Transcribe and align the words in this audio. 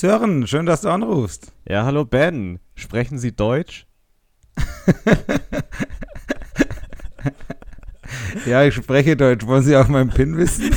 Sören, 0.00 0.46
schön, 0.46 0.64
dass 0.64 0.80
du 0.80 0.88
anrufst. 0.88 1.52
Ja, 1.68 1.84
hallo 1.84 2.06
Ben. 2.06 2.58
Sprechen 2.74 3.18
Sie 3.18 3.36
Deutsch? 3.36 3.86
ja, 8.46 8.64
ich 8.64 8.72
spreche 8.72 9.14
Deutsch. 9.14 9.46
Wollen 9.46 9.62
Sie 9.62 9.76
auch 9.76 9.88
meinen 9.88 10.08
PIN 10.08 10.38
wissen? 10.38 10.70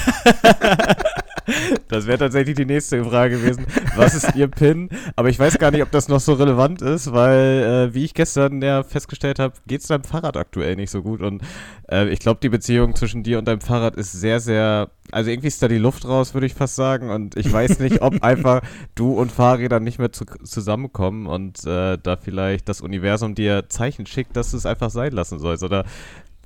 Das 1.93 2.07
wäre 2.07 2.17
tatsächlich 2.17 2.55
die 2.55 2.65
nächste 2.65 3.03
Frage 3.05 3.37
gewesen. 3.37 3.67
Was 3.95 4.15
ist 4.15 4.35
Ihr 4.35 4.47
PIN? 4.47 4.89
Aber 5.15 5.29
ich 5.29 5.37
weiß 5.37 5.59
gar 5.59 5.69
nicht, 5.69 5.83
ob 5.83 5.91
das 5.91 6.07
noch 6.07 6.19
so 6.19 6.33
relevant 6.33 6.81
ist, 6.81 7.13
weil, 7.13 7.91
äh, 7.91 7.93
wie 7.93 8.03
ich 8.03 8.15
gestern 8.15 8.63
ja 8.63 8.81
festgestellt 8.81 9.37
habe, 9.37 9.53
geht 9.67 9.81
es 9.81 9.87
deinem 9.87 10.03
Fahrrad 10.03 10.35
aktuell 10.35 10.75
nicht 10.75 10.89
so 10.89 11.03
gut. 11.03 11.21
Und 11.21 11.43
äh, 11.91 12.09
ich 12.09 12.17
glaube, 12.17 12.39
die 12.41 12.49
Beziehung 12.49 12.95
zwischen 12.95 13.21
dir 13.21 13.37
und 13.37 13.47
deinem 13.47 13.61
Fahrrad 13.61 13.95
ist 13.95 14.11
sehr, 14.11 14.39
sehr. 14.39 14.89
Also 15.11 15.29
irgendwie 15.29 15.49
ist 15.49 15.61
da 15.61 15.67
die 15.67 15.77
Luft 15.77 16.05
raus, 16.05 16.33
würde 16.33 16.47
ich 16.47 16.55
fast 16.55 16.75
sagen. 16.75 17.11
Und 17.11 17.37
ich 17.37 17.53
weiß 17.53 17.77
nicht, 17.77 18.01
ob 18.01 18.23
einfach 18.23 18.61
du 18.95 19.13
und 19.13 19.31
Fahrräder 19.31 19.79
nicht 19.79 19.99
mehr 19.99 20.11
zu, 20.11 20.25
zusammenkommen 20.25 21.27
und 21.27 21.63
äh, 21.67 21.99
da 22.01 22.17
vielleicht 22.17 22.69
das 22.69 22.81
Universum 22.81 23.35
dir 23.35 23.69
Zeichen 23.69 24.07
schickt, 24.07 24.35
dass 24.35 24.49
du 24.49 24.57
es 24.57 24.65
einfach 24.65 24.89
sein 24.89 25.11
lassen 25.11 25.37
sollst. 25.37 25.63
Oder 25.63 25.85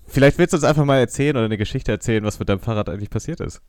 vielleicht 0.07 0.39
willst 0.39 0.51
du 0.51 0.57
uns 0.57 0.65
einfach 0.65 0.83
mal 0.83 0.99
erzählen 0.99 1.37
oder 1.37 1.45
eine 1.45 1.57
Geschichte 1.57 1.93
erzählen, 1.93 2.25
was 2.25 2.37
mit 2.37 2.49
deinem 2.49 2.59
Fahrrad 2.59 2.89
eigentlich 2.89 3.09
passiert 3.09 3.39
ist. 3.39 3.61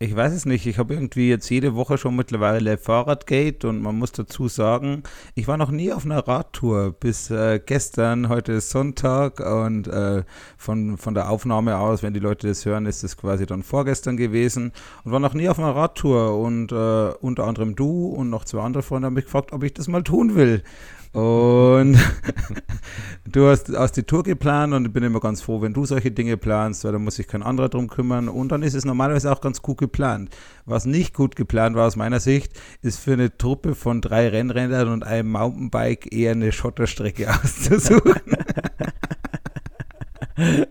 Ich 0.00 0.14
weiß 0.14 0.32
es 0.32 0.46
nicht. 0.46 0.64
Ich 0.66 0.78
habe 0.78 0.94
irgendwie 0.94 1.28
jetzt 1.28 1.50
jede 1.50 1.74
Woche 1.74 1.98
schon 1.98 2.14
mittlerweile 2.14 2.78
Fahrradgate 2.78 3.66
und 3.68 3.82
man 3.82 3.98
muss 3.98 4.12
dazu 4.12 4.46
sagen, 4.46 5.02
ich 5.34 5.48
war 5.48 5.56
noch 5.56 5.72
nie 5.72 5.92
auf 5.92 6.04
einer 6.04 6.20
Radtour 6.20 6.92
bis 6.92 7.32
äh, 7.32 7.58
gestern. 7.58 8.28
Heute 8.28 8.52
ist 8.52 8.70
Sonntag 8.70 9.40
und 9.40 9.88
äh, 9.88 10.22
von, 10.56 10.98
von 10.98 11.14
der 11.14 11.28
Aufnahme 11.28 11.78
aus, 11.78 12.04
wenn 12.04 12.14
die 12.14 12.20
Leute 12.20 12.46
das 12.46 12.64
hören, 12.64 12.86
ist 12.86 13.02
es 13.02 13.16
quasi 13.16 13.44
dann 13.44 13.64
vorgestern 13.64 14.16
gewesen 14.16 14.70
und 15.02 15.10
war 15.10 15.18
noch 15.18 15.34
nie 15.34 15.48
auf 15.48 15.58
einer 15.58 15.74
Radtour 15.74 16.38
und 16.38 16.70
äh, 16.70 17.10
unter 17.20 17.48
anderem 17.48 17.74
du 17.74 18.06
und 18.06 18.30
noch 18.30 18.44
zwei 18.44 18.60
andere 18.60 18.84
Freunde 18.84 19.06
haben 19.06 19.14
mich 19.14 19.24
gefragt, 19.24 19.52
ob 19.52 19.64
ich 19.64 19.74
das 19.74 19.88
mal 19.88 20.04
tun 20.04 20.36
will. 20.36 20.62
Und 21.12 21.98
du 23.26 23.48
hast, 23.48 23.70
hast 23.74 23.92
die 23.96 24.02
Tour 24.02 24.22
geplant 24.22 24.74
und 24.74 24.86
ich 24.86 24.92
bin 24.92 25.02
immer 25.02 25.20
ganz 25.20 25.40
froh, 25.42 25.60
wenn 25.62 25.72
du 25.72 25.84
solche 25.84 26.10
Dinge 26.10 26.36
planst, 26.36 26.84
weil 26.84 26.92
da 26.92 26.98
muss 26.98 27.16
sich 27.16 27.26
kein 27.26 27.42
anderer 27.42 27.68
drum 27.68 27.88
kümmern. 27.88 28.28
Und 28.28 28.52
dann 28.52 28.62
ist 28.62 28.74
es 28.74 28.84
normalerweise 28.84 29.32
auch 29.32 29.40
ganz 29.40 29.62
gut 29.62 29.78
geplant. 29.78 30.30
Was 30.66 30.84
nicht 30.84 31.14
gut 31.14 31.36
geplant 31.36 31.76
war 31.76 31.86
aus 31.86 31.96
meiner 31.96 32.20
Sicht, 32.20 32.52
ist 32.82 33.00
für 33.00 33.14
eine 33.14 33.36
Truppe 33.36 33.74
von 33.74 34.00
drei 34.00 34.28
Rennrädern 34.28 34.88
und 34.88 35.04
einem 35.04 35.30
Mountainbike 35.32 36.12
eher 36.12 36.32
eine 36.32 36.52
Schotterstrecke 36.52 37.28
auszusuchen. 37.42 38.20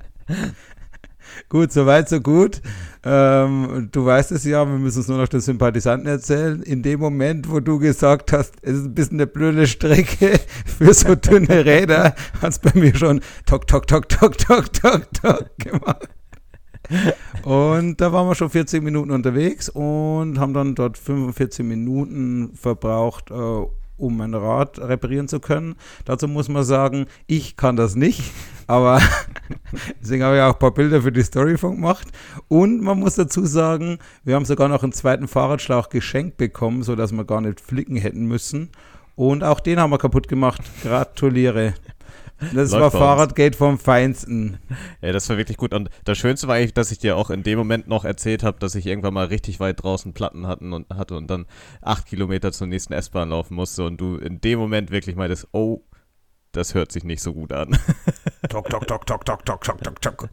Gut, 1.50 1.72
soweit, 1.72 2.10
so 2.10 2.20
gut. 2.20 2.62
Ähm, 3.06 3.88
du 3.94 4.06
weißt 4.06 4.34
es 4.34 4.44
ja, 4.44 4.66
wir 4.66 4.78
müssen 4.78 5.00
es 5.00 5.08
nur 5.08 5.18
noch 5.18 5.30
den 5.30 5.40
Sympathisanten 5.40 6.06
erzählen. 6.06 6.62
In 6.62 6.84
dem 6.84 7.00
Moment, 7.00 7.50
wo 7.50 7.62
du 7.62 7.80
gesagt 7.80 8.34
hast, 8.34 8.56
es 8.62 8.80
ist 8.80 8.86
ein 8.86 8.94
bisschen 8.94 9.18
eine 9.18 9.28
blöde 9.28 9.66
Strecke 9.66 10.40
für 10.66 10.94
so 10.94 11.16
dünne 11.16 11.64
Räder, 11.64 12.16
hat 12.42 12.52
es 12.52 12.60
bei 12.60 12.72
mir 12.78 12.94
schon 12.94 13.22
tok, 13.46 13.66
tok, 13.66 13.88
tok, 13.88 14.10
tok, 14.10 14.38
tok, 14.38 14.74
tok, 14.74 15.14
tok 15.14 15.58
gemacht. 15.58 16.10
Und 17.44 18.02
da 18.02 18.12
waren 18.12 18.28
wir 18.28 18.36
schon 18.36 18.50
40 18.50 18.84
Minuten 18.84 19.12
unterwegs 19.12 19.70
und 19.70 20.40
haben 20.40 20.54
dann 20.54 20.76
dort 20.76 20.98
45 20.98 21.66
Minuten 21.66 22.52
verbraucht, 22.56 23.32
äh, 23.32 23.66
um 23.98 24.20
ein 24.22 24.34
Rad 24.34 24.80
reparieren 24.80 25.28
zu 25.28 25.40
können. 25.40 25.76
Dazu 26.06 26.28
muss 26.28 26.50
man 26.50 26.64
sagen, 26.64 27.08
ich 27.26 27.58
kann 27.58 27.76
das 27.76 27.96
nicht, 27.96 28.22
aber 28.68 29.02
deswegen 30.02 30.24
habe 30.24 30.36
ich 30.38 30.42
auch 30.42 30.54
ein 30.54 30.60
paar 30.60 30.74
Bilder 30.74 31.02
für 31.02 31.12
die 31.12 31.24
Storyfunk 31.24 31.76
gemacht. 31.76 32.08
Und 32.48 32.82
man 32.82 33.00
muss 33.00 33.16
dazu 33.16 33.46
sagen, 33.46 34.00
wir 34.24 34.36
haben 34.36 34.46
sogar 34.46 34.68
noch 34.68 34.84
einen 34.84 34.94
zweiten 34.94 35.28
Fahrradschlauch 35.28 35.90
geschenkt 35.90 36.38
bekommen, 36.38 36.84
sodass 36.84 37.12
wir 37.12 37.26
gar 37.26 37.42
nicht 37.42 37.60
flicken 37.60 37.98
hätten 37.98 38.26
müssen. 38.26 38.70
Und 39.16 39.44
auch 39.44 39.60
den 39.60 39.80
haben 39.80 39.90
wir 39.90 39.98
kaputt 39.98 40.28
gemacht. 40.28 40.62
Gratuliere. 40.84 41.74
Das 42.40 42.72
Läuft 42.72 42.74
war 42.74 42.92
Fahrradgate 42.92 43.58
vom 43.58 43.80
Feinsten. 43.80 44.60
Ja, 45.02 45.12
das 45.12 45.28
war 45.30 45.38
wirklich 45.38 45.58
gut. 45.58 45.74
Und 45.74 45.90
das 46.06 46.18
Schönste 46.18 46.48
war 46.48 46.56
eigentlich, 46.56 46.74
dass 46.74 46.92
ich 46.92 47.00
dir 47.00 47.18
auch 47.18 47.30
in 47.30 47.44
dem 47.44 47.58
Moment 47.58 47.88
noch 47.88 48.06
erzählt 48.06 48.44
habe, 48.44 48.60
dass 48.60 48.76
ich 48.76 48.86
irgendwann 48.86 49.14
mal 49.14 49.26
richtig 49.26 49.60
weit 49.60 49.82
draußen 49.82 50.14
Platten 50.14 50.48
hatten 50.48 50.74
und 50.74 50.88
hatte 50.94 51.16
und 51.16 51.28
dann 51.28 51.46
acht 51.82 52.06
Kilometer 52.06 52.52
zur 52.52 52.68
nächsten 52.68 52.94
S-Bahn 52.94 53.30
laufen 53.30 53.56
musste 53.56 53.86
und 53.86 53.98
du 54.00 54.18
in 54.18 54.40
dem 54.42 54.60
Moment 54.60 54.92
wirklich 54.92 55.16
meintest, 55.16 55.48
oh, 55.52 55.82
das 56.52 56.74
hört 56.74 56.92
sich 56.92 57.04
nicht 57.04 57.22
so 57.22 57.34
gut 57.34 57.54
an. 57.54 57.78
Tok, 58.50 58.70
tok, 58.70 58.88
tok, 58.88 59.06
tok, 59.06 59.26
tok, 59.26 59.46
tok, 59.46 59.64
tok, 59.64 59.84
tok, 59.84 60.02
tok. 60.02 60.30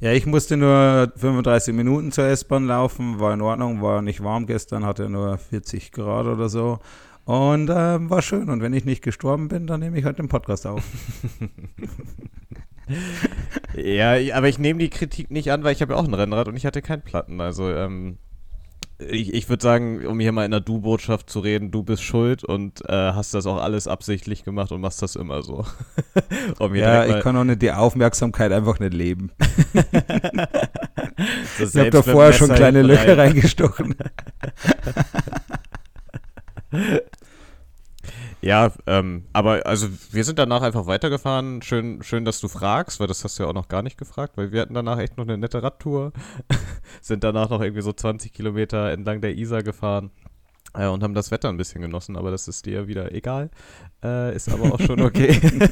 Ja, 0.00 0.12
ich 0.12 0.26
musste 0.26 0.56
nur 0.56 1.12
35 1.16 1.74
Minuten 1.74 2.12
zur 2.12 2.24
S-Bahn 2.24 2.66
laufen, 2.66 3.18
war 3.18 3.34
in 3.34 3.40
Ordnung, 3.40 3.82
war 3.82 4.00
nicht 4.00 4.22
warm 4.22 4.46
gestern, 4.46 4.84
hatte 4.84 5.08
nur 5.08 5.38
40 5.38 5.90
Grad 5.90 6.26
oder 6.26 6.48
so. 6.48 6.78
Und 7.28 7.68
äh, 7.68 8.08
war 8.08 8.22
schön. 8.22 8.48
Und 8.48 8.62
wenn 8.62 8.72
ich 8.72 8.86
nicht 8.86 9.02
gestorben 9.02 9.48
bin, 9.48 9.66
dann 9.66 9.80
nehme 9.80 9.98
ich 9.98 10.06
halt 10.06 10.18
den 10.18 10.28
Podcast 10.28 10.66
auf. 10.66 10.82
ja, 13.76 14.14
aber 14.34 14.48
ich 14.48 14.58
nehme 14.58 14.80
die 14.80 14.88
Kritik 14.88 15.30
nicht 15.30 15.52
an, 15.52 15.62
weil 15.62 15.74
ich 15.74 15.82
habe 15.82 15.92
ja 15.92 15.98
auch 15.98 16.06
ein 16.06 16.14
Rennrad 16.14 16.48
und 16.48 16.56
ich 16.56 16.64
hatte 16.64 16.80
keinen 16.80 17.02
Platten. 17.02 17.42
Also 17.42 17.70
ähm, 17.70 18.16
ich, 18.98 19.34
ich 19.34 19.50
würde 19.50 19.62
sagen, 19.62 20.06
um 20.06 20.18
hier 20.20 20.32
mal 20.32 20.46
in 20.46 20.52
der 20.52 20.60
Du-Botschaft 20.60 21.28
zu 21.28 21.40
reden, 21.40 21.70
du 21.70 21.82
bist 21.82 22.02
schuld 22.02 22.44
und 22.44 22.80
äh, 22.88 22.94
hast 22.94 23.34
das 23.34 23.44
auch 23.44 23.62
alles 23.62 23.88
absichtlich 23.88 24.42
gemacht 24.42 24.72
und 24.72 24.80
machst 24.80 25.02
das 25.02 25.14
immer 25.14 25.42
so. 25.42 25.66
um 26.58 26.74
ja, 26.74 27.04
ich 27.04 27.22
kann 27.22 27.36
auch 27.36 27.44
nicht 27.44 27.60
die 27.60 27.72
Aufmerksamkeit 27.72 28.52
einfach 28.52 28.80
nicht 28.80 28.94
leben. 28.94 29.32
so 31.58 31.64
ich 31.64 31.76
habe 31.76 31.90
da 31.90 32.00
vorher 32.00 32.32
schon 32.32 32.54
kleine 32.54 32.80
Löcher 32.80 33.18
reingestochen. 33.18 33.96
Ja, 38.40 38.72
ähm, 38.86 39.24
aber 39.32 39.66
also 39.66 39.88
wir 40.12 40.24
sind 40.24 40.38
danach 40.38 40.62
einfach 40.62 40.86
weitergefahren. 40.86 41.60
Schön, 41.62 42.02
schön, 42.02 42.24
dass 42.24 42.40
du 42.40 42.48
fragst, 42.48 43.00
weil 43.00 43.08
das 43.08 43.24
hast 43.24 43.38
du 43.38 43.42
ja 43.42 43.48
auch 43.48 43.54
noch 43.54 43.68
gar 43.68 43.82
nicht 43.82 43.98
gefragt, 43.98 44.36
weil 44.36 44.52
wir 44.52 44.60
hatten 44.60 44.74
danach 44.74 44.98
echt 44.98 45.16
noch 45.16 45.24
eine 45.24 45.36
nette 45.36 45.62
Radtour. 45.62 46.12
sind 47.02 47.24
danach 47.24 47.50
noch 47.50 47.60
irgendwie 47.60 47.82
so 47.82 47.92
20 47.92 48.32
Kilometer 48.32 48.90
entlang 48.92 49.20
der 49.20 49.36
Isar 49.36 49.62
gefahren 49.62 50.10
äh, 50.74 50.86
und 50.86 51.02
haben 51.02 51.14
das 51.14 51.30
Wetter 51.30 51.48
ein 51.48 51.56
bisschen 51.56 51.82
genossen, 51.82 52.16
aber 52.16 52.30
das 52.30 52.46
ist 52.46 52.66
dir 52.66 52.86
wieder 52.86 53.12
egal. 53.12 53.50
Äh, 54.04 54.34
ist 54.36 54.48
aber 54.48 54.72
auch 54.72 54.80
schon 54.80 55.00
okay. 55.00 55.40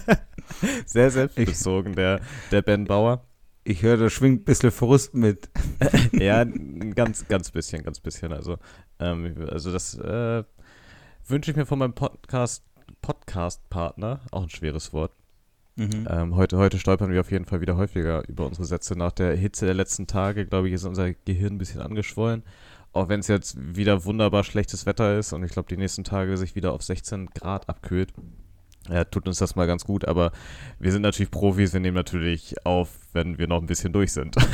Sehr 0.86 1.10
selbstbezogen, 1.10 1.94
der, 1.94 2.20
der 2.50 2.62
Ben 2.62 2.84
Bauer. 2.84 3.24
Ich 3.64 3.82
höre, 3.82 3.96
da 3.96 4.10
schwingt 4.10 4.42
ein 4.42 4.44
bisschen 4.44 4.70
Frust 4.70 5.14
mit. 5.14 5.50
ja, 6.12 6.44
ganz, 6.44 7.26
ganz 7.26 7.50
bisschen, 7.50 7.82
ganz 7.82 7.98
bisschen. 7.98 8.32
Also, 8.32 8.58
ähm, 9.00 9.34
also 9.50 9.72
das 9.72 9.94
äh, 9.98 10.44
wünsche 11.26 11.50
ich 11.50 11.56
mir 11.56 11.66
von 11.66 11.78
meinem 11.78 11.94
Podcast, 11.94 12.64
Podcast-Partner, 13.02 14.20
auch 14.30 14.42
ein 14.42 14.50
schweres 14.50 14.92
Wort. 14.92 15.12
Mhm. 15.76 16.08
Ähm, 16.08 16.36
heute, 16.36 16.56
heute 16.56 16.78
stolpern 16.78 17.10
wir 17.10 17.20
auf 17.20 17.30
jeden 17.30 17.44
Fall 17.44 17.60
wieder 17.60 17.76
häufiger 17.76 18.26
über 18.28 18.46
unsere 18.46 18.64
Sätze. 18.64 18.96
Nach 18.96 19.12
der 19.12 19.36
Hitze 19.36 19.66
der 19.66 19.74
letzten 19.74 20.06
Tage, 20.06 20.46
glaube 20.46 20.68
ich, 20.68 20.74
ist 20.74 20.84
unser 20.84 21.12
Gehirn 21.12 21.54
ein 21.54 21.58
bisschen 21.58 21.82
angeschwollen. 21.82 22.42
Auch 22.92 23.10
wenn 23.10 23.20
es 23.20 23.28
jetzt 23.28 23.58
wieder 23.76 24.06
wunderbar 24.06 24.42
schlechtes 24.42 24.86
Wetter 24.86 25.18
ist 25.18 25.34
und 25.34 25.42
ich 25.42 25.52
glaube, 25.52 25.68
die 25.68 25.76
nächsten 25.76 26.02
Tage 26.02 26.38
sich 26.38 26.54
wieder 26.54 26.72
auf 26.72 26.82
16 26.82 27.26
Grad 27.26 27.68
abkühlt 27.68 28.14
ja, 28.90 29.04
tut 29.04 29.26
uns 29.26 29.38
das 29.38 29.56
mal 29.56 29.66
ganz 29.66 29.84
gut, 29.84 30.04
aber 30.04 30.32
wir 30.78 30.92
sind 30.92 31.02
natürlich 31.02 31.30
Profis, 31.30 31.72
wir 31.72 31.80
nehmen 31.80 31.96
natürlich 31.96 32.54
auf, 32.64 32.90
wenn 33.12 33.38
wir 33.38 33.48
noch 33.48 33.60
ein 33.60 33.66
bisschen 33.66 33.92
durch 33.92 34.12
sind. 34.12 34.36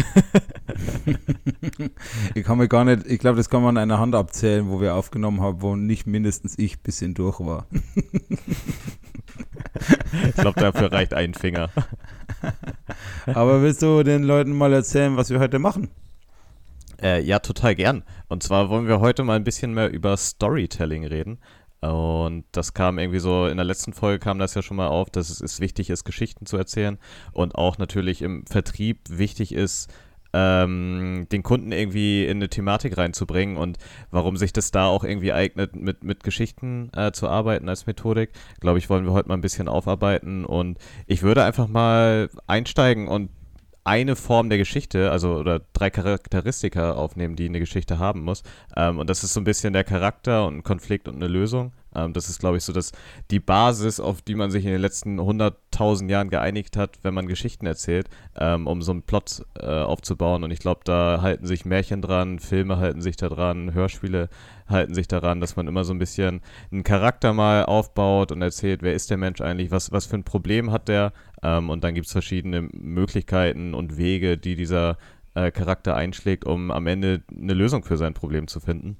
ich 2.34 2.44
kann 2.44 2.58
mir 2.58 2.68
gar 2.68 2.84
nicht, 2.84 3.06
ich 3.06 3.18
glaube, 3.18 3.36
das 3.36 3.50
kann 3.50 3.62
man 3.62 3.76
an 3.76 3.82
einer 3.82 3.98
Hand 3.98 4.14
abzählen, 4.14 4.68
wo 4.68 4.80
wir 4.80 4.94
aufgenommen 4.94 5.40
haben, 5.40 5.62
wo 5.62 5.76
nicht 5.76 6.06
mindestens 6.06 6.58
ich 6.58 6.76
ein 6.76 6.82
bisschen 6.82 7.14
durch 7.14 7.40
war. 7.40 7.66
ich 10.28 10.34
glaube, 10.34 10.60
dafür 10.60 10.92
reicht 10.92 11.14
ein 11.14 11.34
Finger. 11.34 11.70
aber 13.26 13.62
willst 13.62 13.82
du 13.82 14.02
den 14.02 14.22
Leuten 14.22 14.52
mal 14.52 14.72
erzählen, 14.72 15.16
was 15.16 15.30
wir 15.30 15.40
heute 15.40 15.58
machen? 15.58 15.90
Äh, 17.02 17.22
ja, 17.22 17.40
total 17.40 17.74
gern. 17.74 18.04
Und 18.28 18.42
zwar 18.42 18.70
wollen 18.70 18.86
wir 18.86 19.00
heute 19.00 19.24
mal 19.24 19.34
ein 19.34 19.44
bisschen 19.44 19.74
mehr 19.74 19.90
über 19.90 20.16
Storytelling 20.16 21.04
reden. 21.04 21.38
Und 21.82 22.44
das 22.52 22.74
kam 22.74 22.98
irgendwie 22.98 23.18
so, 23.18 23.46
in 23.46 23.56
der 23.56 23.66
letzten 23.66 23.92
Folge 23.92 24.20
kam 24.20 24.38
das 24.38 24.54
ja 24.54 24.62
schon 24.62 24.76
mal 24.76 24.86
auf, 24.86 25.10
dass 25.10 25.40
es 25.40 25.60
wichtig 25.60 25.90
ist, 25.90 26.04
Geschichten 26.04 26.46
zu 26.46 26.56
erzählen 26.56 26.98
und 27.32 27.56
auch 27.56 27.76
natürlich 27.76 28.22
im 28.22 28.46
Vertrieb 28.46 29.00
wichtig 29.08 29.52
ist, 29.52 29.92
ähm, 30.32 31.26
den 31.30 31.42
Kunden 31.42 31.72
irgendwie 31.72 32.24
in 32.24 32.38
eine 32.38 32.48
Thematik 32.48 32.96
reinzubringen 32.96 33.56
und 33.56 33.78
warum 34.10 34.36
sich 34.36 34.52
das 34.52 34.70
da 34.70 34.86
auch 34.86 35.04
irgendwie 35.04 35.32
eignet, 35.32 35.76
mit, 35.76 36.04
mit 36.04 36.22
Geschichten 36.22 36.90
äh, 36.96 37.12
zu 37.12 37.28
arbeiten 37.28 37.68
als 37.68 37.86
Methodik, 37.86 38.30
glaube 38.60 38.78
ich, 38.78 38.88
wollen 38.88 39.04
wir 39.04 39.12
heute 39.12 39.28
mal 39.28 39.34
ein 39.34 39.42
bisschen 39.42 39.68
aufarbeiten 39.68 40.44
und 40.44 40.78
ich 41.06 41.22
würde 41.22 41.44
einfach 41.44 41.66
mal 41.66 42.30
einsteigen 42.46 43.08
und 43.08 43.30
eine 43.84 44.14
Form 44.16 44.48
der 44.48 44.58
Geschichte, 44.58 45.10
also 45.10 45.36
oder 45.36 45.60
drei 45.72 45.90
Charakteristika 45.90 46.92
aufnehmen, 46.92 47.36
die 47.36 47.46
eine 47.46 47.58
Geschichte 47.58 47.98
haben 47.98 48.22
muss. 48.22 48.42
Ähm, 48.76 48.98
und 48.98 49.10
das 49.10 49.24
ist 49.24 49.34
so 49.34 49.40
ein 49.40 49.44
bisschen 49.44 49.72
der 49.72 49.84
Charakter 49.84 50.46
und 50.46 50.58
ein 50.58 50.62
Konflikt 50.62 51.08
und 51.08 51.16
eine 51.16 51.26
Lösung. 51.26 51.72
Ähm, 51.94 52.12
das 52.12 52.28
ist, 52.28 52.38
glaube 52.38 52.58
ich, 52.58 52.64
so 52.64 52.72
dass 52.72 52.92
die 53.30 53.40
Basis, 53.40 53.98
auf 53.98 54.22
die 54.22 54.34
man 54.34 54.50
sich 54.50 54.64
in 54.64 54.70
den 54.70 54.80
letzten 54.80 55.18
100.000 55.18 56.08
Jahren 56.08 56.30
geeinigt 56.30 56.76
hat, 56.76 56.98
wenn 57.02 57.14
man 57.14 57.26
Geschichten 57.26 57.66
erzählt, 57.66 58.08
ähm, 58.38 58.66
um 58.66 58.82
so 58.82 58.92
einen 58.92 59.02
Plot 59.02 59.44
äh, 59.58 59.66
aufzubauen. 59.66 60.44
Und 60.44 60.52
ich 60.52 60.60
glaube, 60.60 60.82
da 60.84 61.20
halten 61.20 61.46
sich 61.46 61.64
Märchen 61.64 62.02
dran, 62.02 62.38
Filme 62.38 62.78
halten 62.78 63.00
sich 63.00 63.16
da 63.16 63.28
dran, 63.28 63.74
Hörspiele 63.74 64.28
halten 64.72 64.94
sich 64.94 65.08
daran, 65.08 65.40
dass 65.40 65.56
man 65.56 65.68
immer 65.68 65.84
so 65.84 65.92
ein 65.92 65.98
bisschen 65.98 66.40
einen 66.70 66.82
Charakter 66.82 67.32
mal 67.32 67.64
aufbaut 67.64 68.32
und 68.32 68.42
erzählt, 68.42 68.82
wer 68.82 68.94
ist 68.94 69.10
der 69.10 69.16
Mensch 69.16 69.40
eigentlich, 69.40 69.70
was, 69.70 69.92
was 69.92 70.06
für 70.06 70.16
ein 70.16 70.24
Problem 70.24 70.72
hat 70.72 70.88
der. 70.88 71.12
Ähm, 71.42 71.70
und 71.70 71.84
dann 71.84 71.94
gibt 71.94 72.06
es 72.06 72.12
verschiedene 72.12 72.62
Möglichkeiten 72.72 73.74
und 73.74 73.96
Wege, 73.96 74.38
die 74.38 74.56
dieser 74.56 74.98
äh, 75.34 75.50
Charakter 75.50 75.94
einschlägt, 75.94 76.44
um 76.44 76.70
am 76.70 76.86
Ende 76.86 77.22
eine 77.30 77.54
Lösung 77.54 77.84
für 77.84 77.96
sein 77.96 78.14
Problem 78.14 78.48
zu 78.48 78.60
finden. 78.60 78.96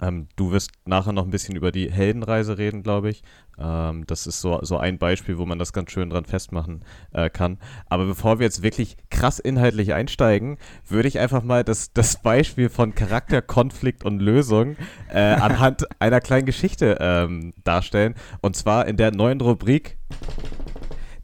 Ähm, 0.00 0.28
du 0.36 0.50
wirst 0.50 0.72
nachher 0.84 1.12
noch 1.12 1.24
ein 1.24 1.30
bisschen 1.30 1.56
über 1.56 1.72
die 1.72 1.90
Heldenreise 1.90 2.58
reden, 2.58 2.82
glaube 2.82 3.10
ich. 3.10 3.22
Ähm, 3.58 4.04
das 4.06 4.26
ist 4.26 4.40
so, 4.40 4.58
so 4.62 4.78
ein 4.78 4.98
Beispiel, 4.98 5.38
wo 5.38 5.46
man 5.46 5.58
das 5.58 5.72
ganz 5.72 5.92
schön 5.92 6.10
dran 6.10 6.24
festmachen 6.24 6.84
äh, 7.12 7.30
kann. 7.30 7.58
Aber 7.86 8.06
bevor 8.06 8.38
wir 8.38 8.44
jetzt 8.44 8.62
wirklich 8.62 8.96
krass 9.10 9.38
inhaltlich 9.38 9.94
einsteigen, 9.94 10.58
würde 10.88 11.08
ich 11.08 11.18
einfach 11.18 11.42
mal 11.42 11.64
das, 11.64 11.92
das 11.92 12.20
Beispiel 12.22 12.68
von 12.68 12.94
Charakter, 12.94 13.42
Konflikt 13.42 14.04
und 14.04 14.20
Lösung 14.20 14.76
äh, 15.12 15.20
anhand 15.20 15.86
einer 16.00 16.20
kleinen 16.20 16.46
Geschichte 16.46 16.98
ähm, 17.00 17.52
darstellen. 17.62 18.14
Und 18.40 18.56
zwar 18.56 18.86
in 18.86 18.96
der 18.96 19.12
neuen 19.12 19.40
Rubrik 19.40 19.98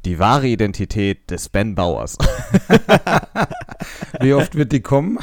die 0.05 0.19
wahre 0.19 0.47
Identität 0.47 1.31
des 1.31 1.49
Ben 1.49 1.75
Bauers. 1.75 2.17
Wie 4.21 4.35
oft 4.35 4.55
wird 4.55 4.73
die 4.73 4.81
kommen? 4.81 5.19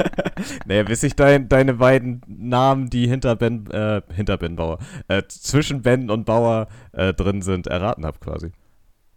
naja, 0.66 0.82
bis 0.84 1.02
ich 1.02 1.14
dein, 1.14 1.48
deine 1.48 1.74
beiden 1.74 2.22
Namen, 2.26 2.88
die 2.88 3.08
hinter 3.08 3.36
Ben, 3.36 3.70
äh, 3.70 4.02
hinter 4.14 4.36
Ben 4.36 4.56
Bauer, 4.56 4.78
äh, 5.08 5.22
zwischen 5.28 5.82
Ben 5.82 6.10
und 6.10 6.24
Bauer 6.24 6.68
äh, 6.92 7.12
drin 7.14 7.42
sind, 7.42 7.66
erraten 7.66 8.04
habe 8.04 8.18
quasi. 8.18 8.52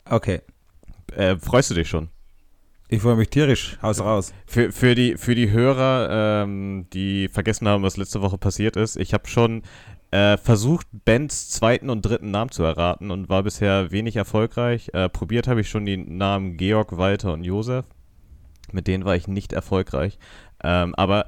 Okay. 0.06 0.41
Äh, 1.15 1.38
freust 1.38 1.71
du 1.71 1.75
dich 1.75 1.89
schon? 1.89 2.09
Ich 2.91 3.03
freue 3.03 3.15
mich 3.15 3.30
tierisch, 3.30 3.77
haus 3.83 4.01
raus. 4.01 4.33
Für, 4.47 4.71
für, 4.71 4.95
die, 4.95 5.15
für 5.15 5.36
die 5.36 5.51
Hörer, 5.51 6.44
ähm, 6.44 6.88
die 6.91 7.27
vergessen 7.27 7.68
haben, 7.68 7.83
was 7.83 7.97
letzte 7.97 8.21
Woche 8.21 8.39
passiert 8.39 8.75
ist, 8.75 8.95
ich 8.95 9.13
habe 9.13 9.27
schon 9.27 9.62
äh, 10.12 10.38
versucht, 10.38 10.88
Bens 10.92 11.50
zweiten 11.50 11.90
und 11.90 12.02
dritten 12.02 12.32
Namen 12.32 12.52
zu 12.52 12.64
erraten 12.64 13.12
und 13.12 13.30
war 13.30 13.44
bisher 13.44 13.92
wenig 13.92 14.16
erfolgreich. 14.16 14.90
Äh, 14.94 15.10
probiert 15.10 15.48
habe 15.48 15.62
ich 15.62 15.70
schon 15.70 15.86
die 15.86 15.98
Namen 15.98 16.58
Georg, 16.58 16.98
Walter 16.98 17.34
und 17.34 17.44
Josef. 17.44 17.86
Mit 18.72 18.88
denen 18.88 19.06
war 19.06 19.16
ich 19.16 19.28
nicht 19.28 19.54
erfolgreich. 19.54 20.18
Ähm, 20.64 20.96
aber 20.96 21.26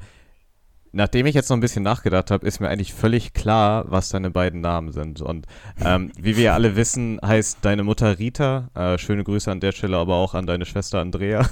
nachdem 0.94 1.26
ich 1.26 1.36
jetzt 1.36 1.50
noch 1.50 1.58
ein 1.58 1.62
bisschen 1.62 1.84
nachgedacht 1.84 2.32
habe, 2.32 2.46
ist 2.46 2.60
mir 2.60 2.70
eigentlich 2.70 2.94
völlig 2.94 3.34
klar, 3.34 3.86
was 3.88 4.10
deine 4.10 4.32
beiden 4.32 4.62
Namen 4.62 4.92
sind. 4.92 5.22
Und 5.22 5.46
ähm, 5.84 6.12
wie 6.20 6.38
wir 6.38 6.54
alle 6.54 6.76
wissen, 6.76 7.20
heißt 7.24 7.60
deine 7.62 7.84
Mutter 7.84 8.20
Rita. 8.20 8.70
Äh, 8.76 8.98
schöne 8.98 9.24
Grüße 9.24 9.52
an 9.52 9.60
der 9.60 9.72
Stelle 9.72 9.98
aber 9.98 10.16
auch 10.16 10.34
an 10.34 10.46
deine 10.46 10.66
Schwester 10.66 11.00
Andrea. 11.00 11.50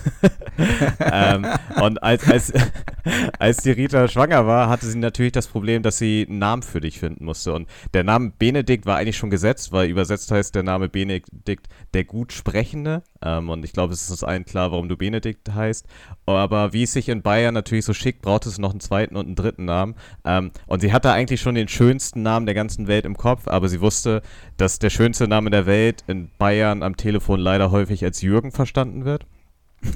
ähm, 1.00 1.45
und 1.81 2.03
als, 2.03 2.30
als, 2.30 2.53
als 3.39 3.57
die 3.57 3.71
Rita 3.71 4.07
schwanger 4.07 4.45
war, 4.45 4.69
hatte 4.69 4.86
sie 4.86 4.97
natürlich 4.97 5.31
das 5.31 5.47
Problem, 5.47 5.83
dass 5.83 5.97
sie 5.97 6.25
einen 6.30 6.39
Namen 6.39 6.63
für 6.63 6.81
dich 6.81 7.00
finden 7.00 7.25
musste. 7.25 7.53
Und 7.53 7.68
der 7.94 8.03
Name 8.03 8.33
Benedikt 8.38 8.85
war 8.85 8.97
eigentlich 8.97 9.18
schon 9.18 9.30
gesetzt, 9.30 9.71
weil 9.71 9.89
übersetzt 9.89 10.31
heißt 10.31 10.56
der 10.56 10.63
Name 10.63 10.89
Benedikt 10.89 11.68
der 11.94 12.03
Gutsprechende. 12.03 13.03
Ähm, 13.21 13.50
und 13.50 13.63
ich 13.63 13.74
glaube, 13.74 13.94
es 13.94 14.03
ist 14.03 14.12
uns 14.12 14.24
allen 14.24 14.45
klar, 14.45 14.71
warum 14.71 14.89
du 14.89 14.97
Benedikt 14.97 15.53
heißt. 15.53 15.88
Aber 16.25 16.74
wie 16.74 16.83
es 16.83 16.94
sich 16.94 17.09
in 17.09 17.21
Bayern 17.21 17.53
natürlich 17.53 17.85
so 17.85 17.94
schickt, 17.94 18.21
braucht 18.21 18.45
es 18.45 18.57
noch 18.57 18.71
einen 18.71 18.80
zweiten 18.80 19.15
und 19.15 19.29
einen 19.30 19.36
dritten 19.36 19.66
Namen. 19.66 19.96
Ähm, 20.26 20.52
und 20.68 20.81
sie 20.81 20.94
hatte 20.94 21.12
eigentlich 21.12 21.42
schon 21.42 21.56
den 21.56 21.68
schönsten 21.68 22.22
Namen 22.22 22.46
der 22.46 22.56
ganzen 22.56 22.88
Welt 22.88 23.06
im 23.06 23.18
Kopf, 23.18 23.48
aber 23.48 23.70
sie 23.70 23.81
wusste, 23.81 24.22
dass 24.58 24.80
der 24.80 24.90
schönste 24.90 25.28
Name 25.28 25.50
der 25.50 25.66
Welt 25.66 26.04
in 26.08 26.30
Bayern 26.38 26.84
am 26.84 26.98
Telefon 26.98 27.40
leider 27.40 27.72
häufig 27.72 28.04
als 28.04 28.22
Jürgen 28.22 28.52
verstanden 28.52 29.06
wird 29.06 29.26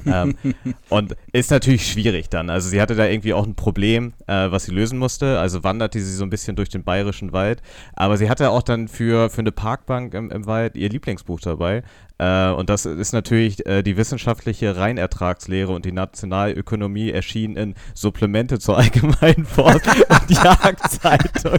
ähm, 0.05 0.35
und 0.89 1.15
ist 1.31 1.51
natürlich 1.51 1.87
schwierig 1.87 2.29
dann. 2.29 2.49
Also 2.49 2.69
sie 2.69 2.81
hatte 2.81 2.95
da 2.95 3.07
irgendwie 3.07 3.33
auch 3.33 3.45
ein 3.45 3.55
Problem, 3.55 4.13
äh, 4.27 4.51
was 4.51 4.65
sie 4.65 4.71
lösen 4.71 4.99
musste. 4.99 5.39
Also 5.39 5.63
wanderte 5.63 5.99
sie 5.99 6.13
so 6.13 6.23
ein 6.23 6.29
bisschen 6.29 6.55
durch 6.55 6.69
den 6.69 6.83
bayerischen 6.83 7.33
Wald. 7.33 7.61
Aber 7.93 8.17
sie 8.17 8.29
hatte 8.29 8.49
auch 8.49 8.63
dann 8.63 8.87
für, 8.87 9.29
für 9.29 9.41
eine 9.41 9.51
Parkbank 9.51 10.13
im, 10.13 10.31
im 10.31 10.45
Wald 10.45 10.75
ihr 10.75 10.89
Lieblingsbuch 10.89 11.39
dabei. 11.39 11.83
Äh, 12.23 12.51
und 12.51 12.69
das 12.69 12.85
ist 12.85 13.11
natürlich 13.11 13.65
äh, 13.65 13.83
die 13.83 13.97
wissenschaftliche 13.97 14.77
Reinertragslehre 14.77 15.73
und 15.73 15.83
die 15.83 15.91
Nationalökonomie 15.91 17.11
erschienen 17.11 17.57
in 17.57 17.75
Supplemente 17.93 18.59
zur 18.59 18.77
allgemeinen 18.77 19.45
Forst- 19.45 19.87
und 20.09 20.29
Jagdzeitung 20.29 21.57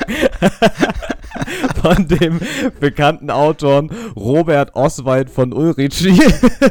von 1.82 2.08
dem 2.08 2.40
bekannten 2.81 3.31
Autoren 3.31 3.90
Robert 4.16 4.75
Oswald 4.75 5.28
von 5.28 5.52
Ulrichi. 5.52 6.19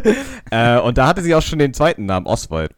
äh, 0.49 0.79
und 0.79 0.97
da 0.97 1.07
hatte 1.07 1.21
sie 1.21 1.35
auch 1.35 1.43
schon 1.43 1.59
den 1.59 1.73
zweiten 1.73 2.07
Namen, 2.07 2.25
Oswald. 2.25 2.71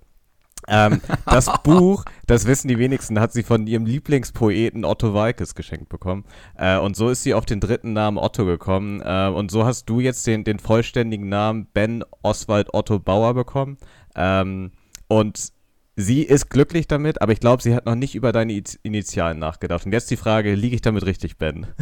Ähm, 0.68 1.02
das 1.26 1.52
Buch, 1.64 2.06
das 2.28 2.46
wissen 2.46 2.68
die 2.68 2.78
wenigsten, 2.80 3.20
hat 3.20 3.34
sie 3.34 3.44
von 3.44 3.68
ihrem 3.68 3.86
Lieblingspoeten 3.86 4.86
Otto 4.86 5.14
Walkes 5.14 5.56
geschenkt 5.56 5.90
bekommen. 5.90 6.26
Äh, 6.58 6.78
und 6.78 6.96
so 6.96 7.10
ist 7.10 7.24
sie 7.24 7.34
auf 7.34 7.46
den 7.46 7.60
dritten 7.60 7.94
Namen 7.94 8.18
Otto 8.18 8.46
gekommen. 8.46 9.02
Äh, 9.02 9.28
und 9.28 9.52
so 9.52 9.66
hast 9.66 9.86
du 9.86 10.00
jetzt 10.00 10.26
den, 10.28 10.44
den 10.44 10.60
vollständigen 10.60 11.30
Namen 11.30 11.68
Ben 11.74 12.04
Oswald 12.22 12.74
Otto 12.74 13.00
Bauer 13.00 13.34
bekommen. 13.34 13.78
Ähm, 14.16 14.72
und 15.08 15.52
sie 15.96 16.24
ist 16.24 16.50
glücklich 16.50 16.88
damit, 16.88 17.22
aber 17.22 17.32
ich 17.32 17.40
glaube, 17.40 17.62
sie 17.62 17.76
hat 17.76 17.86
noch 17.86 17.96
nicht 17.96 18.16
über 18.16 18.32
deine 18.32 18.62
Initialen 18.84 19.40
nachgedacht. 19.40 19.86
Und 19.86 19.94
jetzt 19.94 20.10
die 20.12 20.18
Frage, 20.18 20.56
liege 20.56 20.76
ich 20.76 20.82
damit 20.82 21.06
richtig, 21.06 21.38
Ben? 21.38 21.68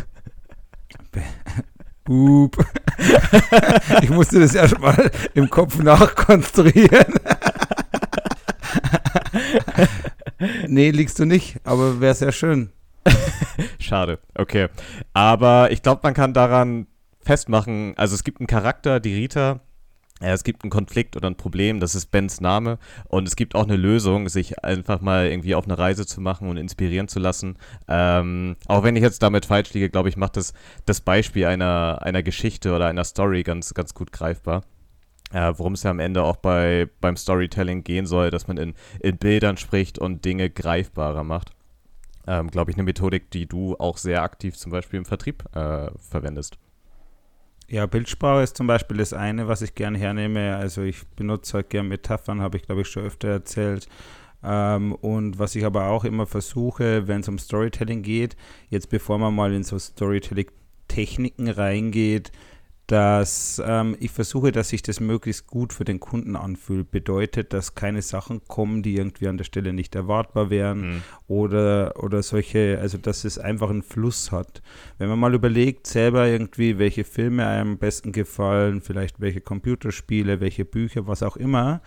Boop. 2.03 2.57
ich 4.01 4.09
musste 4.09 4.39
das 4.39 4.53
erstmal 4.53 5.09
im 5.33 5.49
Kopf 5.49 5.79
nachkonstruieren. 5.81 7.13
nee, 10.67 10.91
liegst 10.91 11.19
du 11.19 11.25
nicht, 11.25 11.57
aber 11.63 12.01
wäre 12.01 12.15
sehr 12.15 12.31
schön. 12.31 12.69
Schade, 13.79 14.19
okay. 14.35 14.69
Aber 15.13 15.71
ich 15.71 15.81
glaube, 15.81 16.01
man 16.03 16.13
kann 16.13 16.33
daran 16.33 16.87
festmachen, 17.21 17.93
also 17.97 18.15
es 18.15 18.23
gibt 18.23 18.39
einen 18.39 18.47
Charakter, 18.47 18.99
die 18.99 19.13
Rita, 19.13 19.61
es 20.19 20.43
gibt 20.43 20.63
einen 20.63 20.71
Konflikt 20.71 21.17
oder 21.17 21.29
ein 21.29 21.35
Problem, 21.35 21.79
das 21.79 21.95
ist 21.95 22.07
Bens 22.07 22.39
Name 22.39 22.77
und 23.09 23.27
es 23.27 23.35
gibt 23.35 23.55
auch 23.55 23.63
eine 23.63 23.75
Lösung, 23.75 24.29
sich 24.29 24.63
einfach 24.63 25.01
mal 25.01 25.27
irgendwie 25.27 25.55
auf 25.55 25.65
eine 25.65 25.77
Reise 25.77 26.05
zu 26.05 26.21
machen 26.21 26.49
und 26.49 26.57
inspirieren 26.57 27.07
zu 27.07 27.19
lassen. 27.19 27.57
Ähm, 27.87 28.55
auch 28.67 28.83
wenn 28.83 28.95
ich 28.95 29.03
jetzt 29.03 29.21
damit 29.21 29.45
falsch 29.45 29.73
liege, 29.73 29.89
glaube 29.89 30.09
ich, 30.09 30.17
macht 30.17 30.37
das 30.37 30.53
das 30.85 31.01
Beispiel 31.01 31.45
einer, 31.45 31.99
einer 32.01 32.23
Geschichte 32.23 32.73
oder 32.73 32.87
einer 32.87 33.03
Story 33.03 33.43
ganz, 33.43 33.73
ganz 33.73 33.93
gut 33.93 34.11
greifbar. 34.11 34.63
Äh, 35.33 35.53
Worum 35.57 35.73
es 35.73 35.83
ja 35.83 35.91
am 35.91 35.99
Ende 35.99 36.23
auch 36.23 36.37
bei, 36.37 36.87
beim 37.01 37.17
Storytelling 37.17 37.83
gehen 37.83 38.05
soll, 38.05 38.29
dass 38.29 38.47
man 38.47 38.57
in, 38.57 38.75
in 38.99 39.17
Bildern 39.17 39.57
spricht 39.57 39.97
und 39.97 40.23
Dinge 40.23 40.49
greifbarer 40.49 41.23
macht. 41.23 41.51
Ähm, 42.25 42.49
glaube 42.49 42.71
ich, 42.71 42.77
eine 42.77 42.83
Methodik, 42.83 43.31
die 43.31 43.47
du 43.47 43.75
auch 43.77 43.97
sehr 43.97 44.21
aktiv 44.21 44.55
zum 44.55 44.71
Beispiel 44.71 44.99
im 44.99 45.05
Vertrieb 45.05 45.43
äh, 45.55 45.89
verwendest. 45.97 46.57
Ja, 47.67 47.85
Bildsprache 47.85 48.43
ist 48.43 48.55
zum 48.55 48.67
Beispiel 48.67 48.97
das 48.97 49.13
eine, 49.13 49.47
was 49.47 49.61
ich 49.61 49.73
gerne 49.73 49.97
hernehme. 49.97 50.55
Also 50.55 50.83
ich 50.83 51.05
benutze 51.15 51.55
halt 51.55 51.69
gerne 51.71 51.89
Metaphern, 51.89 52.39
habe 52.39 52.57
ich 52.57 52.63
glaube 52.63 52.81
ich 52.81 52.87
schon 52.87 53.03
öfter 53.03 53.29
erzählt. 53.29 53.87
Ähm, 54.43 54.93
und 54.93 55.39
was 55.39 55.55
ich 55.55 55.65
aber 55.65 55.87
auch 55.87 56.03
immer 56.03 56.27
versuche, 56.27 57.07
wenn 57.07 57.21
es 57.21 57.27
um 57.27 57.39
Storytelling 57.39 58.03
geht, 58.03 58.35
jetzt 58.69 58.89
bevor 58.89 59.17
man 59.17 59.33
mal 59.33 59.53
in 59.53 59.63
so 59.63 59.79
Storytelling-Techniken 59.79 61.49
reingeht, 61.49 62.31
dass 62.87 63.61
ähm, 63.65 63.95
ich 63.99 64.11
versuche, 64.11 64.51
dass 64.51 64.69
sich 64.69 64.81
das 64.81 64.99
möglichst 64.99 65.47
gut 65.47 65.71
für 65.71 65.85
den 65.85 65.99
Kunden 65.99 66.35
anfühlt. 66.35 66.91
Bedeutet, 66.91 67.53
dass 67.53 67.75
keine 67.75 68.01
Sachen 68.01 68.41
kommen, 68.47 68.83
die 68.83 68.97
irgendwie 68.97 69.27
an 69.27 69.37
der 69.37 69.45
Stelle 69.45 69.71
nicht 69.71 69.95
erwartbar 69.95 70.49
wären 70.49 70.81
mhm. 70.81 71.01
oder, 71.27 71.93
oder 72.03 72.21
solche, 72.23 72.79
also 72.81 72.97
dass 72.97 73.23
es 73.23 73.39
einfach 73.39 73.69
einen 73.69 73.83
Fluss 73.83 74.31
hat. 74.31 74.61
Wenn 74.97 75.09
man 75.09 75.19
mal 75.19 75.33
überlegt, 75.33 75.87
selber 75.87 76.27
irgendwie, 76.27 76.77
welche 76.77 77.05
Filme 77.05 77.47
einem 77.47 77.71
am 77.71 77.77
besten 77.77 78.11
gefallen, 78.11 78.81
vielleicht 78.81 79.21
welche 79.21 79.41
Computerspiele, 79.41 80.41
welche 80.41 80.65
Bücher, 80.65 81.07
was 81.07 81.23
auch 81.23 81.37
immer, 81.37 81.81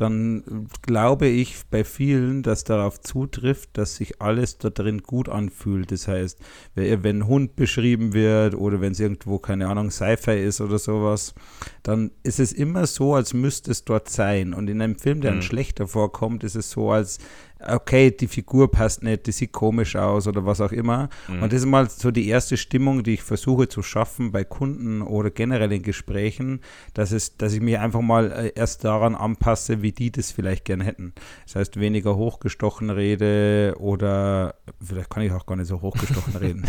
dann 0.00 0.66
glaube 0.82 1.26
ich 1.26 1.56
bei 1.70 1.84
vielen, 1.84 2.42
dass 2.42 2.64
darauf 2.64 3.00
zutrifft, 3.00 3.70
dass 3.74 3.96
sich 3.96 4.22
alles 4.22 4.56
da 4.58 4.70
drin 4.70 5.02
gut 5.02 5.28
anfühlt. 5.28 5.92
Das 5.92 6.08
heißt, 6.08 6.38
wenn 6.74 7.04
ein 7.04 7.26
Hund 7.26 7.56
beschrieben 7.56 8.14
wird 8.14 8.54
oder 8.54 8.80
wenn 8.80 8.92
es 8.92 9.00
irgendwo, 9.00 9.38
keine 9.38 9.68
Ahnung, 9.68 9.90
Sci-Fi 9.90 10.42
ist 10.42 10.60
oder 10.60 10.78
sowas, 10.78 11.34
dann 11.82 12.12
ist 12.22 12.40
es 12.40 12.52
immer 12.52 12.86
so, 12.86 13.14
als 13.14 13.34
müsste 13.34 13.70
es 13.70 13.84
dort 13.84 14.08
sein. 14.08 14.54
Und 14.54 14.70
in 14.70 14.80
einem 14.80 14.96
Film, 14.96 15.20
der 15.20 15.32
mhm. 15.32 15.36
dann 15.36 15.42
schlechter 15.42 15.86
vorkommt, 15.86 16.44
ist 16.44 16.54
es 16.56 16.70
so, 16.70 16.90
als 16.90 17.18
okay, 17.66 18.10
die 18.10 18.28
Figur 18.28 18.70
passt 18.70 19.02
nicht, 19.02 19.26
die 19.26 19.32
sieht 19.32 19.52
komisch 19.52 19.96
aus 19.96 20.26
oder 20.26 20.44
was 20.46 20.60
auch 20.60 20.72
immer. 20.72 21.08
Mhm. 21.28 21.42
Und 21.42 21.52
das 21.52 21.60
ist 21.60 21.66
mal 21.66 21.88
so 21.88 22.10
die 22.10 22.28
erste 22.28 22.56
Stimmung, 22.56 23.02
die 23.02 23.14
ich 23.14 23.22
versuche 23.22 23.68
zu 23.68 23.82
schaffen 23.82 24.32
bei 24.32 24.44
Kunden 24.44 25.02
oder 25.02 25.30
generell 25.30 25.72
in 25.72 25.82
Gesprächen, 25.82 26.60
dass, 26.94 27.12
es, 27.12 27.36
dass 27.36 27.52
ich 27.52 27.60
mich 27.60 27.78
einfach 27.78 28.00
mal 28.00 28.32
äh, 28.32 28.52
erst 28.54 28.84
daran 28.84 29.14
anpasse, 29.14 29.82
wie 29.82 29.92
die 29.92 30.10
das 30.10 30.30
vielleicht 30.30 30.64
gern 30.64 30.80
hätten. 30.80 31.12
Das 31.46 31.56
heißt, 31.56 31.80
weniger 31.80 32.16
hochgestochen 32.16 32.90
rede 32.90 33.74
oder 33.78 34.54
vielleicht 34.82 35.10
kann 35.10 35.22
ich 35.22 35.32
auch 35.32 35.46
gar 35.46 35.56
nicht 35.56 35.68
so 35.68 35.80
hochgestochen 35.80 36.36
reden. 36.40 36.64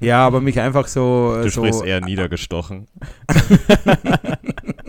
Ja, 0.00 0.26
aber 0.26 0.40
mich 0.40 0.60
einfach 0.60 0.86
so. 0.86 1.34
Du 1.42 1.48
so, 1.48 1.62
sprichst 1.62 1.84
eher 1.84 2.00
niedergestochen. 2.00 2.88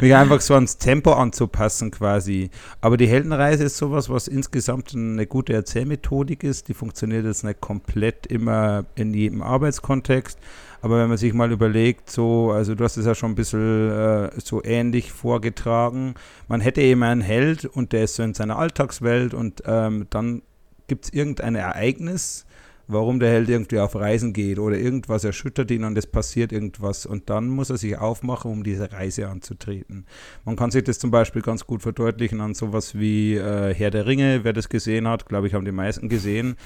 mich 0.00 0.14
einfach 0.14 0.40
so 0.40 0.54
ans 0.54 0.78
Tempo 0.78 1.12
anzupassen 1.12 1.90
quasi. 1.90 2.50
Aber 2.80 2.96
die 2.96 3.06
Heldenreise 3.06 3.64
ist 3.64 3.76
sowas, 3.76 4.10
was 4.10 4.28
insgesamt 4.28 4.94
eine 4.94 5.26
gute 5.26 5.52
Erzählmethodik 5.52 6.44
ist. 6.44 6.68
Die 6.68 6.74
funktioniert 6.74 7.24
jetzt 7.24 7.44
nicht 7.44 7.60
komplett 7.60 8.26
immer 8.26 8.84
in 8.94 9.14
jedem 9.14 9.42
Arbeitskontext. 9.42 10.38
Aber 10.84 10.98
wenn 10.98 11.08
man 11.08 11.16
sich 11.16 11.32
mal 11.32 11.50
überlegt, 11.50 12.10
so, 12.10 12.50
also 12.50 12.74
du 12.74 12.84
hast 12.84 12.98
es 12.98 13.06
ja 13.06 13.14
schon 13.14 13.32
ein 13.32 13.36
bisschen 13.36 13.90
äh, 13.90 14.30
so 14.36 14.62
ähnlich 14.62 15.12
vorgetragen, 15.12 16.14
man 16.46 16.60
hätte 16.60 16.82
eben 16.82 17.02
einen 17.02 17.22
Held 17.22 17.64
und 17.64 17.92
der 17.92 18.04
ist 18.04 18.16
so 18.16 18.22
in 18.22 18.34
seiner 18.34 18.58
Alltagswelt 18.58 19.32
und 19.32 19.62
ähm, 19.64 20.06
dann 20.10 20.42
gibt 20.86 21.06
es 21.06 21.12
irgendein 21.14 21.54
Ereignis, 21.54 22.44
warum 22.86 23.20
der 23.20 23.30
Held 23.30 23.48
irgendwie 23.48 23.78
auf 23.78 23.94
Reisen 23.94 24.32
geht 24.32 24.58
oder 24.58 24.76
irgendwas 24.76 25.24
erschüttert 25.24 25.70
ihn 25.70 25.84
und 25.84 25.96
es 25.96 26.06
passiert 26.06 26.52
irgendwas 26.52 27.06
und 27.06 27.30
dann 27.30 27.48
muss 27.48 27.70
er 27.70 27.76
sich 27.76 27.98
aufmachen, 27.98 28.50
um 28.50 28.64
diese 28.64 28.92
Reise 28.92 29.28
anzutreten. 29.28 30.06
Man 30.44 30.56
kann 30.56 30.70
sich 30.70 30.84
das 30.84 30.98
zum 30.98 31.10
Beispiel 31.10 31.42
ganz 31.42 31.66
gut 31.66 31.82
verdeutlichen 31.82 32.40
an 32.40 32.54
sowas 32.54 32.98
wie 32.98 33.34
äh, 33.34 33.74
Herr 33.74 33.90
der 33.90 34.06
Ringe, 34.06 34.44
wer 34.44 34.52
das 34.52 34.68
gesehen 34.68 35.08
hat, 35.08 35.26
glaube 35.26 35.46
ich, 35.46 35.54
haben 35.54 35.64
die 35.64 35.72
meisten 35.72 36.08
gesehen. 36.08 36.56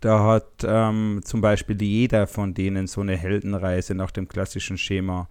Da 0.00 0.24
hat 0.24 0.64
ähm, 0.64 1.20
zum 1.24 1.40
Beispiel 1.40 1.80
jeder 1.80 2.26
von 2.26 2.54
denen 2.54 2.88
so 2.88 3.00
eine 3.02 3.16
Heldenreise 3.16 3.94
nach 3.94 4.10
dem 4.10 4.26
klassischen 4.26 4.76
Schema. 4.76 5.28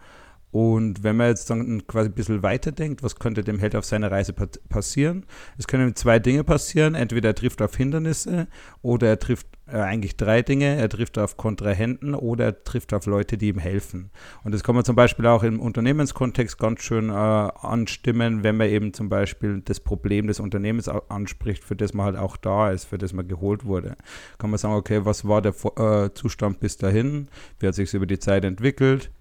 Und 0.52 1.04
wenn 1.04 1.16
man 1.16 1.28
jetzt 1.28 1.50
dann 1.50 1.88
quasi 1.88 2.10
ein 2.10 2.14
bisschen 2.14 2.44
weiterdenkt, 2.44 3.04
was 3.04 3.16
könnte 3.16 3.44
dem 3.44 3.60
Held 3.60 3.76
auf 3.76 3.86
seiner 3.86 4.12
Reise 4.12 4.34
passieren? 4.34 5.26
Es 5.58 5.68
können 5.68 5.96
zwei 5.96 6.20
Dinge 6.20 6.44
passieren. 6.44 6.94
Entweder 6.94 7.30
er 7.30 7.36
trifft 7.36 7.62
auf 7.62 7.76
Hindernisse 7.76 8.48
oder 8.82 9.08
er 9.08 9.20
trifft 9.20 9.48
äh, 9.68 9.78
eigentlich 9.78 10.18
drei 10.18 10.42
Dinge. 10.42 10.76
Er 10.76 10.90
trifft 10.90 11.18
auf 11.18 11.38
Kontrahenten 11.38 12.14
oder 12.14 12.46
er 12.46 12.64
trifft 12.64 12.94
auf 12.94 13.06
Leute, 13.06 13.38
die 13.38 13.48
ihm 13.48 13.60
helfen. 13.60 14.12
Und 14.44 14.54
das 14.54 14.64
kann 14.64 14.76
man 14.76 14.84
zum 14.84 14.96
Beispiel 14.96 15.26
auch 15.26 15.44
im 15.44 15.60
Unternehmenskontext 15.60 16.58
ganz 16.58 16.82
schön 16.82 17.10
äh, 17.10 17.14
anstimmen, 17.14 18.44
wenn 18.44 18.58
man 18.58 18.68
eben 18.68 18.94
zum 18.94 19.08
Beispiel 19.08 19.62
das 19.64 19.80
Problem 19.80 20.28
des 20.28 20.42
Unternehmens 20.42 20.90
anspricht, 20.90 21.64
für 21.64 21.78
das 21.78 21.94
man 21.94 22.08
halt 22.08 22.18
auch 22.18 22.36
da 22.36 22.72
ist, 22.72 22.86
für 22.86 22.98
das 22.98 23.14
man 23.14 23.28
geholt 23.28 23.64
wurde. 23.64 23.96
Kann 24.38 24.50
man 24.50 24.58
sagen, 24.58 24.76
okay, 24.76 25.06
was 25.06 25.26
war 25.26 25.42
der 25.42 25.54
äh, 25.78 26.14
Zustand 26.14 26.60
bis 26.60 26.76
dahin? 26.76 27.30
Wie 27.60 27.68
hat 27.68 27.76
sich 27.76 27.94
über 27.94 28.06
die 28.06 28.20
Zeit 28.20 28.44
entwickelt? 28.44 29.12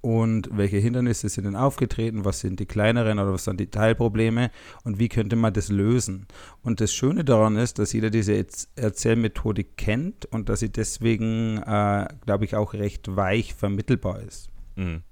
Und 0.00 0.48
welche 0.52 0.78
Hindernisse 0.78 1.28
sind 1.28 1.44
denn 1.44 1.56
aufgetreten, 1.56 2.24
was 2.24 2.40
sind 2.40 2.60
die 2.60 2.66
kleineren 2.66 3.18
oder 3.18 3.32
was 3.32 3.44
sind 3.44 3.60
die 3.60 3.70
Teilprobleme 3.70 4.50
und 4.84 4.98
wie 4.98 5.08
könnte 5.08 5.36
man 5.36 5.52
das 5.52 5.68
lösen. 5.68 6.26
Und 6.62 6.80
das 6.80 6.92
Schöne 6.92 7.24
daran 7.24 7.56
ist, 7.56 7.78
dass 7.78 7.92
jeder 7.92 8.10
diese 8.10 8.44
Erzählmethodik 8.76 9.76
kennt 9.76 10.26
und 10.26 10.48
dass 10.48 10.60
sie 10.60 10.70
deswegen, 10.70 11.58
äh, 11.58 12.08
glaube 12.24 12.44
ich, 12.44 12.56
auch 12.56 12.74
recht 12.74 13.14
weich 13.14 13.54
vermittelbar 13.54 14.20
ist. 14.20 14.48
Mhm. 14.76 15.02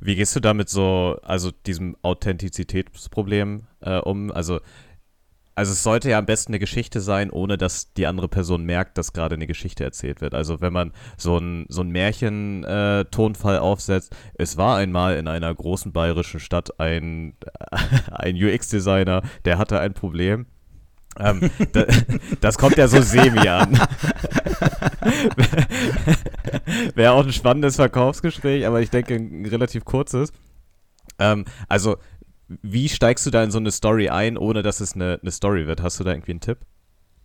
Wie 0.00 0.16
gehst 0.16 0.36
du 0.36 0.40
damit 0.40 0.68
so, 0.68 1.18
also 1.22 1.50
diesem 1.50 1.96
Authentizitätsproblem 2.02 3.62
äh, 3.80 3.98
um? 3.98 4.30
Also 4.30 4.60
also 5.54 5.72
es 5.72 5.82
sollte 5.82 6.10
ja 6.10 6.18
am 6.18 6.26
besten 6.26 6.52
eine 6.52 6.58
Geschichte 6.58 7.00
sein, 7.00 7.30
ohne 7.30 7.58
dass 7.58 7.92
die 7.92 8.06
andere 8.06 8.28
Person 8.28 8.64
merkt, 8.64 8.96
dass 8.96 9.12
gerade 9.12 9.34
eine 9.34 9.46
Geschichte 9.46 9.84
erzählt 9.84 10.20
wird. 10.20 10.34
Also 10.34 10.60
wenn 10.60 10.72
man 10.72 10.92
so 11.16 11.36
ein, 11.38 11.66
so 11.68 11.82
ein 11.82 11.90
Märchen-Tonfall 11.90 13.56
äh, 13.56 13.58
aufsetzt, 13.58 14.16
es 14.34 14.56
war 14.56 14.76
einmal 14.78 15.16
in 15.16 15.28
einer 15.28 15.54
großen 15.54 15.92
bayerischen 15.92 16.40
Stadt 16.40 16.80
ein, 16.80 17.34
ein 18.10 18.36
UX-Designer, 18.36 19.22
der 19.44 19.58
hatte 19.58 19.78
ein 19.80 19.92
Problem. 19.94 20.46
Ähm, 21.18 21.50
da, 21.72 21.84
das 22.40 22.56
kommt 22.56 22.78
ja 22.78 22.88
so 22.88 23.02
semi 23.02 23.46
an. 23.46 23.78
Wäre 26.94 27.12
auch 27.12 27.26
ein 27.26 27.32
spannendes 27.32 27.76
Verkaufsgespräch, 27.76 28.66
aber 28.66 28.80
ich 28.80 28.88
denke 28.88 29.14
ein 29.16 29.44
relativ 29.44 29.84
kurzes. 29.84 30.32
Ähm, 31.18 31.44
also 31.68 31.98
wie 32.62 32.88
steigst 32.88 33.24
du 33.26 33.30
da 33.30 33.42
in 33.42 33.50
so 33.50 33.58
eine 33.58 33.70
Story 33.70 34.08
ein, 34.08 34.36
ohne 34.36 34.62
dass 34.62 34.80
es 34.80 34.94
eine, 34.94 35.18
eine 35.22 35.30
Story 35.30 35.66
wird? 35.66 35.82
Hast 35.82 36.00
du 36.00 36.04
da 36.04 36.12
irgendwie 36.12 36.32
einen 36.32 36.40
Tipp? 36.40 36.58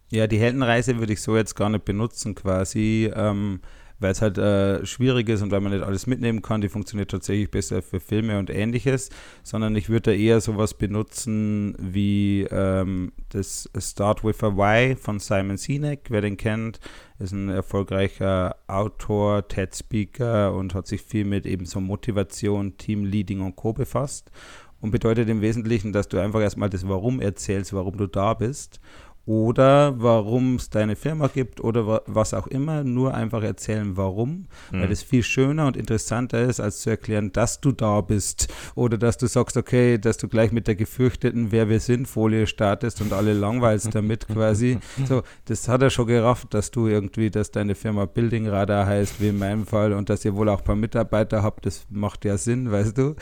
Ja, 0.10 0.28
die 0.28 0.40
Heldenreise 0.40 1.00
würde 1.00 1.14
ich 1.14 1.22
so 1.22 1.36
jetzt 1.36 1.56
gar 1.56 1.70
nicht 1.70 1.84
benutzen, 1.84 2.34
quasi, 2.34 3.12
ähm, 3.14 3.60
weil 4.00 4.12
es 4.12 4.22
halt 4.22 4.38
äh, 4.38 4.86
schwierig 4.86 5.28
ist 5.28 5.42
und 5.42 5.52
weil 5.52 5.60
man 5.60 5.74
nicht 5.74 5.84
alles 5.84 6.08
mitnehmen 6.08 6.42
kann. 6.42 6.62
Die 6.62 6.70
funktioniert 6.70 7.12
tatsächlich 7.12 7.52
besser 7.52 7.82
für 7.82 8.00
Filme 8.00 8.40
und 8.40 8.50
ähnliches, 8.50 9.10
sondern 9.44 9.76
ich 9.76 9.90
würde 9.90 10.12
da 10.12 10.18
eher 10.18 10.40
sowas 10.40 10.76
benutzen 10.76 11.76
wie 11.78 12.44
ähm, 12.52 13.12
das 13.30 13.70
Start 13.78 14.24
with 14.24 14.44
a 14.44 14.56
Why 14.56 14.96
von 14.96 15.20
Simon 15.20 15.58
Sinek, 15.58 16.06
wer 16.10 16.22
den 16.22 16.38
kennt, 16.38 16.80
ist 17.20 17.34
ein 17.34 17.50
erfolgreicher 17.50 18.56
Autor, 18.68 19.48
TED-Speaker 19.48 20.54
und 20.54 20.74
hat 20.74 20.88
sich 20.88 21.02
viel 21.02 21.26
mit 21.26 21.46
eben 21.46 21.66
so 21.66 21.82
Motivation, 21.82 22.78
Teamleading 22.78 23.42
und 23.42 23.58
Co. 23.58 23.74
befasst 23.74 24.32
und 24.80 24.92
bedeutet 24.92 25.28
im 25.30 25.42
Wesentlichen, 25.42 25.94
dass 25.94 26.08
du 26.08 26.20
einfach 26.20 26.42
erstmal 26.42 26.70
das 26.70 26.88
Warum 26.88 27.20
erzählst, 27.20 27.74
warum 27.74 27.98
du 27.98 28.08
da 28.08 28.34
bist 28.34 28.80
oder 29.28 29.94
warum 30.02 30.56
es 30.56 30.70
deine 30.70 30.96
Firma 30.96 31.28
gibt 31.28 31.60
oder 31.60 32.02
was 32.08 32.34
auch 32.34 32.48
immer, 32.48 32.86
nur 32.86 33.14
einfach 33.14 33.44
erzählen, 33.44 33.98
warum, 33.98 34.48
mhm. 34.72 34.82
weil 34.82 34.88
das 34.88 35.04
viel 35.04 35.22
schöner 35.22 35.68
und 35.68 35.76
interessanter 35.76 36.42
ist, 36.44 36.62
als 36.62 36.80
zu 36.80 36.90
erklären, 36.90 37.34
dass 37.34 37.60
du 37.60 37.74
da 37.74 38.00
bist 38.00 38.48
oder 38.74 38.98
dass 38.98 39.18
du 39.18 39.28
sagst, 39.28 39.58
okay, 39.58 39.98
dass 39.98 40.16
du 40.16 40.30
gleich 40.30 40.54
mit 40.54 40.68
der 40.68 40.76
gefürchteten 40.76 41.52
Wer 41.52 41.68
wir 41.68 41.82
sind 41.82 42.08
Folie 42.08 42.48
startest 42.48 43.02
und 43.02 43.12
alle 43.12 43.34
langweilst 43.34 43.94
damit 43.94 44.28
quasi. 44.34 44.80
So, 45.06 45.24
das 45.44 45.68
hat 45.68 45.82
er 45.82 45.90
schon 45.90 46.08
gerafft, 46.08 46.54
dass 46.54 46.72
du 46.72 46.88
irgendwie, 46.88 47.30
dass 47.30 47.52
deine 47.52 47.76
Firma 47.76 48.06
Building 48.06 48.48
Radar 48.48 48.86
heißt, 48.86 49.20
wie 49.20 49.28
in 49.28 49.38
meinem 49.38 49.66
Fall 49.66 49.92
und 49.92 50.10
dass 50.10 50.24
ihr 50.24 50.36
wohl 50.38 50.48
auch 50.48 50.60
ein 50.60 50.64
paar 50.64 50.76
Mitarbeiter 50.78 51.44
habt, 51.44 51.66
das 51.66 51.86
macht 51.90 52.24
ja 52.24 52.38
Sinn, 52.38 52.72
weißt 52.72 52.98
du. 52.98 53.16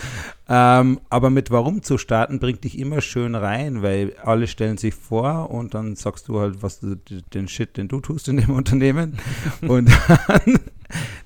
Ähm, 0.47 0.99
aber 1.09 1.31
mit 1.31 1.49
Warum 1.49 1.81
zu 1.81 1.97
starten, 1.97 2.39
bringt 2.39 2.63
dich 2.63 2.77
immer 2.77 3.01
schön 3.01 3.33
rein, 3.33 3.81
weil 3.81 4.15
alle 4.21 4.45
stellen 4.45 4.77
sich 4.77 4.93
vor 4.93 5.49
und 5.49 5.73
dann 5.73 5.94
sagst 5.95 6.27
du 6.27 6.39
halt, 6.39 6.61
was 6.61 6.79
du, 6.79 6.95
den 7.33 7.47
Shit, 7.47 7.77
den 7.77 7.87
du 7.87 7.99
tust 7.99 8.27
in 8.27 8.37
dem 8.37 8.49
Unternehmen. 8.55 9.17
und 9.61 9.89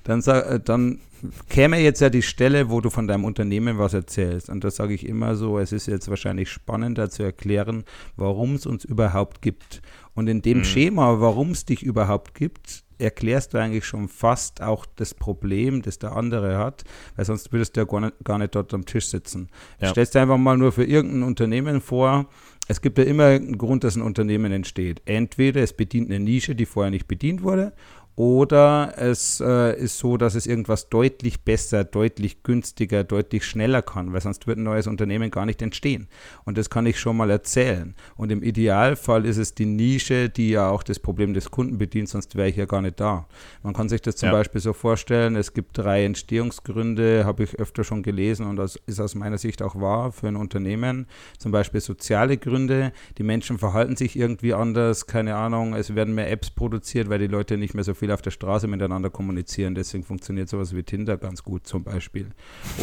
dann, 0.04 0.22
dann, 0.22 0.62
dann 0.64 1.00
käme 1.48 1.78
jetzt 1.78 2.00
ja 2.00 2.10
die 2.10 2.22
Stelle, 2.22 2.70
wo 2.70 2.80
du 2.80 2.90
von 2.90 3.06
deinem 3.06 3.24
Unternehmen 3.24 3.78
was 3.78 3.94
erzählst. 3.94 4.48
Und 4.48 4.64
das 4.64 4.76
sage 4.76 4.94
ich 4.94 5.06
immer 5.06 5.36
so, 5.36 5.58
es 5.58 5.72
ist 5.72 5.86
jetzt 5.86 6.08
wahrscheinlich 6.08 6.50
spannender 6.50 7.10
zu 7.10 7.22
erklären, 7.22 7.84
warum 8.16 8.54
es 8.54 8.66
uns 8.66 8.84
überhaupt 8.84 9.42
gibt. 9.42 9.82
Und 10.14 10.28
in 10.28 10.42
dem 10.42 10.58
mhm. 10.58 10.64
Schema, 10.64 11.20
warum 11.20 11.50
es 11.50 11.64
dich 11.64 11.82
überhaupt 11.82 12.34
gibt, 12.34 12.84
erklärst 13.00 13.54
du 13.54 13.58
eigentlich 13.58 13.86
schon 13.86 14.08
fast 14.08 14.60
auch 14.60 14.86
das 14.96 15.14
Problem, 15.14 15.82
das 15.82 15.98
der 15.98 16.12
andere 16.12 16.58
hat, 16.58 16.84
weil 17.16 17.24
sonst 17.24 17.52
würdest 17.52 17.76
du 17.76 17.80
ja 17.80 17.84
gar 17.86 18.00
nicht, 18.00 18.14
gar 18.24 18.38
nicht 18.38 18.54
dort 18.54 18.74
am 18.74 18.84
Tisch 18.84 19.06
sitzen. 19.06 19.48
Ja. 19.80 19.88
Stellst 19.88 20.14
dir 20.14 20.20
einfach 20.20 20.36
mal 20.36 20.56
nur 20.56 20.72
für 20.72 20.84
irgendein 20.84 21.22
Unternehmen 21.22 21.80
vor, 21.80 22.26
es 22.70 22.80
gibt 22.80 22.98
ja 22.98 23.04
immer 23.04 23.24
einen 23.24 23.58
Grund, 23.58 23.82
dass 23.82 23.96
ein 23.96 24.02
Unternehmen 24.02 24.52
entsteht. 24.52 25.02
Entweder 25.04 25.60
es 25.60 25.72
bedient 25.72 26.08
eine 26.08 26.20
Nische, 26.20 26.54
die 26.54 26.66
vorher 26.66 26.92
nicht 26.92 27.08
bedient 27.08 27.42
wurde, 27.42 27.72
oder 28.20 28.92
es 28.98 29.40
äh, 29.40 29.80
ist 29.80 29.98
so, 29.98 30.18
dass 30.18 30.34
es 30.34 30.46
irgendwas 30.46 30.90
deutlich 30.90 31.40
besser, 31.40 31.84
deutlich 31.84 32.42
günstiger, 32.42 33.02
deutlich 33.02 33.46
schneller 33.46 33.80
kann, 33.80 34.12
weil 34.12 34.20
sonst 34.20 34.46
wird 34.46 34.58
ein 34.58 34.64
neues 34.64 34.86
Unternehmen 34.86 35.30
gar 35.30 35.46
nicht 35.46 35.62
entstehen. 35.62 36.06
Und 36.44 36.58
das 36.58 36.68
kann 36.68 36.84
ich 36.84 37.00
schon 37.00 37.16
mal 37.16 37.30
erzählen. 37.30 37.94
Und 38.16 38.30
im 38.30 38.42
Idealfall 38.42 39.24
ist 39.24 39.38
es 39.38 39.54
die 39.54 39.64
Nische, 39.64 40.28
die 40.28 40.50
ja 40.50 40.68
auch 40.68 40.82
das 40.82 40.98
Problem 40.98 41.32
des 41.32 41.50
Kunden 41.50 41.78
bedient, 41.78 42.10
sonst 42.10 42.36
wäre 42.36 42.50
ich 42.50 42.56
ja 42.56 42.66
gar 42.66 42.82
nicht 42.82 43.00
da. 43.00 43.26
Man 43.62 43.72
kann 43.72 43.88
sich 43.88 44.02
das 44.02 44.16
zum 44.16 44.26
ja. 44.26 44.32
Beispiel 44.32 44.60
so 44.60 44.74
vorstellen, 44.74 45.34
es 45.34 45.54
gibt 45.54 45.78
drei 45.78 46.04
Entstehungsgründe, 46.04 47.24
habe 47.24 47.44
ich 47.44 47.58
öfter 47.58 47.84
schon 47.84 48.02
gelesen 48.02 48.46
und 48.46 48.56
das 48.56 48.76
ist 48.84 49.00
aus 49.00 49.14
meiner 49.14 49.38
Sicht 49.38 49.62
auch 49.62 49.80
wahr 49.80 50.12
für 50.12 50.28
ein 50.28 50.36
Unternehmen. 50.36 51.06
Zum 51.38 51.52
Beispiel 51.52 51.80
soziale 51.80 52.36
Gründe, 52.36 52.92
die 53.16 53.22
Menschen 53.22 53.56
verhalten 53.56 53.96
sich 53.96 54.14
irgendwie 54.14 54.52
anders, 54.52 55.06
keine 55.06 55.36
Ahnung, 55.36 55.72
es 55.72 55.94
werden 55.94 56.14
mehr 56.14 56.30
Apps 56.30 56.50
produziert, 56.50 57.08
weil 57.08 57.18
die 57.18 57.26
Leute 57.26 57.56
nicht 57.56 57.72
mehr 57.72 57.82
so 57.82 57.94
viel 57.94 58.09
auf 58.12 58.22
der 58.22 58.30
Straße 58.30 58.66
miteinander 58.66 59.10
kommunizieren. 59.10 59.74
Deswegen 59.74 60.04
funktioniert 60.04 60.48
sowas 60.48 60.74
wie 60.74 60.82
Tinder 60.82 61.16
ganz 61.16 61.42
gut 61.42 61.66
zum 61.66 61.84
Beispiel. 61.84 62.30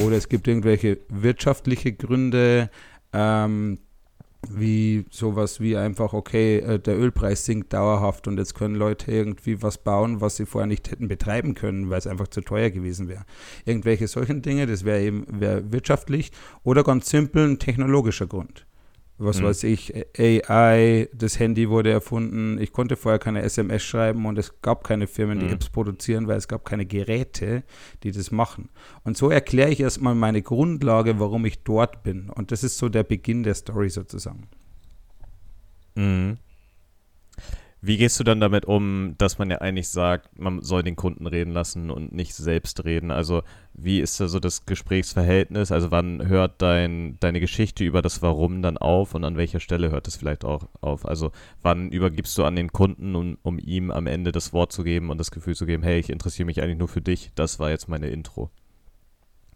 Oder 0.05 0.17
es 0.17 0.29
gibt 0.29 0.47
irgendwelche 0.47 0.99
wirtschaftliche 1.09 1.93
Gründe, 1.93 2.69
ähm, 3.13 3.79
wie 4.49 5.05
sowas 5.09 5.59
wie 5.59 5.75
einfach, 5.75 6.13
okay, 6.13 6.59
äh, 6.59 6.79
der 6.79 6.97
Ölpreis 6.97 7.45
sinkt 7.45 7.73
dauerhaft 7.73 8.27
und 8.27 8.37
jetzt 8.37 8.53
können 8.53 8.75
Leute 8.75 9.11
irgendwie 9.11 9.61
was 9.61 9.77
bauen, 9.77 10.21
was 10.21 10.37
sie 10.37 10.45
vorher 10.45 10.67
nicht 10.67 10.89
hätten 10.91 11.07
betreiben 11.07 11.53
können, 11.55 11.89
weil 11.89 11.97
es 11.97 12.07
einfach 12.07 12.27
zu 12.27 12.41
teuer 12.41 12.69
gewesen 12.69 13.09
wäre. 13.09 13.25
Irgendwelche 13.65 14.07
solchen 14.07 14.41
Dinge, 14.41 14.67
das 14.67 14.85
wäre 14.85 15.01
eben 15.01 15.25
wär 15.27 15.71
wirtschaftlich 15.71 16.31
oder 16.63 16.83
ganz 16.83 17.09
simpel 17.09 17.47
ein 17.49 17.59
technologischer 17.59 18.27
Grund 18.27 18.67
was 19.17 19.41
mhm. 19.41 19.45
weiß 19.45 19.63
ich, 19.63 19.93
AI, 20.17 21.09
das 21.13 21.39
Handy 21.39 21.69
wurde 21.69 21.91
erfunden. 21.91 22.59
Ich 22.59 22.71
konnte 22.71 22.95
vorher 22.95 23.19
keine 23.19 23.41
SMS 23.41 23.83
schreiben 23.83 24.25
und 24.25 24.37
es 24.37 24.61
gab 24.61 24.83
keine 24.83 25.07
Firmen, 25.07 25.39
die 25.39 25.45
mhm. 25.45 25.53
Apps 25.53 25.69
produzieren, 25.69 26.27
weil 26.27 26.37
es 26.37 26.47
gab 26.47 26.65
keine 26.65 26.85
Geräte, 26.85 27.63
die 28.03 28.11
das 28.11 28.31
machen. 28.31 28.69
Und 29.03 29.17
so 29.17 29.29
erkläre 29.29 29.71
ich 29.71 29.79
erstmal 29.79 30.15
meine 30.15 30.41
Grundlage, 30.41 31.19
warum 31.19 31.45
ich 31.45 31.63
dort 31.63 32.03
bin. 32.03 32.29
Und 32.29 32.51
das 32.51 32.63
ist 32.63 32.77
so 32.77 32.89
der 32.89 33.03
Beginn 33.03 33.43
der 33.43 33.55
Story 33.55 33.89
sozusagen. 33.89 34.47
Mhm. 35.95 36.37
Wie 37.79 37.97
gehst 37.97 38.19
du 38.19 38.23
dann 38.23 38.39
damit 38.39 38.65
um, 38.65 39.13
dass 39.19 39.37
man 39.37 39.51
ja 39.51 39.59
eigentlich 39.59 39.89
sagt, 39.89 40.39
man 40.39 40.63
soll 40.63 40.81
den 40.81 40.95
Kunden 40.95 41.27
reden 41.27 41.51
lassen 41.51 41.91
und 41.91 42.11
nicht 42.11 42.33
selbst 42.33 42.83
reden? 42.85 43.11
Also 43.11 43.43
wie 43.73 43.99
ist 43.99 44.19
da 44.19 44.27
so 44.27 44.39
das 44.39 44.65
Gesprächsverhältnis? 44.65 45.71
Also 45.71 45.91
wann 45.91 46.27
hört 46.27 46.61
dein, 46.61 47.19
deine 47.19 47.39
Geschichte 47.39 47.83
über 47.83 48.01
das 48.01 48.23
Warum 48.23 48.63
dann 48.63 48.77
auf 48.77 49.13
und 49.13 49.23
an 49.23 49.37
welcher 49.37 49.59
Stelle 49.59 49.91
hört 49.91 50.07
es 50.07 50.15
vielleicht 50.15 50.43
auch 50.43 50.67
auf? 50.81 51.05
Also 51.05 51.31
wann 51.61 51.91
übergibst 51.91 52.35
du 52.39 52.45
an 52.45 52.55
den 52.55 52.71
Kunden, 52.71 53.15
um, 53.15 53.37
um 53.43 53.59
ihm 53.59 53.91
am 53.91 54.07
Ende 54.07 54.31
das 54.31 54.53
Wort 54.53 54.71
zu 54.71 54.83
geben 54.83 55.11
und 55.11 55.19
das 55.19 55.29
Gefühl 55.29 55.55
zu 55.55 55.67
geben, 55.67 55.83
hey, 55.83 55.99
ich 55.99 56.09
interessiere 56.09 56.47
mich 56.47 56.63
eigentlich 56.63 56.79
nur 56.79 56.87
für 56.87 57.01
dich, 57.01 57.31
das 57.35 57.59
war 57.59 57.69
jetzt 57.69 57.87
meine 57.87 58.09
Intro? 58.09 58.49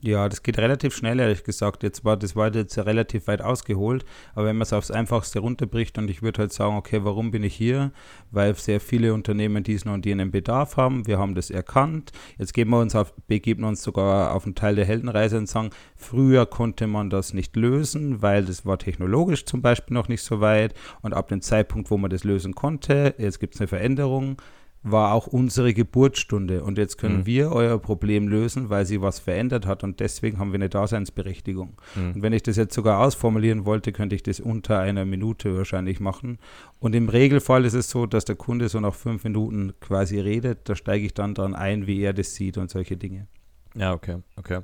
Ja, 0.04 0.28
das 0.28 0.42
geht 0.42 0.58
relativ 0.58 0.96
schnell, 0.96 1.20
ehrlich 1.20 1.44
gesagt. 1.44 1.84
Jetzt 1.84 2.04
war 2.04 2.18
das 2.18 2.36
war 2.36 2.52
jetzt 2.52 2.76
relativ 2.80 3.28
weit 3.28 3.44
ausgeholt, 3.44 4.04
aber 4.34 4.48
wenn 4.48 4.58
man 4.58 4.64
es 4.64 4.74
aufs 4.74 4.90
Einfachste 4.90 5.40
runterbricht 5.40 6.00
und 6.00 6.10
ich 6.10 6.24
würde 6.24 6.40
halt 6.40 6.54
sagen, 6.54 6.76
okay, 6.76 7.04
warum 7.04 7.30
bin 7.30 7.44
ich 7.44 7.54
hier? 7.54 7.92
Weil 8.32 8.56
sehr 8.56 8.80
viele 8.80 9.14
Unternehmen 9.14 9.64
diesen 9.64 9.92
und 9.92 10.08
jenen 10.08 10.32
Bedarf 10.32 10.76
haben. 10.76 11.06
Wir 11.06 11.20
haben 11.20 11.36
das 11.36 11.52
erkannt. 11.52 12.12
Jetzt 12.40 12.56
geben 12.56 12.72
wir 12.72 12.80
uns 12.80 12.96
auf, 12.96 13.14
begeben 13.28 13.64
uns 13.64 13.84
sogar 13.84 14.34
auf 14.34 14.46
einen 14.46 14.56
Teil 14.56 14.76
der 14.76 14.86
Heldenreise 14.86 15.38
und 15.38 15.48
sagen, 15.48 15.70
früher 15.96 16.48
konnte 16.48 16.88
man 16.88 17.12
das 17.12 17.36
nicht 17.36 17.56
lösen, 17.56 18.24
weil 18.24 18.44
das 18.44 18.66
war 18.66 18.80
technologisch 18.80 19.46
zum 19.46 19.62
Beispiel 19.62 19.94
noch 19.94 20.08
nicht 20.08 20.24
so 20.24 20.42
weit 20.42 20.74
und 21.04 21.14
ab 21.14 21.28
dem 21.28 21.42
Zeitpunkt, 21.42 21.92
wo 21.92 21.98
man 22.00 22.10
das 22.10 22.24
lösen 22.24 22.56
konnte, 22.56 23.14
jetzt 23.20 23.40
gibt 23.40 23.54
es 23.54 23.62
eine 23.62 23.68
Veränderung 23.68 24.38
war 24.84 25.14
auch 25.14 25.28
unsere 25.28 25.74
Geburtsstunde 25.74 26.64
und 26.64 26.78
jetzt 26.78 26.98
können 26.98 27.20
mhm. 27.20 27.26
wir 27.28 27.52
euer 27.52 27.78
Problem 27.80 28.28
lösen, 28.28 28.70
weil 28.70 28.86
sie 28.86 29.02
was 29.02 29.20
verändert 29.20 29.68
hat 29.68 29.84
und 29.84 30.00
deswegen 30.00 30.40
haben 30.40 30.52
wir 30.52 30.56
eine 30.56 30.70
Daseinsberechtigung. 30.70 31.78
Mhm. 31.96 32.14
Und 32.14 32.22
wenn 32.24 32.34
ich 32.34 32.42
das 32.42 32.56
jetzt 32.56 32.74
sogar 32.74 33.00
ausformulieren 33.00 33.66
wollte, 33.66 33.92
könnte 33.92 34.16
ich 34.16 34.24
das 34.24 34.40
unter 34.40 34.80
einer 34.80 35.06
Minute 35.06 35.56
wahrscheinlich 35.56 36.00
machen. 36.00 36.40
Und 36.80 36.96
im 36.96 37.10
Regelfall 37.10 37.66
ist 37.66 37.76
es 37.76 37.90
so, 37.90 38.08
dass 38.08 38.26
der 38.26 38.36
Kunde 38.36 38.70
so 38.70 38.80
nach 38.80 38.96
fünf 38.96 39.24
Minuten 39.24 39.74
quasi 39.80 40.20
redet, 40.20 40.68
da 40.68 40.76
steige 40.76 41.06
ich 41.06 41.14
dann 41.14 41.36
dran 41.36 41.54
ein, 41.54 41.86
wie 41.86 42.02
er 42.02 42.14
das 42.14 42.34
sieht 42.34 42.58
und 42.58 42.72
solche 42.72 42.98
Dinge. 42.98 43.28
Ja, 43.76 43.94
okay, 43.94 44.18
okay. 44.36 44.62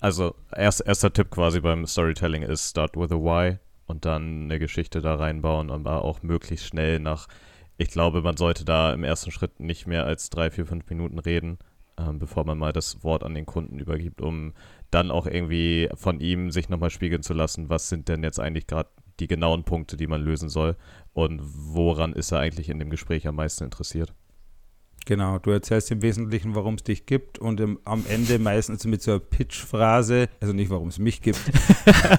Also 0.00 0.34
erst, 0.56 0.86
erster 0.86 1.12
Tipp 1.12 1.30
quasi 1.30 1.60
beim 1.60 1.86
Storytelling 1.86 2.42
ist 2.42 2.70
start 2.70 2.96
with 2.96 3.12
a 3.12 3.16
why 3.16 3.58
und 3.86 4.06
dann 4.06 4.44
eine 4.44 4.58
Geschichte 4.58 5.02
da 5.02 5.16
reinbauen, 5.16 5.70
aber 5.70 6.02
auch 6.04 6.22
möglichst 6.22 6.66
schnell 6.66 7.00
nach 7.00 7.28
ich 7.80 7.88
glaube, 7.88 8.20
man 8.20 8.36
sollte 8.36 8.66
da 8.66 8.92
im 8.92 9.04
ersten 9.04 9.30
Schritt 9.30 9.58
nicht 9.58 9.86
mehr 9.86 10.04
als 10.04 10.28
drei, 10.28 10.50
vier, 10.50 10.66
fünf 10.66 10.90
Minuten 10.90 11.18
reden, 11.18 11.58
ähm, 11.96 12.18
bevor 12.18 12.44
man 12.44 12.58
mal 12.58 12.74
das 12.74 13.02
Wort 13.02 13.24
an 13.24 13.34
den 13.34 13.46
Kunden 13.46 13.78
übergibt, 13.78 14.20
um 14.20 14.52
dann 14.90 15.10
auch 15.10 15.26
irgendwie 15.26 15.88
von 15.94 16.20
ihm 16.20 16.50
sich 16.50 16.68
nochmal 16.68 16.90
spiegeln 16.90 17.22
zu 17.22 17.32
lassen, 17.32 17.70
was 17.70 17.88
sind 17.88 18.08
denn 18.08 18.22
jetzt 18.22 18.38
eigentlich 18.38 18.66
gerade 18.66 18.90
die 19.18 19.28
genauen 19.28 19.64
Punkte, 19.64 19.96
die 19.96 20.06
man 20.06 20.20
lösen 20.20 20.50
soll 20.50 20.76
und 21.14 21.40
woran 21.42 22.12
ist 22.12 22.32
er 22.32 22.40
eigentlich 22.40 22.68
in 22.68 22.78
dem 22.78 22.90
Gespräch 22.90 23.26
am 23.26 23.36
meisten 23.36 23.64
interessiert. 23.64 24.12
Genau, 25.06 25.38
du 25.38 25.50
erzählst 25.50 25.90
im 25.90 26.02
Wesentlichen, 26.02 26.54
warum 26.54 26.74
es 26.74 26.84
dich 26.84 27.06
gibt 27.06 27.38
und 27.38 27.60
im, 27.60 27.80
am 27.84 28.04
Ende 28.06 28.38
meistens 28.38 28.84
mit 28.84 29.00
so 29.00 29.12
einer 29.12 29.20
Pitch-Phrase, 29.20 30.28
also 30.40 30.52
nicht, 30.52 30.70
warum 30.70 30.88
es 30.88 30.98
mich 30.98 31.22
gibt. 31.22 31.40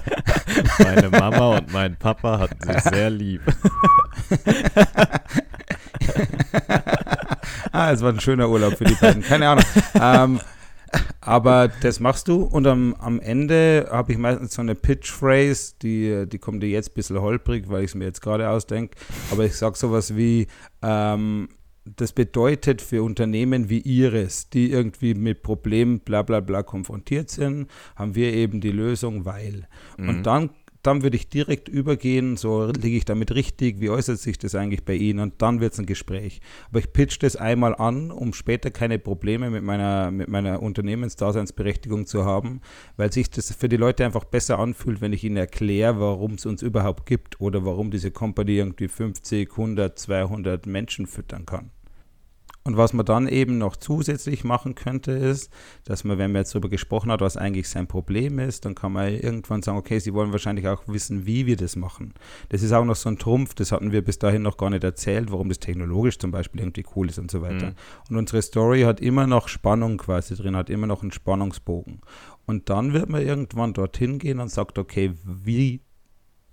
Meine 0.80 1.08
Mama 1.08 1.58
und 1.58 1.72
mein 1.72 1.96
Papa 1.96 2.40
hatten 2.40 2.60
sich 2.60 2.82
sehr 2.82 3.10
lieb. 3.10 3.42
ah, 7.72 7.92
es 7.92 8.00
war 8.02 8.12
ein 8.12 8.20
schöner 8.20 8.48
Urlaub 8.48 8.76
für 8.76 8.84
die 8.84 8.94
beiden. 8.94 9.22
Keine 9.22 9.48
Ahnung. 9.48 9.64
Ähm, 9.94 10.40
aber 11.20 11.68
das 11.68 12.00
machst 12.00 12.28
du 12.28 12.42
und 12.42 12.66
am, 12.66 12.94
am 12.94 13.20
Ende 13.20 13.88
habe 13.90 14.12
ich 14.12 14.18
meistens 14.18 14.54
so 14.54 14.62
eine 14.62 14.74
Pitch-Phrase, 14.74 15.74
die, 15.80 16.26
die 16.26 16.38
kommt 16.38 16.62
dir 16.62 16.68
jetzt 16.68 16.90
ein 16.90 16.94
bisschen 16.94 17.20
holprig, 17.20 17.68
weil 17.68 17.84
ich 17.84 17.90
es 17.90 17.94
mir 17.94 18.04
jetzt 18.04 18.20
gerade 18.20 18.48
ausdenke. 18.48 18.96
Aber 19.30 19.44
ich 19.44 19.56
sage 19.56 19.76
sowas 19.76 20.16
wie, 20.16 20.48
ähm, 20.82 21.48
das 21.84 22.12
bedeutet 22.12 22.80
für 22.80 23.02
Unternehmen 23.02 23.68
wie 23.68 23.80
Ihres, 23.80 24.48
die 24.50 24.70
irgendwie 24.70 25.14
mit 25.14 25.42
Problemen 25.42 26.00
bla 26.00 26.22
bla 26.22 26.40
bla 26.40 26.62
konfrontiert 26.62 27.30
sind, 27.30 27.68
haben 27.96 28.14
wir 28.14 28.32
eben 28.32 28.60
die 28.60 28.70
Lösung, 28.70 29.24
weil. 29.24 29.66
Mhm. 29.96 30.08
Und 30.08 30.22
dann 30.24 30.50
dann 30.82 31.02
würde 31.02 31.16
ich 31.16 31.28
direkt 31.28 31.68
übergehen, 31.68 32.36
so 32.36 32.66
liege 32.66 32.96
ich 32.96 33.04
damit 33.04 33.34
richtig, 33.34 33.80
wie 33.80 33.90
äußert 33.90 34.18
sich 34.18 34.38
das 34.38 34.54
eigentlich 34.54 34.84
bei 34.84 34.94
Ihnen 34.94 35.20
und 35.20 35.40
dann 35.40 35.60
wird 35.60 35.72
es 35.72 35.78
ein 35.78 35.86
Gespräch. 35.86 36.40
Aber 36.68 36.80
ich 36.80 36.92
pitch 36.92 37.22
das 37.22 37.36
einmal 37.36 37.74
an, 37.74 38.10
um 38.10 38.32
später 38.32 38.70
keine 38.70 38.98
Probleme 38.98 39.50
mit 39.50 39.62
meiner, 39.62 40.10
mit 40.10 40.28
meiner 40.28 40.62
Unternehmensdaseinsberechtigung 40.62 42.06
zu 42.06 42.24
haben, 42.24 42.60
weil 42.96 43.12
sich 43.12 43.30
das 43.30 43.54
für 43.54 43.68
die 43.68 43.76
Leute 43.76 44.04
einfach 44.04 44.24
besser 44.24 44.58
anfühlt, 44.58 45.00
wenn 45.00 45.12
ich 45.12 45.24
ihnen 45.24 45.36
erkläre, 45.36 46.00
warum 46.00 46.34
es 46.34 46.46
uns 46.46 46.62
überhaupt 46.62 47.06
gibt 47.06 47.40
oder 47.40 47.64
warum 47.64 47.90
diese 47.90 48.10
Company 48.10 48.56
irgendwie 48.56 48.88
50, 48.88 49.50
100, 49.50 49.98
200 49.98 50.66
Menschen 50.66 51.06
füttern 51.06 51.46
kann. 51.46 51.70
Und 52.64 52.76
was 52.76 52.92
man 52.92 53.04
dann 53.04 53.26
eben 53.26 53.58
noch 53.58 53.76
zusätzlich 53.76 54.44
machen 54.44 54.76
könnte, 54.76 55.12
ist, 55.12 55.50
dass 55.84 56.04
man, 56.04 56.18
wenn 56.18 56.30
man 56.30 56.42
jetzt 56.42 56.54
darüber 56.54 56.68
gesprochen 56.68 57.10
hat, 57.10 57.20
was 57.20 57.36
eigentlich 57.36 57.68
sein 57.68 57.88
Problem 57.88 58.38
ist, 58.38 58.64
dann 58.64 58.76
kann 58.76 58.92
man 58.92 59.12
irgendwann 59.12 59.62
sagen, 59.62 59.78
okay, 59.78 59.98
Sie 59.98 60.14
wollen 60.14 60.30
wahrscheinlich 60.30 60.68
auch 60.68 60.82
wissen, 60.86 61.26
wie 61.26 61.46
wir 61.46 61.56
das 61.56 61.74
machen. 61.74 62.14
Das 62.50 62.62
ist 62.62 62.72
auch 62.72 62.84
noch 62.84 62.94
so 62.94 63.08
ein 63.08 63.18
Trumpf, 63.18 63.54
das 63.54 63.72
hatten 63.72 63.90
wir 63.90 64.02
bis 64.04 64.18
dahin 64.20 64.42
noch 64.42 64.56
gar 64.56 64.70
nicht 64.70 64.84
erzählt, 64.84 65.32
warum 65.32 65.48
das 65.48 65.58
technologisch 65.58 66.18
zum 66.18 66.30
Beispiel 66.30 66.60
irgendwie 66.60 66.84
cool 66.94 67.08
ist 67.08 67.18
und 67.18 67.30
so 67.30 67.42
weiter. 67.42 67.66
Mhm. 67.66 67.74
Und 68.10 68.16
unsere 68.16 68.42
Story 68.42 68.82
hat 68.82 69.00
immer 69.00 69.26
noch 69.26 69.48
Spannung 69.48 69.98
quasi 69.98 70.36
drin, 70.36 70.54
hat 70.54 70.70
immer 70.70 70.86
noch 70.86 71.02
einen 71.02 71.12
Spannungsbogen. 71.12 72.00
Und 72.46 72.70
dann 72.70 72.92
wird 72.92 73.08
man 73.08 73.22
irgendwann 73.22 73.72
dorthin 73.72 74.18
gehen 74.18 74.38
und 74.38 74.50
sagt, 74.50 74.78
okay, 74.78 75.14
wie 75.24 75.80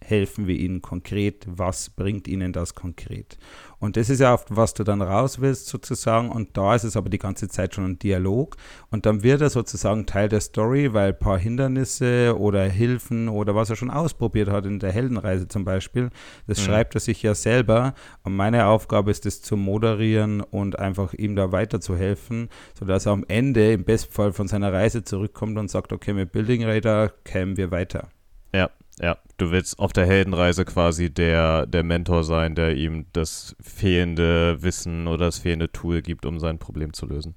helfen 0.02 0.48
wir 0.48 0.56
ihnen 0.56 0.82
konkret, 0.82 1.46
was 1.48 1.90
bringt 1.90 2.28
ihnen 2.28 2.54
das 2.54 2.76
konkret. 2.76 3.38
Und 3.80 3.96
das 3.96 4.10
ist 4.10 4.20
ja 4.20 4.34
oft, 4.34 4.48
was 4.50 4.74
du 4.74 4.84
dann 4.84 5.02
raus 5.02 5.40
willst 5.40 5.68
sozusagen 5.68 6.30
und 6.30 6.58
da 6.58 6.76
ist 6.76 6.84
es 6.84 6.98
aber 6.98 7.10
die 7.10 7.18
ganze 7.18 7.48
Zeit 7.48 7.74
schon 7.74 7.86
ein 7.86 8.00
Dialog 8.00 8.58
und 8.92 9.06
dann 9.06 9.24
wird 9.24 9.42
er 9.42 9.50
sozusagen 9.50 10.06
Teil 10.06 10.28
der 10.28 10.42
Story, 10.42 10.94
weil 10.94 11.10
ein 11.10 11.20
paar 11.20 11.40
Hindernisse 11.40 12.38
oder 12.38 12.64
Hilfen 12.64 13.30
oder 13.30 13.56
was 13.56 13.70
er 13.70 13.78
schon 13.78 13.90
ausprobiert 13.90 14.50
hat 14.50 14.66
in 14.66 14.80
der 14.80 14.92
Heldenreise 14.92 15.48
zum 15.48 15.64
Beispiel, 15.64 16.10
das 16.48 16.60
mhm. 16.60 16.64
schreibt 16.64 16.96
er 16.96 17.02
sich 17.02 17.24
ja 17.24 17.36
selber 17.36 17.94
und 18.24 18.36
meine 18.36 18.66
Aufgabe 18.66 19.12
ist 19.12 19.26
es 19.26 19.42
zu 19.42 19.56
moderieren 19.56 20.42
und 20.42 20.78
einfach 20.78 21.14
ihm 21.14 21.36
da 21.36 21.54
weiterzuhelfen, 21.54 22.50
sodass 22.78 23.06
er 23.06 23.14
am 23.14 23.26
Ende 23.28 23.72
im 23.74 23.86
Bestfall 23.86 24.34
von 24.34 24.48
seiner 24.48 24.74
Reise 24.74 25.04
zurückkommt 25.04 25.58
und 25.58 25.70
sagt, 25.70 25.94
okay, 25.94 26.14
mit 26.14 26.34
Building 26.34 26.66
Radar 26.66 27.14
kämen 27.24 27.56
wir 27.56 27.72
weiter. 27.72 28.10
Ja, 28.54 28.70
ja, 29.02 29.18
du 29.38 29.52
willst 29.52 29.80
auf 29.80 29.94
der 29.94 30.06
Heldenreise 30.06 30.66
quasi 30.66 31.10
der, 31.10 31.66
der 31.66 31.84
Mentor 31.84 32.24
sein, 32.24 32.56
der 32.56 32.76
ihm 32.76 33.06
das 33.14 33.56
fehlende 33.62 34.62
Wissen 34.62 35.08
oder 35.08 35.26
das 35.26 35.40
fehlende 35.40 35.72
Tool 35.72 36.02
gibt, 36.02 36.26
um 36.26 36.40
sein 36.40 36.60
Problem 36.60 36.94
zu 36.94 37.06
lösen. 37.06 37.36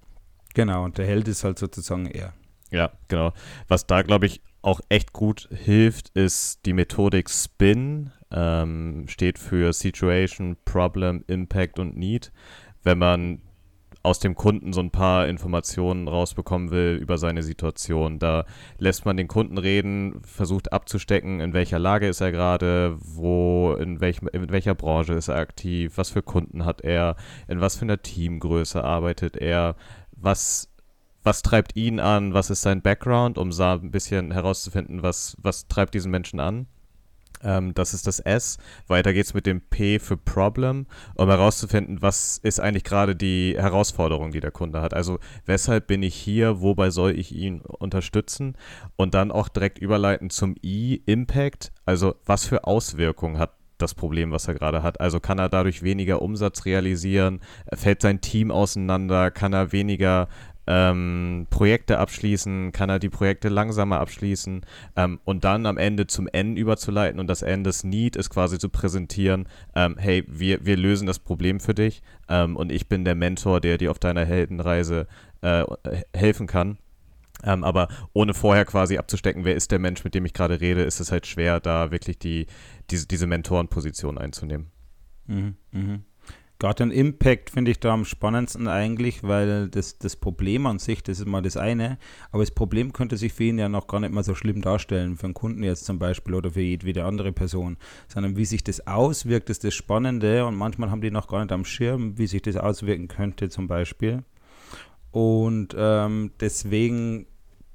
Genau, 0.55 0.85
und 0.85 0.98
der 0.98 1.07
Held 1.07 1.29
ist 1.29 1.44
halt 1.44 1.59
sozusagen 1.59 2.07
er. 2.07 2.33
Ja, 2.70 2.90
genau. 3.09 3.33
Was 3.68 3.87
da, 3.87 4.03
glaube 4.03 4.27
ich, 4.27 4.40
auch 4.62 4.81
echt 4.88 5.12
gut 5.12 5.48
hilft, 5.53 6.11
ist 6.11 6.64
die 6.66 6.72
Methodik 6.72 7.29
SPIN, 7.29 8.11
ähm, 8.31 9.07
steht 9.09 9.38
für 9.38 9.72
Situation, 9.72 10.57
Problem, 10.64 11.25
Impact 11.27 11.79
und 11.79 11.96
Need. 11.96 12.33
Wenn 12.83 12.98
man 12.98 13.42
aus 14.03 14.19
dem 14.19 14.35
Kunden 14.35 14.73
so 14.73 14.81
ein 14.81 14.91
paar 14.91 15.29
Informationen 15.29 16.09
rausbekommen 16.09 16.71
will 16.71 16.99
über 17.01 17.19
seine 17.19 17.43
Situation. 17.43 18.19
Da 18.19 18.45
lässt 18.79 19.05
man 19.05 19.17
den 19.17 19.29
Kunden 19.29 19.59
reden, 19.59 20.21
versucht 20.25 20.73
abzustecken, 20.73 21.41
in 21.41 21.53
welcher 21.53 21.79
Lage 21.79 22.09
ist 22.09 22.21
er 22.21 22.33
gerade, 22.33 22.97
wo, 22.99 23.75
in, 23.75 24.01
welch, 24.01 24.21
in 24.33 24.51
welcher 24.51 24.75
Branche 24.75 25.15
ist 25.15 25.29
er 25.29 25.37
aktiv, 25.37 25.93
was 25.97 26.11
für 26.11 26.23
Kunden 26.23 26.65
hat 26.65 26.81
er, 26.81 27.17
in 27.49 27.61
was 27.61 27.77
für 27.77 27.83
einer 27.83 28.03
Teamgröße 28.03 28.83
arbeitet 28.83 29.37
er, 29.37 29.77
was 30.12 30.69
was 31.25 31.43
treibt 31.43 31.77
ihn 31.77 32.01
an, 32.01 32.35
was 32.35 32.51
ist 32.51 32.62
sein 32.62 32.83
Background, 32.83 33.38
um 33.38 33.51
ein 33.61 33.91
bisschen 33.91 34.33
herauszufinden, 34.33 35.03
was, 35.03 35.37
was 35.41 35.69
treibt 35.69 35.95
diesen 35.95 36.11
Menschen 36.11 36.41
an. 36.41 36.67
Ähm, 37.43 37.75
das 37.75 37.95
ist 37.95 38.07
das 38.07 38.21
S. 38.21 38.59
Weiter 38.87 39.13
geht's 39.13 39.35
mit 39.35 39.47
dem 39.47 39.61
P 39.61 39.99
für 39.99 40.17
Problem, 40.17 40.87
um 41.15 41.29
herauszufinden, 41.29 42.03
was 42.03 42.39
ist 42.39 42.61
eigentlich 42.61 42.85
gerade 42.85 43.17
die 43.17 43.55
Herausforderung, 43.57 44.33
die 44.33 44.41
der 44.41 44.51
Kunde 44.51 44.81
hat. 44.81 44.95
Also 44.95 45.19
weshalb 45.47 45.87
bin 45.87 46.03
ich 46.03 46.15
hier, 46.15 46.61
wobei 46.61 46.91
soll 46.91 47.19
ich 47.19 47.35
ihn 47.35 47.61
unterstützen? 47.61 48.57
Und 48.97 49.15
dann 49.15 49.31
auch 49.31 49.49
direkt 49.49 49.79
überleiten 49.79 50.31
zum 50.31 50.55
I, 50.63 51.03
Impact. 51.07 51.73
Also 51.85 52.15
was 52.25 52.45
für 52.45 52.65
Auswirkungen 52.65 53.39
hat 53.39 53.53
das 53.83 53.95
Problem, 53.95 54.31
was 54.31 54.49
er 54.49 54.55
gerade 54.55 54.83
hat. 54.83 55.01
Also 55.01 55.21
kann 55.21 55.39
er 55.39 55.49
dadurch 55.49 55.83
weniger 55.83 56.23
Umsatz 56.23 56.65
realisieren, 56.65 57.41
fällt 57.75 58.01
sein 58.01 58.21
Team 58.21 58.51
auseinander, 58.51 59.31
kann 59.31 59.53
er 59.53 59.73
weniger 59.73 60.29
ähm, 60.66 61.46
Projekte 61.51 61.98
abschließen, 61.98 62.72
kann 62.72 62.88
er 62.88 62.98
die 62.98 63.09
Projekte 63.09 63.48
langsamer 63.48 64.01
abschließen 64.01 64.64
ähm, 64.96 65.20
und 65.25 65.44
dann 65.44 65.66
am 65.66 65.77
Ende 65.77 66.07
zum 66.07 66.29
N 66.29 66.57
überzuleiten 66.57 67.18
und 67.20 67.27
das 67.27 67.42
N 67.42 67.64
des 67.64 67.85
Need 67.85 68.16
ist 68.16 68.31
quasi 68.31 68.59
zu 68.59 68.68
präsentieren, 68.68 69.48
ähm, 69.75 69.96
hey, 69.98 70.25
wir, 70.29 70.64
wir 70.64 70.77
lösen 70.77 71.07
das 71.07 71.18
Problem 71.18 71.61
für 71.61 71.75
dich 71.75 72.03
ähm, 72.29 72.57
und 72.57 72.70
ich 72.70 72.88
bin 72.88 73.05
der 73.05 73.14
Mentor, 73.14 73.61
der 73.61 73.79
dir 73.79 73.90
auf 73.90 73.98
deiner 73.98 74.25
Heldenreise 74.25 75.07
äh, 75.40 75.64
helfen 76.14 76.46
kann. 76.46 76.79
Ähm, 77.44 77.64
aber 77.64 77.88
ohne 78.12 78.35
vorher 78.35 78.64
quasi 78.64 78.98
abzustecken, 78.98 79.44
wer 79.44 79.57
ist 79.57 79.72
der 79.72 79.81
Mensch, 79.81 80.05
mit 80.05 80.14
dem 80.14 80.25
ich 80.25 80.33
gerade 80.33 80.61
rede, 80.61 80.83
ist 80.83 81.01
es 81.01 81.11
halt 81.11 81.27
schwer, 81.27 81.59
da 81.59 81.90
wirklich 81.90 82.18
die, 82.18 82.46
diese, 82.90 83.09
diese 83.09 83.27
Mentorenposition 83.27 84.16
einzunehmen. 84.16 84.70
Mhm, 85.27 85.57
mh. 85.72 85.98
Gerade 86.62 86.85
den 86.85 86.92
Impact 86.92 87.51
finde 87.51 87.72
ich 87.72 87.81
da 87.81 87.92
am 87.92 88.05
spannendsten 88.05 88.68
eigentlich, 88.68 89.25
weil 89.25 89.68
das, 89.68 89.98
das 89.98 90.14
Problem 90.14 90.66
an 90.66 90.79
sich, 90.79 91.03
das 91.03 91.18
ist 91.18 91.27
mal 91.27 91.42
das 91.42 91.57
eine, 91.57 91.98
aber 92.31 92.44
das 92.44 92.53
Problem 92.53 92.92
könnte 92.92 93.16
sich 93.16 93.33
für 93.33 93.42
ihn 93.42 93.59
ja 93.59 93.68
noch 93.68 93.88
gar 93.88 93.98
nicht 93.98 94.12
mal 94.12 94.22
so 94.22 94.37
schlimm 94.37 94.62
darstellen, 94.62 95.16
für 95.16 95.25
einen 95.25 95.35
Kunden 95.35 95.64
jetzt 95.64 95.85
zum 95.85 95.98
Beispiel 95.98 96.35
oder 96.35 96.53
für 96.53 96.61
jede 96.61 97.05
andere 97.05 97.33
Person, 97.33 97.79
sondern 98.07 98.37
wie 98.37 98.44
sich 98.44 98.62
das 98.62 98.87
auswirkt, 98.87 99.51
ist 99.51 99.64
das 99.64 99.75
Spannende 99.75 100.46
und 100.46 100.55
manchmal 100.55 100.92
haben 100.92 101.01
die 101.01 101.11
noch 101.11 101.27
gar 101.27 101.40
nicht 101.40 101.51
am 101.51 101.64
Schirm, 101.64 102.16
wie 102.16 102.29
sich 102.29 102.42
das 102.42 102.57
auswirken 102.57 103.09
könnte 103.09 103.48
zum 103.48 103.66
Beispiel. 103.66 104.22
Und 105.11 105.75
ähm, 105.77 106.31
deswegen 106.38 107.27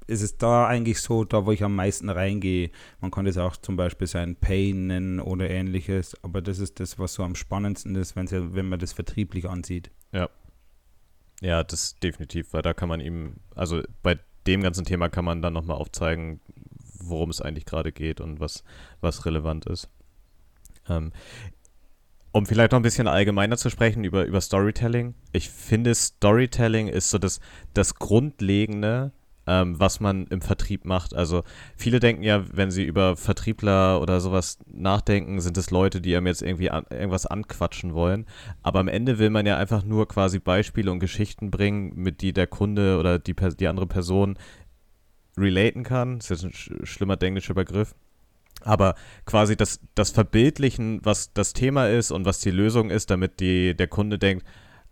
ist 0.08 0.22
es 0.22 0.38
da 0.38 0.66
eigentlich 0.66 1.00
so, 1.00 1.24
da 1.24 1.46
wo 1.46 1.52
ich 1.52 1.62
am 1.62 1.76
meisten 1.76 2.08
reingehe. 2.08 2.70
Man 3.00 3.10
kann 3.10 3.26
das 3.26 3.38
auch 3.38 3.56
zum 3.56 3.76
Beispiel 3.76 4.06
sein 4.06 4.36
Pain 4.36 4.88
nennen 4.88 5.20
oder 5.20 5.48
ähnliches, 5.50 6.16
aber 6.24 6.42
das 6.42 6.58
ist 6.58 6.80
das, 6.80 6.98
was 6.98 7.14
so 7.14 7.22
am 7.22 7.34
spannendsten 7.34 7.94
ist, 7.94 8.16
wenn 8.16 8.68
man 8.68 8.78
das 8.78 8.92
vertrieblich 8.92 9.48
ansieht. 9.48 9.90
Ja. 10.12 10.28
Ja, 11.40 11.62
das 11.62 11.96
definitiv, 12.00 12.52
weil 12.52 12.62
da 12.62 12.74
kann 12.74 12.88
man 12.88 13.00
ihm, 13.00 13.34
also 13.54 13.82
bei 14.02 14.18
dem 14.46 14.62
ganzen 14.62 14.84
Thema 14.84 15.08
kann 15.08 15.24
man 15.24 15.42
dann 15.42 15.52
nochmal 15.52 15.76
aufzeigen, 15.76 16.40
worum 17.00 17.30
es 17.30 17.40
eigentlich 17.40 17.66
gerade 17.66 17.92
geht 17.92 18.20
und 18.20 18.40
was, 18.40 18.64
was 19.00 19.24
relevant 19.26 19.66
ist. 19.66 19.88
Ähm, 20.88 21.12
um 22.32 22.46
vielleicht 22.46 22.72
noch 22.72 22.78
ein 22.78 22.82
bisschen 22.82 23.08
allgemeiner 23.08 23.56
zu 23.56 23.70
sprechen 23.70 24.04
über, 24.04 24.24
über 24.24 24.40
Storytelling. 24.40 25.14
Ich 25.32 25.50
finde, 25.50 25.94
Storytelling 25.94 26.88
ist 26.88 27.10
so 27.10 27.18
das, 27.18 27.40
das 27.74 27.94
Grundlegende, 27.94 29.12
ähm, 29.48 29.80
was 29.80 29.98
man 29.98 30.26
im 30.26 30.42
Vertrieb 30.42 30.84
macht. 30.84 31.14
Also 31.14 31.42
viele 31.74 32.00
denken 32.00 32.22
ja, 32.22 32.44
wenn 32.52 32.70
sie 32.70 32.84
über 32.84 33.16
Vertriebler 33.16 34.00
oder 34.00 34.20
sowas 34.20 34.58
nachdenken, 34.66 35.40
sind 35.40 35.56
es 35.56 35.70
Leute, 35.70 36.02
die 36.02 36.14
einem 36.14 36.26
jetzt 36.26 36.42
irgendwie 36.42 36.70
an, 36.70 36.84
irgendwas 36.90 37.26
anquatschen 37.26 37.94
wollen. 37.94 38.26
Aber 38.62 38.78
am 38.80 38.88
Ende 38.88 39.18
will 39.18 39.30
man 39.30 39.46
ja 39.46 39.56
einfach 39.56 39.82
nur 39.82 40.06
quasi 40.06 40.38
Beispiele 40.38 40.92
und 40.92 41.00
Geschichten 41.00 41.50
bringen, 41.50 41.94
mit 41.96 42.20
die 42.20 42.34
der 42.34 42.46
Kunde 42.46 42.98
oder 42.98 43.18
die, 43.18 43.34
die 43.34 43.68
andere 43.68 43.86
Person 43.86 44.38
relaten 45.38 45.82
kann. 45.82 46.18
Das 46.18 46.30
ist 46.30 46.42
jetzt 46.42 46.70
ein 46.70 46.86
schlimmer 46.86 47.20
englischer 47.22 47.54
Begriff. 47.54 47.94
Aber 48.62 48.96
quasi 49.24 49.56
das, 49.56 49.80
das 49.94 50.10
Verbildlichen, 50.10 51.00
was 51.04 51.32
das 51.32 51.54
Thema 51.54 51.88
ist 51.88 52.10
und 52.10 52.26
was 52.26 52.40
die 52.40 52.50
Lösung 52.50 52.90
ist, 52.90 53.08
damit 53.08 53.40
die, 53.40 53.74
der 53.74 53.86
Kunde 53.86 54.18
denkt, 54.18 54.44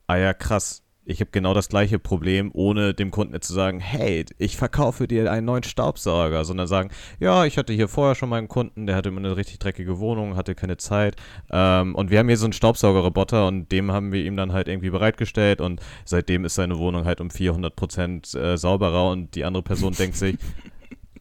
ah 0.06 0.16
ja, 0.16 0.32
krass, 0.32 0.85
ich 1.06 1.20
habe 1.20 1.30
genau 1.30 1.54
das 1.54 1.68
gleiche 1.68 1.98
Problem, 1.98 2.50
ohne 2.52 2.92
dem 2.92 3.10
Kunden 3.10 3.40
zu 3.40 3.52
sagen, 3.52 3.78
hey, 3.78 4.24
ich 4.38 4.56
verkaufe 4.56 5.06
dir 5.06 5.30
einen 5.30 5.46
neuen 5.46 5.62
Staubsauger, 5.62 6.44
sondern 6.44 6.66
sagen, 6.66 6.90
ja, 7.20 7.44
ich 7.44 7.58
hatte 7.58 7.72
hier 7.72 7.88
vorher 7.88 8.16
schon 8.16 8.28
mal 8.28 8.38
einen 8.38 8.48
Kunden, 8.48 8.86
der 8.86 8.96
hatte 8.96 9.10
immer 9.10 9.20
eine 9.20 9.36
richtig 9.36 9.60
dreckige 9.60 9.98
Wohnung, 10.00 10.36
hatte 10.36 10.54
keine 10.54 10.76
Zeit 10.76 11.16
ähm, 11.50 11.94
und 11.94 12.10
wir 12.10 12.18
haben 12.18 12.28
hier 12.28 12.36
so 12.36 12.46
einen 12.46 12.52
Staubsaugerroboter 12.52 13.46
und 13.46 13.70
dem 13.70 13.92
haben 13.92 14.12
wir 14.12 14.24
ihm 14.24 14.36
dann 14.36 14.52
halt 14.52 14.66
irgendwie 14.68 14.90
bereitgestellt 14.90 15.60
und 15.60 15.80
seitdem 16.04 16.44
ist 16.44 16.56
seine 16.56 16.78
Wohnung 16.78 17.04
halt 17.04 17.20
um 17.20 17.30
400 17.30 17.76
Prozent 17.76 18.34
äh, 18.34 18.58
sauberer 18.58 19.10
und 19.10 19.34
die 19.36 19.44
andere 19.44 19.62
Person 19.62 19.92
denkt 19.92 20.16
sich, 20.16 20.36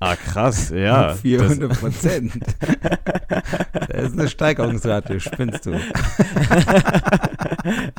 Ah, 0.06 0.15
krass, 0.15 0.70
ja. 0.70 1.15
400 1.15 1.80
Prozent. 1.80 2.34
das 3.89 4.04
ist 4.04 4.20
eine 4.20 4.30
Steigerungsrate, 4.30 5.20
spinnst 5.20 5.65
du. 5.65 5.72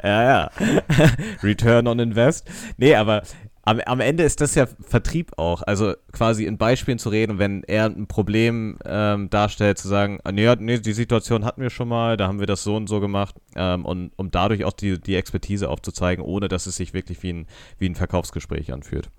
ja, 0.05 0.23
ja. 0.23 0.51
Return 1.43 1.89
on 1.89 1.99
Invest. 1.99 2.49
Nee, 2.77 2.95
aber 2.95 3.23
am, 3.65 3.81
am 3.81 3.99
Ende 3.99 4.23
ist 4.23 4.41
das 4.41 4.55
ja 4.55 4.67
Vertrieb 4.67 5.33
auch. 5.37 5.63
Also 5.63 5.95
quasi 6.13 6.45
in 6.45 6.59
Beispielen 6.59 7.01
zu 7.01 7.09
reden, 7.09 7.41
wenn 7.41 7.65
er 7.65 7.87
ein 7.87 8.07
Problem 8.07 8.79
ähm, 8.85 9.29
darstellt, 9.29 9.79
zu 9.79 9.89
sagen, 9.89 10.21
ah, 10.23 10.31
nee, 10.31 10.55
nee, 10.61 10.79
die 10.79 10.93
Situation 10.93 11.45
hatten 11.45 11.61
wir 11.61 11.71
schon 11.71 11.89
mal, 11.89 12.17
da 12.17 12.29
haben 12.29 12.39
wir 12.39 12.47
das 12.47 12.63
so 12.63 12.77
und 12.77 12.89
so 12.89 13.01
gemacht, 13.01 13.35
ähm, 13.57 13.85
und 13.85 14.13
um 14.17 14.31
dadurch 14.31 14.65
auch 14.65 14.73
die, 14.73 15.01
die 15.01 15.17
Expertise 15.17 15.69
aufzuzeigen, 15.69 16.25
ohne 16.25 16.47
dass 16.47 16.67
es 16.67 16.77
sich 16.77 16.95
wirklich 16.95 17.21
wie 17.25 17.33
ein, 17.33 17.47
wie 17.79 17.89
ein 17.89 17.97
Verkaufsgespräch 17.97 18.73
anfühlt. 18.73 19.11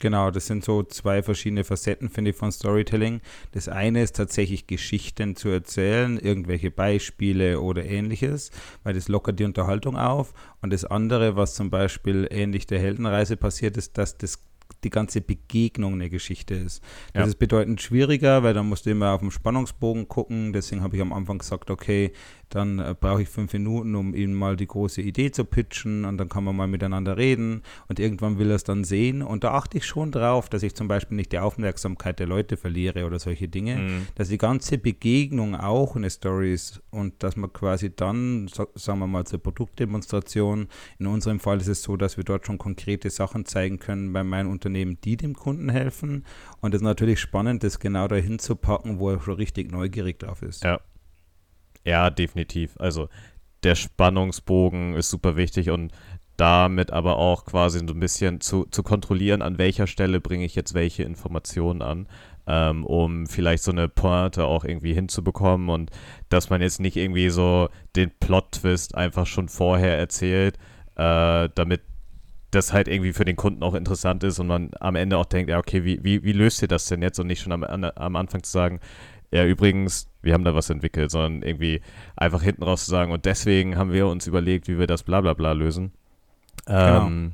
Genau, 0.00 0.30
das 0.30 0.46
sind 0.46 0.64
so 0.64 0.84
zwei 0.84 1.22
verschiedene 1.22 1.64
Facetten, 1.64 2.08
finde 2.08 2.30
ich, 2.30 2.36
von 2.36 2.52
Storytelling. 2.52 3.20
Das 3.50 3.68
eine 3.68 4.02
ist 4.02 4.14
tatsächlich 4.14 4.68
Geschichten 4.68 5.34
zu 5.34 5.48
erzählen, 5.48 6.18
irgendwelche 6.18 6.70
Beispiele 6.70 7.60
oder 7.60 7.84
ähnliches, 7.84 8.52
weil 8.84 8.94
das 8.94 9.08
lockert 9.08 9.40
die 9.40 9.44
Unterhaltung 9.44 9.96
auf. 9.96 10.34
Und 10.62 10.72
das 10.72 10.84
andere, 10.84 11.34
was 11.34 11.54
zum 11.54 11.70
Beispiel 11.70 12.28
ähnlich 12.30 12.66
der 12.66 12.78
Heldenreise 12.78 13.36
passiert 13.36 13.76
ist, 13.76 13.98
dass 13.98 14.16
das 14.16 14.38
die 14.84 14.90
ganze 14.90 15.20
Begegnung 15.20 15.94
eine 15.94 16.10
Geschichte 16.10 16.54
ist. 16.54 16.82
Das 17.12 17.22
ja. 17.22 17.26
ist 17.26 17.38
bedeutend 17.38 17.80
schwieriger, 17.82 18.42
weil 18.42 18.54
dann 18.54 18.68
musst 18.68 18.86
du 18.86 18.90
immer 18.90 19.12
auf 19.12 19.20
dem 19.20 19.30
Spannungsbogen 19.30 20.06
gucken. 20.08 20.52
Deswegen 20.52 20.82
habe 20.82 20.94
ich 20.94 21.02
am 21.02 21.12
Anfang 21.12 21.38
gesagt, 21.38 21.70
okay, 21.70 22.12
dann 22.50 22.78
äh, 22.78 22.94
brauche 22.98 23.22
ich 23.22 23.28
fünf 23.28 23.52
Minuten, 23.52 23.94
um 23.94 24.14
ihm 24.14 24.34
mal 24.34 24.56
die 24.56 24.66
große 24.66 25.02
Idee 25.02 25.30
zu 25.30 25.44
pitchen 25.44 26.04
und 26.04 26.18
dann 26.18 26.28
kann 26.28 26.44
man 26.44 26.56
mal 26.56 26.66
miteinander 26.66 27.16
reden 27.16 27.62
und 27.88 28.00
irgendwann 28.00 28.38
will 28.38 28.50
er 28.50 28.56
es 28.56 28.64
dann 28.64 28.84
sehen 28.84 29.22
und 29.22 29.44
da 29.44 29.52
achte 29.52 29.78
ich 29.78 29.86
schon 29.86 30.12
drauf, 30.12 30.48
dass 30.48 30.62
ich 30.62 30.74
zum 30.74 30.88
Beispiel 30.88 31.16
nicht 31.16 31.32
die 31.32 31.38
Aufmerksamkeit 31.38 32.18
der 32.18 32.26
Leute 32.26 32.56
verliere 32.56 33.04
oder 33.06 33.18
solche 33.18 33.48
Dinge, 33.48 33.76
mhm. 33.76 34.06
dass 34.14 34.28
die 34.28 34.38
ganze 34.38 34.78
Begegnung 34.78 35.54
auch 35.54 35.96
eine 35.96 36.10
Story 36.10 36.52
ist 36.52 36.82
und 36.90 37.22
dass 37.22 37.36
man 37.36 37.52
quasi 37.52 37.94
dann, 37.94 38.48
sagen 38.74 38.98
wir 38.98 39.06
mal 39.06 39.26
zur 39.26 39.42
Produktdemonstration, 39.42 40.68
in 40.98 41.06
unserem 41.06 41.40
Fall 41.40 41.60
ist 41.60 41.68
es 41.68 41.82
so, 41.82 41.96
dass 41.96 42.16
wir 42.16 42.24
dort 42.24 42.46
schon 42.46 42.58
konkrete 42.58 43.10
Sachen 43.10 43.44
zeigen 43.44 43.78
können 43.78 44.12
bei 44.12 44.24
meinen 44.24 44.50
Unternehmen, 44.50 44.98
die 45.04 45.16
dem 45.16 45.34
Kunden 45.34 45.68
helfen 45.68 46.24
und 46.60 46.74
es 46.74 46.80
ist 46.80 46.84
natürlich 46.84 47.20
spannend, 47.20 47.62
das 47.62 47.78
genau 47.78 48.08
dahin 48.08 48.38
zu 48.38 48.56
packen, 48.56 48.98
wo 48.98 49.10
er 49.10 49.20
schon 49.20 49.34
richtig 49.34 49.70
neugierig 49.70 50.18
drauf 50.18 50.42
ist. 50.42 50.64
Ja. 50.64 50.80
Ja, 51.88 52.10
definitiv. 52.10 52.74
Also 52.78 53.08
der 53.62 53.74
Spannungsbogen 53.74 54.94
ist 54.94 55.08
super 55.08 55.36
wichtig 55.36 55.70
und 55.70 55.90
damit 56.36 56.90
aber 56.90 57.16
auch 57.16 57.46
quasi 57.46 57.78
so 57.78 57.94
ein 57.94 57.98
bisschen 58.00 58.42
zu, 58.42 58.66
zu 58.66 58.82
kontrollieren, 58.82 59.40
an 59.40 59.56
welcher 59.56 59.86
Stelle 59.86 60.20
bringe 60.20 60.44
ich 60.44 60.54
jetzt 60.54 60.74
welche 60.74 61.02
Informationen 61.02 61.80
an, 61.80 62.06
ähm, 62.46 62.84
um 62.84 63.26
vielleicht 63.26 63.62
so 63.62 63.70
eine 63.72 63.88
Pointe 63.88 64.44
auch 64.44 64.64
irgendwie 64.64 64.92
hinzubekommen 64.92 65.70
und 65.70 65.90
dass 66.28 66.50
man 66.50 66.60
jetzt 66.60 66.78
nicht 66.78 66.96
irgendwie 66.98 67.30
so 67.30 67.70
den 67.96 68.10
Plot-Twist 68.20 68.94
einfach 68.94 69.26
schon 69.26 69.48
vorher 69.48 69.96
erzählt, 69.98 70.58
äh, 70.96 71.48
damit 71.54 71.80
das 72.50 72.74
halt 72.74 72.88
irgendwie 72.88 73.14
für 73.14 73.24
den 73.24 73.36
Kunden 73.36 73.62
auch 73.62 73.74
interessant 73.74 74.24
ist 74.24 74.38
und 74.38 74.46
man 74.46 74.72
am 74.78 74.94
Ende 74.94 75.16
auch 75.16 75.26
denkt, 75.26 75.48
ja, 75.50 75.58
okay, 75.58 75.84
wie, 75.84 76.04
wie, 76.04 76.22
wie 76.22 76.32
löst 76.32 76.60
ihr 76.60 76.68
das 76.68 76.84
denn 76.84 77.00
jetzt 77.00 77.18
und 77.18 77.28
nicht 77.28 77.40
schon 77.40 77.52
am, 77.52 77.64
am 77.64 78.16
Anfang 78.16 78.42
zu 78.42 78.52
sagen, 78.52 78.80
ja, 79.30 79.44
übrigens, 79.46 80.07
wir 80.28 80.34
haben 80.34 80.44
da 80.44 80.54
was 80.54 80.68
entwickelt, 80.68 81.10
sondern 81.10 81.42
irgendwie 81.42 81.80
einfach 82.14 82.42
hinten 82.42 82.62
raus 82.62 82.84
zu 82.84 82.90
sagen, 82.90 83.12
und 83.12 83.24
deswegen 83.24 83.78
haben 83.78 83.92
wir 83.92 84.06
uns 84.06 84.26
überlegt, 84.26 84.68
wie 84.68 84.78
wir 84.78 84.86
das 84.86 85.02
bla 85.02 85.22
bla 85.22 85.32
bla 85.32 85.52
lösen. 85.52 85.92
Genau. 86.66 87.06
Ähm, 87.06 87.32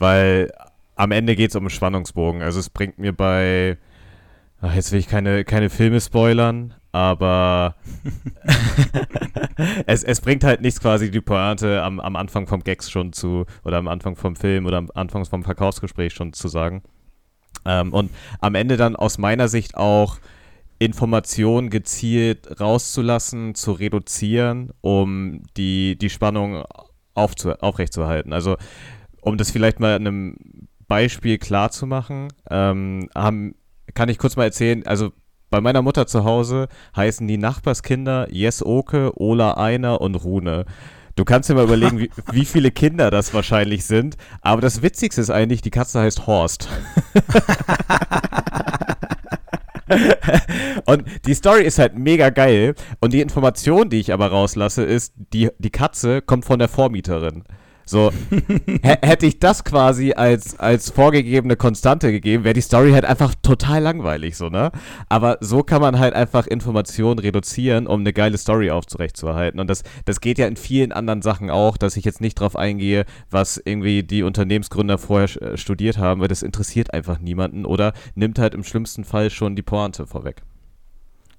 weil 0.00 0.50
am 0.96 1.12
Ende 1.12 1.36
geht 1.36 1.50
es 1.50 1.56
um 1.56 1.62
einen 1.62 1.70
Spannungsbogen. 1.70 2.42
Also 2.42 2.58
es 2.58 2.70
bringt 2.70 2.98
mir 2.98 3.12
bei, 3.12 3.78
ach, 4.60 4.74
jetzt 4.74 4.90
will 4.90 4.98
ich 4.98 5.06
keine, 5.06 5.44
keine 5.44 5.70
Filme 5.70 6.00
spoilern, 6.00 6.74
aber 6.90 7.76
es, 9.86 10.02
es 10.02 10.20
bringt 10.20 10.42
halt 10.42 10.60
nichts 10.60 10.80
quasi 10.80 11.12
die 11.12 11.20
Pointe 11.20 11.82
am, 11.84 12.00
am 12.00 12.16
Anfang 12.16 12.48
vom 12.48 12.64
Gags 12.64 12.90
schon 12.90 13.12
zu, 13.12 13.46
oder 13.62 13.78
am 13.78 13.86
Anfang 13.86 14.16
vom 14.16 14.34
Film 14.34 14.66
oder 14.66 14.78
am 14.78 14.90
Anfang 14.92 15.24
vom 15.24 15.44
Verkaufsgespräch 15.44 16.14
schon 16.14 16.32
zu 16.32 16.48
sagen. 16.48 16.82
Ähm, 17.64 17.92
und 17.92 18.10
am 18.40 18.56
Ende 18.56 18.76
dann 18.76 18.96
aus 18.96 19.18
meiner 19.18 19.46
Sicht 19.46 19.76
auch 19.76 20.18
Informationen 20.84 21.70
gezielt 21.70 22.60
rauszulassen, 22.60 23.54
zu 23.54 23.72
reduzieren, 23.72 24.70
um 24.80 25.42
die, 25.56 25.96
die 25.96 26.10
Spannung 26.10 26.64
aufzu 27.14 27.52
aufrechtzuerhalten. 27.52 28.32
Also, 28.32 28.56
um 29.20 29.36
das 29.36 29.50
vielleicht 29.50 29.80
mal 29.80 29.96
in 29.96 30.06
einem 30.06 30.36
Beispiel 30.86 31.38
klar 31.38 31.70
zu 31.70 31.86
machen, 31.86 32.28
ähm, 32.50 33.08
haben, 33.14 33.54
kann 33.94 34.08
ich 34.08 34.18
kurz 34.18 34.36
mal 34.36 34.44
erzählen, 34.44 34.86
also 34.86 35.12
bei 35.50 35.60
meiner 35.60 35.82
Mutter 35.82 36.06
zu 36.06 36.24
Hause 36.24 36.68
heißen 36.96 37.28
die 37.28 37.38
Nachbarskinder 37.38 38.26
Jes 38.30 38.64
Oke, 38.64 39.12
Ola 39.16 39.52
Einer 39.52 40.00
und 40.00 40.16
Rune. 40.16 40.64
Du 41.16 41.24
kannst 41.24 41.48
dir 41.48 41.54
mal 41.54 41.64
überlegen, 41.64 42.00
wie, 42.00 42.10
wie, 42.32 42.44
viele 42.44 42.72
Kinder 42.72 43.10
das 43.10 43.32
wahrscheinlich 43.34 43.84
sind. 43.84 44.16
Aber 44.40 44.60
das 44.60 44.82
Witzigste 44.82 45.20
ist 45.20 45.30
eigentlich, 45.30 45.62
die 45.62 45.70
Katze 45.70 46.00
heißt 46.00 46.26
Horst. 46.26 46.68
und 50.86 51.04
die 51.26 51.34
Story 51.34 51.62
ist 51.62 51.78
halt 51.78 51.96
mega 51.98 52.30
geil. 52.30 52.74
Und 53.00 53.12
die 53.12 53.20
Information, 53.20 53.90
die 53.90 54.00
ich 54.00 54.12
aber 54.12 54.28
rauslasse, 54.28 54.82
ist, 54.82 55.14
die, 55.32 55.50
die 55.58 55.70
Katze 55.70 56.22
kommt 56.22 56.44
von 56.44 56.58
der 56.58 56.68
Vormieterin. 56.68 57.44
So, 57.86 58.10
hätte 58.82 59.26
ich 59.26 59.40
das 59.40 59.62
quasi 59.62 60.12
als, 60.12 60.58
als 60.58 60.90
vorgegebene 60.90 61.56
Konstante 61.56 62.12
gegeben, 62.12 62.44
wäre 62.44 62.54
die 62.54 62.62
Story 62.62 62.92
halt 62.92 63.04
einfach 63.04 63.34
total 63.42 63.82
langweilig, 63.82 64.36
so, 64.38 64.48
ne? 64.48 64.72
Aber 65.10 65.36
so 65.40 65.62
kann 65.62 65.82
man 65.82 65.98
halt 65.98 66.14
einfach 66.14 66.46
Informationen 66.46 67.18
reduzieren, 67.18 67.86
um 67.86 68.00
eine 68.00 68.14
geile 68.14 68.38
Story 68.38 68.70
aufzurechtzuerhalten. 68.70 69.60
Und 69.60 69.68
das, 69.68 69.82
das 70.06 70.20
geht 70.20 70.38
ja 70.38 70.46
in 70.46 70.56
vielen 70.56 70.92
anderen 70.92 71.20
Sachen 71.20 71.50
auch, 71.50 71.76
dass 71.76 71.96
ich 71.96 72.04
jetzt 72.04 72.22
nicht 72.22 72.40
drauf 72.40 72.56
eingehe, 72.56 73.04
was 73.30 73.60
irgendwie 73.62 74.02
die 74.02 74.22
Unternehmensgründer 74.22 74.96
vorher 74.96 75.42
äh, 75.42 75.56
studiert 75.58 75.98
haben, 75.98 76.22
weil 76.22 76.28
das 76.28 76.42
interessiert 76.42 76.94
einfach 76.94 77.18
niemanden 77.18 77.66
oder 77.66 77.92
nimmt 78.14 78.38
halt 78.38 78.54
im 78.54 78.64
schlimmsten 78.64 79.04
Fall 79.04 79.28
schon 79.28 79.56
die 79.56 79.62
Pointe 79.62 80.06
vorweg. 80.06 80.42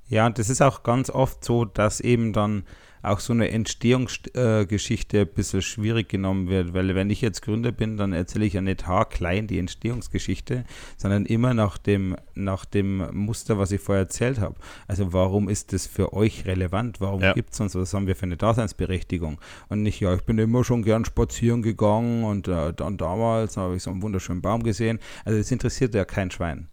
Ja, 0.07 0.27
und 0.27 0.37
das 0.37 0.49
ist 0.49 0.61
auch 0.61 0.83
ganz 0.83 1.09
oft 1.09 1.43
so, 1.43 1.65
dass 1.65 1.99
eben 1.99 2.31
dann 2.31 2.63
auch 3.05 3.19
so 3.19 3.33
eine 3.33 3.49
Entstehungsgeschichte 3.49 5.17
äh, 5.17 5.21
ein 5.21 5.27
bisschen 5.27 5.61
schwierig 5.61 6.09
genommen 6.09 6.49
wird, 6.49 6.73
weil 6.73 6.95
wenn 6.95 7.09
ich 7.09 7.21
jetzt 7.21 7.41
Gründer 7.41 7.71
bin, 7.71 7.97
dann 7.97 8.13
erzähle 8.13 8.45
ich 8.45 8.53
ja 8.53 8.61
nicht 8.61 8.87
haarklein 8.87 9.47
die 9.47 9.59
Entstehungsgeschichte, 9.59 10.65
sondern 10.97 11.25
immer 11.25 11.53
nach 11.53 11.77
dem, 11.77 12.15
nach 12.33 12.65
dem 12.65 13.07
Muster, 13.13 13.57
was 13.57 13.71
ich 13.71 13.81
vorher 13.81 14.03
erzählt 14.03 14.39
habe. 14.39 14.55
Also 14.87 15.13
warum 15.13 15.49
ist 15.49 15.73
das 15.73 15.87
für 15.87 16.13
euch 16.13 16.45
relevant? 16.45 17.01
Warum 17.01 17.21
ja. 17.21 17.33
gibt 17.33 17.53
es 17.53 17.59
uns, 17.59 17.75
was 17.75 17.93
haben 17.93 18.07
wir 18.07 18.15
für 18.15 18.23
eine 18.23 18.37
Daseinsberechtigung? 18.37 19.39
Und 19.69 19.83
nicht, 19.83 19.99
ja, 19.99 20.13
ich 20.15 20.23
bin 20.23 20.37
immer 20.37 20.63
schon 20.63 20.83
gern 20.83 21.05
spazieren 21.05 21.61
gegangen 21.61 22.23
und 22.23 22.47
äh, 22.47 22.73
dann 22.73 22.97
damals 22.97 23.57
habe 23.57 23.75
ich 23.75 23.83
so 23.83 23.91
einen 23.91 24.01
wunderschönen 24.01 24.41
Baum 24.41 24.63
gesehen. 24.63 24.99
Also 25.23 25.37
das 25.37 25.51
interessiert 25.51 25.93
ja 25.93 26.05
kein 26.05 26.31
Schwein. 26.31 26.67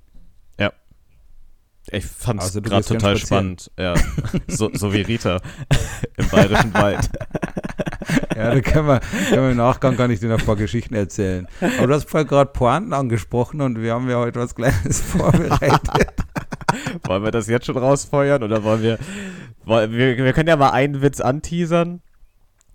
Ich 1.91 2.07
fand 2.07 2.41
es 2.41 2.47
also, 2.47 2.63
gerade 2.63 2.85
total 2.85 3.17
spannend. 3.17 3.71
Ja. 3.79 3.95
So, 4.47 4.71
so, 4.73 4.93
wie 4.93 5.01
Rita 5.01 5.41
im 6.17 6.29
Bayerischen 6.29 6.75
Wald. 6.75 7.11
Ja, 8.37 8.53
da 8.53 8.61
können 8.61 8.89
wir, 8.89 9.01
können 9.29 9.43
wir 9.43 9.51
im 9.53 9.57
Nachgang 9.57 9.97
gar 9.97 10.09
nicht 10.09 10.23
ein 10.25 10.37
paar 10.39 10.57
Geschichten 10.57 10.95
erzählen. 10.95 11.47
Aber 11.61 11.87
du 11.87 11.95
hast 11.95 12.11
vorher 12.11 12.27
gerade 12.27 12.51
Pointen 12.51 12.93
angesprochen 12.93 13.61
und 13.61 13.81
wir 13.81 13.95
haben 13.95 14.11
ja 14.11 14.17
heute 14.17 14.41
was 14.41 14.55
Kleines 14.55 15.01
vorbereitet. 15.03 15.89
wollen 17.05 17.23
wir 17.23 17.31
das 17.31 17.47
jetzt 17.47 17.67
schon 17.67 17.77
rausfeuern 17.77 18.43
oder 18.43 18.65
wollen 18.65 18.83
wir, 18.83 18.99
wollen, 19.65 19.93
wir, 19.93 20.17
wir 20.17 20.33
können 20.33 20.49
ja 20.49 20.57
mal 20.57 20.71
einen 20.71 21.01
Witz 21.01 21.21
anteasern 21.21 22.03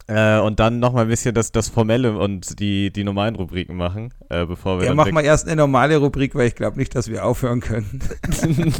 äh, 0.08 0.40
und 0.40 0.60
dann 0.60 0.80
nochmal 0.80 1.04
ein 1.04 1.10
bisschen 1.10 1.36
das, 1.36 1.52
das 1.52 1.68
Formelle 1.68 2.18
und 2.18 2.60
die, 2.60 2.92
die 2.92 3.04
normalen 3.04 3.36
Rubriken 3.36 3.76
machen, 3.76 4.14
äh, 4.30 4.46
bevor 4.46 4.80
wir. 4.80 4.88
Ja, 4.88 4.94
machen 4.94 5.14
wir 5.14 5.22
erst 5.22 5.48
eine 5.48 5.58
normale 5.58 5.98
Rubrik, 5.98 6.34
weil 6.34 6.48
ich 6.48 6.56
glaube 6.56 6.78
nicht, 6.78 6.96
dass 6.96 7.10
wir 7.10 7.26
aufhören 7.26 7.60
können. 7.60 8.02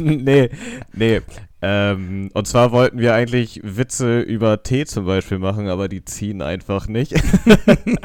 nee, 0.00 0.48
nee. 0.94 1.20
Ähm, 1.60 2.30
und 2.32 2.46
zwar 2.48 2.72
wollten 2.72 2.98
wir 2.98 3.14
eigentlich 3.14 3.60
Witze 3.62 4.20
über 4.20 4.62
Tee 4.62 4.86
zum 4.86 5.04
Beispiel 5.04 5.38
machen, 5.38 5.68
aber 5.68 5.88
die 5.88 6.02
ziehen 6.02 6.40
einfach 6.40 6.88
nicht. 6.88 7.14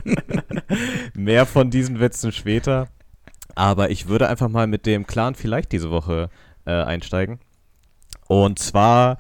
Mehr 1.14 1.46
von 1.46 1.70
diesen 1.70 2.02
Witzen 2.02 2.34
später. 2.34 2.90
Aber 3.56 3.90
ich 3.90 4.08
würde 4.08 4.28
einfach 4.28 4.50
mal 4.50 4.68
mit 4.68 4.86
dem 4.86 5.08
Clan 5.08 5.36
vielleicht 5.36 5.72
diese 5.72 5.92
Woche 5.92 6.30
äh, 6.66 6.72
einsteigen. 6.72 7.40
Und 8.28 8.60
zwar 8.60 9.18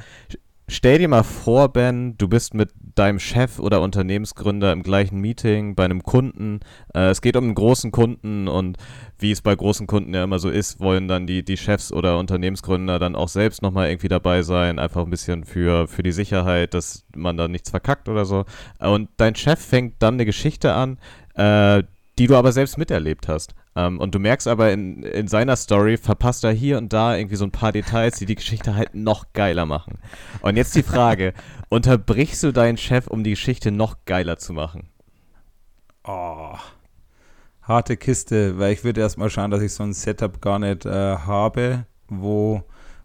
stell 0.67 0.97
dir 0.97 1.07
mal 1.07 1.23
vor, 1.23 1.69
Ben, 1.69 2.17
du 2.17 2.27
bist 2.27 2.53
mit 2.53 2.71
deinem 2.95 3.19
Chef 3.19 3.59
oder 3.59 3.81
Unternehmensgründer 3.81 4.71
im 4.71 4.83
gleichen 4.83 5.19
Meeting 5.19 5.75
bei 5.75 5.85
einem 5.85 6.03
Kunden. 6.03 6.59
Äh, 6.93 7.09
es 7.09 7.21
geht 7.21 7.35
um 7.35 7.45
einen 7.45 7.55
großen 7.55 7.91
Kunden 7.91 8.47
und 8.47 8.77
wie 9.19 9.31
es 9.31 9.41
bei 9.41 9.55
großen 9.55 9.87
Kunden 9.87 10.13
ja 10.13 10.23
immer 10.23 10.39
so 10.39 10.49
ist, 10.49 10.79
wollen 10.79 11.07
dann 11.07 11.27
die, 11.27 11.43
die 11.43 11.57
Chefs 11.57 11.91
oder 11.91 12.17
Unternehmensgründer 12.17 12.99
dann 12.99 13.15
auch 13.15 13.29
selbst 13.29 13.61
nochmal 13.61 13.89
irgendwie 13.89 14.07
dabei 14.09 14.41
sein, 14.41 14.79
einfach 14.79 15.03
ein 15.03 15.09
bisschen 15.09 15.45
für, 15.45 15.87
für 15.87 16.03
die 16.03 16.11
Sicherheit, 16.11 16.73
dass 16.73 17.05
man 17.15 17.37
da 17.37 17.47
nichts 17.47 17.69
verkackt 17.69 18.09
oder 18.09 18.25
so. 18.25 18.45
Und 18.79 19.09
dein 19.17 19.35
Chef 19.35 19.59
fängt 19.59 20.01
dann 20.01 20.15
eine 20.15 20.25
Geschichte 20.25 20.73
an, 20.73 20.97
äh, 21.35 21.83
die 22.19 22.27
du 22.27 22.35
aber 22.35 22.51
selbst 22.51 22.77
miterlebt 22.77 23.27
hast. 23.27 23.55
Um, 23.75 23.81
ähm, 23.83 23.99
und 23.99 24.13
du 24.13 24.19
merkst 24.19 24.47
aber 24.47 24.71
in, 24.71 25.01
in 25.01 25.27
seiner 25.27 25.55
Story, 25.55 25.97
verpasst 25.97 26.43
er 26.43 26.51
hier 26.51 26.77
und 26.77 26.93
da 26.93 27.15
irgendwie 27.15 27.37
so 27.37 27.45
ein 27.45 27.51
paar 27.51 27.71
Details, 27.71 28.19
die 28.19 28.27
die 28.27 28.35
Geschichte 28.35 28.75
halt 28.75 28.93
noch 28.93 29.33
geiler 29.33 29.65
machen. 29.65 29.97
Und 30.41 30.57
jetzt 30.57 30.75
die 30.75 30.83
Frage, 30.83 31.33
unterbrichst 31.69 32.43
du 32.43 32.51
deinen 32.51 32.77
Chef, 32.77 33.07
um 33.07 33.23
die 33.23 33.31
Geschichte 33.31 33.71
noch 33.71 34.05
geiler 34.05 34.37
zu 34.37 34.53
machen? 34.53 34.89
Oh, 36.03 36.55
harte 37.63 37.97
Kiste, 37.97 38.59
weil 38.59 38.73
ich 38.73 38.83
würde 38.83 39.01
erstmal 39.01 39.29
schauen, 39.29 39.49
dass 39.49 39.61
ich 39.61 39.73
so 39.73 39.83
ein 39.83 39.93
Setup 39.93 40.41
gar 40.41 40.59
nicht 40.59 40.85
äh, 40.85 41.17
habe, 41.17 41.85
wo, 42.09 42.61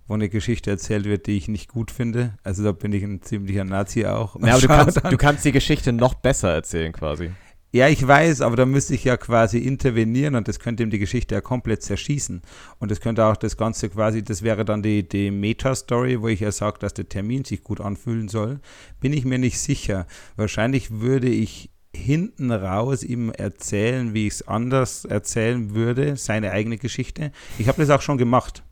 wo 0.07 0.15
eine 0.15 0.29
Geschichte 0.29 0.71
erzählt 0.71 1.05
wird, 1.05 1.27
die 1.27 1.37
ich 1.37 1.49
nicht 1.49 1.71
gut 1.71 1.91
finde. 1.91 2.35
Also 2.43 2.65
da 2.65 2.73
bin 2.73 2.93
ich 2.93 3.03
ein 3.03 3.23
ziemlicher 3.23 3.65
Nazi 3.65 4.05
auch. 4.05 4.37
Ja, 4.41 4.55
aber 4.55 4.61
du 4.61 4.69
kannst, 4.69 5.13
du 5.13 5.17
kannst 5.17 5.45
die 5.45 5.53
Geschichte 5.53 5.93
noch 5.93 6.15
besser 6.15 6.53
erzählen 6.53 6.93
quasi. 6.93 7.31
Ja, 7.71 7.89
ich 7.89 8.07
weiß, 8.07 8.41
aber 8.41 8.57
da 8.57 8.65
müsste 8.65 8.95
ich 8.95 9.05
ja 9.05 9.19
quasi 9.19 9.59
intervenieren 9.59 10.37
und 10.37 10.49
das 10.49 10.59
könnte 10.59 10.83
ihm 10.83 10.91
die 10.91 10.99
Geschichte 10.99 11.35
ja 11.35 11.43
komplett 11.43 11.83
zerschießen. 11.83 12.41
Und 12.79 12.91
das 12.91 13.01
könnte 13.01 13.27
auch 13.27 13.37
das 13.37 13.59
Ganze 13.59 13.91
quasi, 13.91 14.23
das 14.23 14.43
wäre 14.43 14.65
dann 14.65 14.83
die, 14.83 15.07
die 15.07 15.31
Meta-Story, 15.31 16.23
wo 16.23 16.29
ich 16.29 16.41
ja 16.41 16.51
sage, 16.51 16.79
dass 16.79 16.95
der 16.95 17.11
Termin 17.11 17.45
sich 17.45 17.63
gut 17.63 17.83
anfühlen 17.83 18.29
soll. 18.29 18.61
Bin 19.01 19.13
ich 19.13 19.27
mir 19.27 19.39
nicht 19.39 19.59
sicher. 19.59 20.07
Wahrscheinlich 20.37 21.01
würde 21.01 21.29
ich 21.29 21.71
hinten 21.95 22.53
raus 22.53 23.03
ihm 23.03 23.31
erzählen, 23.31 24.15
wie 24.15 24.27
ich 24.27 24.35
es 24.35 24.49
anders 24.49 25.05
erzählen 25.05 25.75
würde, 25.75 26.17
seine 26.17 26.53
eigene 26.53 26.79
Geschichte. 26.79 27.33
Ich 27.59 27.69
habe 27.69 27.83
das 27.83 27.91
auch 27.91 28.03
schon 28.03 28.19
gemacht. 28.19 28.63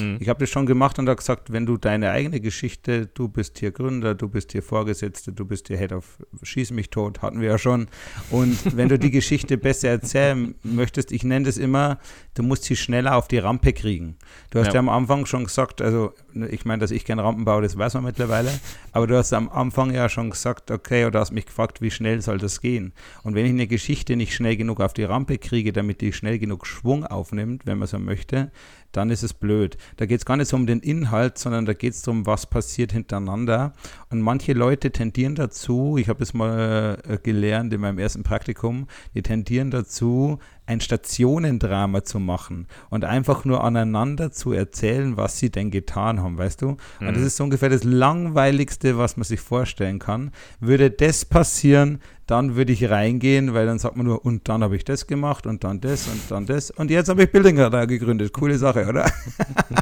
Mhm. 0.00 0.18
Ich 0.20 0.28
habe 0.28 0.40
das 0.40 0.50
schon 0.50 0.66
gemacht 0.66 0.98
und 0.98 1.08
habe 1.08 1.16
gesagt, 1.16 1.52
wenn 1.52 1.66
du 1.66 1.76
deine 1.76 2.10
eigene 2.10 2.40
Geschichte, 2.40 3.06
du 3.06 3.28
bist 3.28 3.58
hier 3.58 3.72
Gründer, 3.72 4.14
du 4.14 4.28
bist 4.28 4.52
hier 4.52 4.62
Vorgesetzte, 4.62 5.32
du 5.32 5.44
bist 5.44 5.68
hier 5.68 5.78
Head 5.78 5.92
of 5.92 6.18
Schieß 6.42 6.72
mich 6.72 6.90
tot, 6.90 7.22
hatten 7.22 7.40
wir 7.40 7.48
ja 7.48 7.58
schon. 7.58 7.88
Und 8.30 8.76
wenn 8.76 8.88
du 8.88 8.98
die 8.98 9.10
Geschichte 9.10 9.58
besser 9.58 9.88
erzählen 9.88 10.54
möchtest, 10.62 11.12
ich 11.12 11.24
nenne 11.24 11.46
das 11.46 11.56
immer, 11.56 11.98
du 12.34 12.42
musst 12.42 12.64
sie 12.64 12.76
schneller 12.76 13.16
auf 13.16 13.28
die 13.28 13.38
Rampe 13.38 13.72
kriegen. 13.72 14.16
Du 14.50 14.58
hast 14.58 14.68
ja, 14.68 14.74
ja 14.74 14.80
am 14.80 14.88
Anfang 14.88 15.26
schon 15.26 15.44
gesagt, 15.44 15.82
also 15.82 16.12
ich 16.50 16.64
meine, 16.64 16.80
dass 16.80 16.90
ich 16.90 17.04
kein 17.04 17.18
Rampen 17.18 17.44
baue, 17.44 17.62
das 17.62 17.76
weiß 17.76 17.94
man 17.94 18.04
mittlerweile, 18.04 18.50
aber 18.92 19.06
du 19.06 19.16
hast 19.16 19.32
am 19.32 19.48
Anfang 19.48 19.92
ja 19.92 20.08
schon 20.08 20.30
gesagt, 20.30 20.70
okay, 20.70 21.04
oder 21.04 21.20
hast 21.20 21.32
mich 21.32 21.46
gefragt, 21.46 21.80
wie 21.80 21.90
schnell 21.90 22.20
soll 22.22 22.38
das 22.38 22.60
gehen? 22.60 22.92
Und 23.22 23.34
wenn 23.34 23.46
ich 23.46 23.52
eine 23.52 23.66
Geschichte 23.66 24.16
nicht 24.16 24.34
schnell 24.34 24.56
genug 24.56 24.80
auf 24.80 24.92
die 24.92 25.04
Rampe 25.04 25.38
kriege, 25.38 25.72
damit 25.72 26.00
die 26.00 26.12
schnell 26.12 26.38
genug 26.38 26.66
Schwung 26.66 27.04
aufnimmt, 27.04 27.66
wenn 27.66 27.78
man 27.78 27.88
so 27.88 27.98
möchte, 27.98 28.50
dann 28.92 29.10
ist 29.10 29.22
es 29.22 29.34
blöd. 29.34 29.76
Da 29.96 30.06
geht 30.06 30.18
es 30.18 30.24
gar 30.24 30.36
nicht 30.36 30.48
so 30.48 30.56
um 30.56 30.66
den 30.66 30.80
Inhalt, 30.80 31.38
sondern 31.38 31.64
da 31.64 31.74
geht 31.74 31.94
es 31.94 32.02
darum, 32.02 32.26
was 32.26 32.46
passiert 32.46 32.92
hintereinander. 32.92 33.72
Und 34.10 34.20
manche 34.20 34.52
Leute 34.52 34.90
tendieren 34.90 35.34
dazu, 35.34 35.96
ich 35.98 36.08
habe 36.08 36.22
es 36.22 36.34
mal 36.34 36.98
äh, 37.06 37.18
gelernt 37.18 37.72
in 37.72 37.80
meinem 37.80 37.98
ersten 37.98 38.22
Praktikum, 38.22 38.88
die 39.14 39.22
tendieren 39.22 39.70
dazu, 39.70 40.38
ein 40.70 40.80
Stationendrama 40.80 42.04
zu 42.04 42.20
machen 42.20 42.68
und 42.90 43.04
einfach 43.04 43.44
nur 43.44 43.64
aneinander 43.64 44.30
zu 44.30 44.52
erzählen, 44.52 45.16
was 45.16 45.36
sie 45.36 45.50
denn 45.50 45.72
getan 45.72 46.22
haben, 46.22 46.38
weißt 46.38 46.62
du? 46.62 46.76
Mhm. 47.00 47.08
Und 47.08 47.16
das 47.16 47.24
ist 47.24 47.36
so 47.36 47.44
ungefähr 47.44 47.68
das 47.68 47.82
Langweiligste, 47.82 48.96
was 48.96 49.16
man 49.16 49.24
sich 49.24 49.40
vorstellen 49.40 49.98
kann. 49.98 50.30
Würde 50.60 50.92
das 50.92 51.24
passieren, 51.24 51.98
dann 52.30 52.54
würde 52.54 52.72
ich 52.72 52.88
reingehen, 52.88 53.54
weil 53.54 53.66
dann 53.66 53.80
sagt 53.80 53.96
man 53.96 54.06
nur, 54.06 54.24
und 54.24 54.48
dann 54.48 54.62
habe 54.62 54.76
ich 54.76 54.84
das 54.84 55.08
gemacht 55.08 55.46
und 55.46 55.64
dann 55.64 55.80
das 55.80 56.06
und 56.06 56.20
dann 56.30 56.46
das 56.46 56.70
und 56.70 56.88
jetzt 56.88 57.08
habe 57.08 57.24
ich 57.24 57.32
Bildinger 57.32 57.70
da 57.70 57.86
gegründet. 57.86 58.32
Coole 58.32 58.56
Sache, 58.56 58.86
oder? 58.86 59.10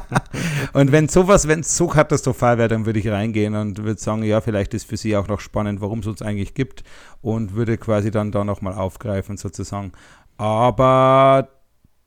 und 0.73 0.91
wenn 0.91 1.07
sowas, 1.07 1.47
wenn 1.47 1.59
es 1.59 1.77
so 1.77 1.85
katastrophal 1.85 2.57
wäre, 2.57 2.67
dann 2.67 2.87
würde 2.87 2.97
ich 2.97 3.07
reingehen 3.07 3.53
und 3.53 3.83
würde 3.83 4.01
sagen, 4.01 4.23
ja, 4.23 4.41
vielleicht 4.41 4.73
ist 4.73 4.89
für 4.89 4.97
Sie 4.97 5.15
auch 5.15 5.27
noch 5.27 5.39
spannend, 5.39 5.81
warum 5.81 5.99
es 5.99 6.07
uns 6.07 6.23
eigentlich 6.23 6.55
gibt 6.55 6.83
und 7.21 7.53
würde 7.53 7.77
quasi 7.77 8.09
dann 8.09 8.31
da 8.31 8.43
nochmal 8.43 8.73
aufgreifen 8.73 9.37
sozusagen. 9.37 9.91
Aber 10.39 11.49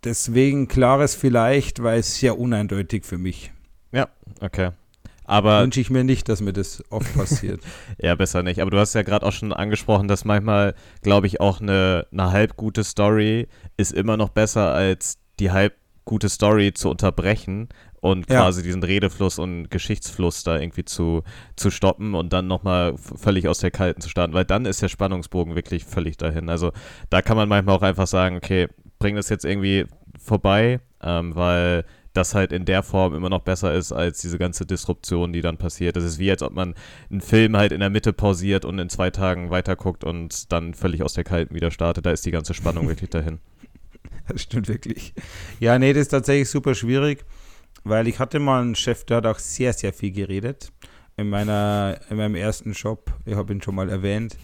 deswegen 0.05 0.67
klares 0.67 1.15
vielleicht, 1.15 1.83
weil 1.83 2.01
es 2.01 2.17
sehr 2.17 2.39
uneindeutig 2.39 3.05
für 3.05 3.19
mich. 3.19 3.53
Ja, 3.93 4.09
okay. 4.41 4.71
Aber 5.25 5.61
wünsche 5.61 5.83
ich 5.83 5.91
mir 5.91 6.03
nicht, 6.03 6.31
dass 6.31 6.41
mir 6.41 6.55
das 6.55 6.83
oft 6.89 7.15
passiert. 7.17 7.61
ja, 7.99 8.15
besser 8.15 8.43
nicht. 8.43 8.63
Aber 8.63 8.71
du 8.71 8.79
hast 8.79 8.95
ja 8.95 9.03
gerade 9.03 9.27
auch 9.27 9.33
schon 9.33 9.53
angesprochen, 9.53 10.09
dass 10.09 10.25
manchmal, 10.25 10.75
glaube 11.03 11.27
ich, 11.27 11.43
auch 11.43 11.61
eine, 11.61 12.07
eine 12.11 12.33
halb 12.33 12.57
gute 12.57 12.85
Story 12.85 13.49
ist 13.77 13.93
immer 13.93 14.17
noch 14.17 14.31
besser 14.31 14.73
als 14.73 15.19
die 15.39 15.51
halb 15.51 15.75
gute 16.07 16.31
Story 16.31 16.73
zu 16.73 16.89
unterbrechen 16.89 17.69
und 18.03 18.29
ja. 18.29 18.41
quasi 18.41 18.65
diesen 18.65 18.83
Redefluss 18.83 19.39
und 19.39 19.71
Geschichtsfluss 19.71 20.43
da 20.43 20.59
irgendwie 20.59 20.85
zu, 20.85 21.23
zu 21.55 21.71
stoppen 21.71 22.17
und 22.17 22.33
dann 22.33 22.49
nochmal 22.49 22.97
völlig 22.99 23.47
aus 23.47 23.61
der 23.61 23.71
Kalten 23.71 24.01
zu 24.01 24.09
starten, 24.09 24.35
weil 24.35 24.45
dann 24.45 24.67
ist 24.67 24.83
der 24.83 24.89
Spannungsbogen 24.89 25.55
wirklich 25.55 25.85
völlig 25.85 26.17
dahin. 26.17 26.49
Also 26.49 26.73
da 27.11 27.23
kann 27.23 27.37
man 27.37 27.49
manchmal 27.49 27.77
auch 27.77 27.83
einfach 27.83 28.09
sagen, 28.09 28.37
okay, 28.37 28.67
bring 28.99 29.15
das 29.15 29.29
jetzt 29.29 29.45
irgendwie 29.45 29.87
vorbei, 30.19 30.81
ähm, 31.01 31.37
weil 31.37 31.85
das 32.13 32.35
halt 32.35 32.51
in 32.51 32.65
der 32.65 32.83
Form 32.83 33.15
immer 33.15 33.31
noch 33.31 33.43
besser 33.43 33.73
ist 33.73 33.93
als 33.93 34.21
diese 34.21 34.37
ganze 34.37 34.67
Disruption, 34.67 35.33
die 35.33 35.41
dann 35.41 35.57
passiert. 35.57 35.95
Das 35.95 36.03
ist 36.03 36.19
wie, 36.19 36.31
als 36.31 36.43
ob 36.43 36.53
man 36.53 36.75
einen 37.09 37.21
Film 37.21 37.57
halt 37.57 37.71
in 37.71 37.79
der 37.79 37.89
Mitte 37.89 38.13
pausiert 38.13 38.65
und 38.65 38.81
in 38.81 38.89
zwei 38.89 39.11
Tagen 39.11 39.51
weiterguckt 39.51 40.03
und 40.03 40.51
dann 40.51 40.75
völlig 40.75 41.05
aus 41.05 41.15
der 41.15 41.23
Kalten 41.23 41.55
wieder 41.55 41.71
startet. 41.71 42.05
Da 42.05 42.11
ist 42.11 42.27
die 42.27 42.33
ganze 42.33 42.53
Spannung 42.53 42.89
wirklich 42.89 43.11
dahin. 43.11 43.39
Das 44.29 44.43
stimmt 44.43 44.69
wirklich. 44.69 45.15
Ja, 45.59 45.81
nee, 45.81 45.93
das 45.93 46.03
ist 46.03 46.09
tatsächlich 46.09 46.49
super 46.49 46.77
schwierig. 46.77 47.25
Weil 47.85 48.07
ich 48.09 48.19
hatte 48.19 48.39
mal 48.39 48.63
einen 48.63 48.75
Chef, 48.75 49.05
der 49.05 49.19
hat 49.19 49.27
auch 49.27 49.39
sehr, 49.39 49.73
sehr 49.73 49.93
viel 49.93 50.13
geredet. 50.13 50.73
In, 51.17 51.29
meiner, 51.29 52.01
in 52.09 52.17
meinem 52.17 52.37
ersten 52.37 52.73
Job, 52.73 53.13
ich 53.25 53.35
habe 53.35 53.53
ihn 53.53 53.61
schon 53.61 53.75
mal 53.75 53.89
erwähnt. 53.91 54.37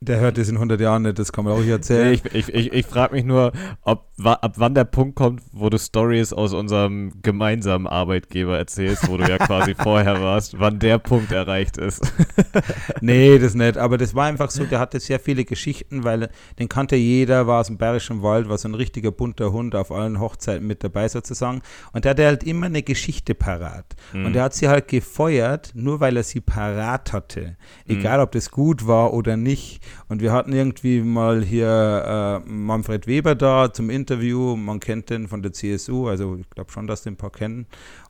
Der 0.00 0.20
hört 0.20 0.38
das 0.38 0.48
in 0.48 0.54
100 0.54 0.80
Jahren 0.80 1.02
nicht, 1.02 1.18
das 1.18 1.32
kann 1.32 1.44
man 1.44 1.54
auch 1.54 1.58
nicht 1.58 1.70
erzählen. 1.70 2.12
Ich 2.12 2.24
ich, 2.32 2.54
ich, 2.54 2.72
ich 2.72 2.86
frage 2.86 3.16
mich 3.16 3.24
nur, 3.24 3.52
ob, 3.82 4.06
ab 4.24 4.54
wann 4.56 4.74
der 4.74 4.84
Punkt 4.84 5.16
kommt, 5.16 5.42
wo 5.52 5.68
du 5.70 5.78
Stories 5.78 6.32
aus 6.32 6.52
unserem 6.52 7.20
gemeinsamen 7.22 7.88
Arbeitgeber 7.88 8.56
erzählst, 8.56 9.08
wo 9.08 9.16
du 9.16 9.28
ja 9.28 9.38
quasi 9.38 9.74
vorher 9.78 10.22
warst, 10.22 10.60
wann 10.60 10.78
der 10.78 10.98
Punkt 10.98 11.32
erreicht 11.32 11.78
ist. 11.78 12.12
nee, 13.00 13.40
das 13.40 13.54
nicht. 13.54 13.76
Aber 13.76 13.98
das 13.98 14.14
war 14.14 14.26
einfach 14.26 14.50
so, 14.50 14.64
der 14.64 14.78
hatte 14.78 15.00
sehr 15.00 15.18
viele 15.18 15.44
Geschichten, 15.44 16.04
weil 16.04 16.30
den 16.60 16.68
kannte 16.68 16.94
jeder, 16.94 17.48
war 17.48 17.60
aus 17.60 17.66
dem 17.66 17.76
Bayerischen 17.76 18.22
Wald, 18.22 18.48
war 18.48 18.56
so 18.56 18.68
ein 18.68 18.74
richtiger 18.74 19.10
bunter 19.10 19.50
Hund 19.50 19.74
auf 19.74 19.90
allen 19.90 20.20
Hochzeiten 20.20 20.64
mit 20.64 20.84
dabei 20.84 21.08
sozusagen. 21.08 21.60
Und 21.92 22.04
der 22.04 22.10
hatte 22.10 22.24
halt 22.24 22.44
immer 22.44 22.66
eine 22.66 22.84
Geschichte 22.84 23.34
parat. 23.34 23.96
Mhm. 24.12 24.26
Und 24.26 24.36
er 24.36 24.44
hat 24.44 24.54
sie 24.54 24.68
halt 24.68 24.86
gefeuert, 24.86 25.72
nur 25.74 25.98
weil 25.98 26.16
er 26.16 26.22
sie 26.22 26.40
parat 26.40 27.12
hatte. 27.12 27.56
Egal, 27.88 28.18
mhm. 28.18 28.24
ob 28.24 28.32
das 28.32 28.52
gut 28.52 28.86
war 28.86 29.12
oder 29.12 29.36
nicht. 29.36 29.80
Und 30.08 30.20
wir 30.20 30.32
hatten 30.32 30.52
irgendwie 30.52 31.00
mal 31.00 31.42
hier 31.42 32.42
äh, 32.46 32.48
Manfred 32.48 33.06
Weber 33.06 33.34
da 33.34 33.72
zum 33.72 33.90
Interview. 33.90 34.56
Man 34.56 34.80
kennt 34.80 35.10
den 35.10 35.28
von 35.28 35.42
der 35.42 35.52
CSU, 35.52 36.08
also 36.08 36.36
ich 36.36 36.48
glaube 36.50 36.70
schon, 36.72 36.86
dass 36.86 37.02
den 37.02 37.14
ein 37.14 37.16
paar 37.16 37.30
kennen. 37.30 37.66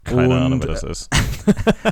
Keine 0.09 0.29
und, 0.29 0.33
Ahnung, 0.33 0.61
wer 0.61 0.69
das 0.69 0.83
ist. 0.83 1.11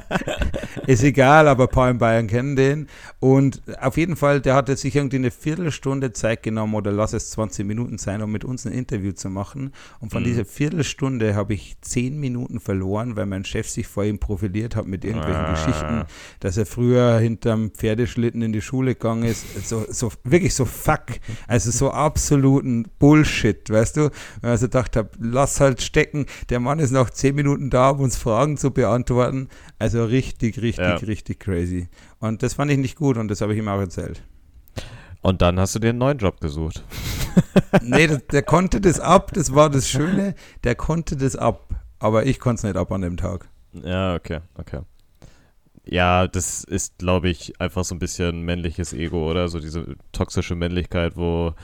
ist 0.87 1.02
egal, 1.02 1.48
aber 1.48 1.64
ein 1.64 1.70
paar 1.70 1.90
in 1.90 1.98
Bayern 1.98 2.26
kennen 2.26 2.57
den. 2.57 2.88
Und 3.20 3.62
auf 3.81 3.96
jeden 3.96 4.16
Fall, 4.16 4.40
der 4.40 4.55
hatte 4.55 4.76
sich 4.76 4.94
irgendwie 4.94 5.16
eine 5.16 5.31
Viertelstunde 5.31 6.12
Zeit 6.12 6.42
genommen 6.42 6.74
oder 6.74 6.92
lass 6.92 7.12
es 7.12 7.31
20 7.31 7.66
Minuten 7.66 7.98
sein, 7.98 8.22
um 8.22 8.31
mit 8.31 8.44
uns 8.44 8.66
ein 8.66 8.72
Interview 8.72 9.12
zu 9.12 9.31
machen. 9.31 9.72
Und 10.00 10.12
von 10.12 10.22
mhm. 10.22 10.26
dieser 10.26 10.44
Viertelstunde 10.44 11.35
habe 11.35 11.55
ich 11.55 11.76
10 11.81 12.18
Minuten 12.18 12.61
verloren, 12.61 13.16
weil 13.16 13.26
mein 13.26 13.44
Chef 13.44 13.68
sich 13.68 13.87
vor 13.87 14.05
ihm 14.05 14.18
profiliert 14.18 14.76
hat 14.76 14.87
mit 14.87 15.05
irgendwelchen 15.05 15.44
ah. 15.44 15.52
Geschichten, 15.52 16.05
dass 16.40 16.57
er 16.57 16.66
früher 16.66 17.18
hinterm 17.18 17.70
Pferdeschlitten 17.70 18.42
in 18.42 18.52
die 18.52 18.61
Schule 18.61 18.94
gegangen 18.94 19.24
ist. 19.24 19.44
So, 19.66 19.87
so 19.88 20.12
wirklich 20.24 20.55
so 20.55 20.64
fuck. 20.64 21.07
Also 21.48 21.70
so 21.70 21.90
absoluten 21.90 22.87
Bullshit, 22.98 23.68
weißt 23.70 23.96
du? 23.96 24.11
Also 24.42 24.66
dachte 24.66 25.07
habe, 25.07 25.11
lass 25.20 25.61
halt 25.61 25.83
stecken. 25.83 26.26
Der 26.50 26.61
Mann 26.61 26.79
ist 26.79 26.90
noch 26.90 27.11
10 27.11 27.35
Minuten 27.35 27.70
da, 27.70 27.90
um 27.90 28.06
uns 28.07 28.16
Fragen 28.16 28.57
zu 28.57 28.71
beantworten. 28.71 29.49
Also 29.79 30.05
richtig, 30.05 30.62
richtig, 30.62 30.85
ja. 30.85 30.95
richtig 30.97 31.40
crazy. 31.40 31.88
Und 32.19 32.42
das 32.42 32.55
fand 32.55 32.71
ich 32.71 32.79
nicht 32.79 32.97
gut 32.97 33.16
und 33.19 33.29
das 33.29 33.40
habe 33.40 33.53
ich 33.53 33.59
ihm 33.59 33.69
auch 33.69 33.81
erzählt. 33.81 34.23
Und 35.23 35.42
dann 35.42 35.59
hast 35.59 35.75
du 35.75 35.81
dir 35.81 35.90
einen 35.90 35.99
neuen 35.99 36.19
Job 36.19 36.40
gesucht. 36.40 36.85
nee, 37.83 38.07
das, 38.07 38.27
der 38.29 38.42
konnte 38.42 38.81
das 38.81 39.01
ab, 39.01 39.33
das 39.35 39.55
war 39.55 39.69
das 39.69 39.88
Schöne. 39.88 40.35
Der 40.64 40.77
konnte 40.77 41.16
das 41.16 41.35
ab, 41.37 41.69
aber 41.99 42.27
ich 42.27 42.38
konnte 42.38 42.61
es 42.61 42.62
nicht 42.62 42.77
ab 42.77 42.92
an 42.92 43.03
dem 43.03 43.16
Tag. 43.16 43.49
Ja, 43.73 44.14
okay, 44.14 44.40
okay. 44.55 44.81
Ja, 45.85 46.27
das 46.27 46.64
ist, 46.64 46.99
glaube 46.99 47.29
ich, 47.29 47.61
einfach 47.61 47.85
so 47.85 47.95
ein 47.95 47.99
bisschen 47.99 48.42
männliches 48.42 48.92
Ego, 48.92 49.29
oder? 49.31 49.49
So 49.49 49.61
diese 49.61 49.97
toxische 50.12 50.55
Männlichkeit, 50.55 51.16
wo 51.16 51.55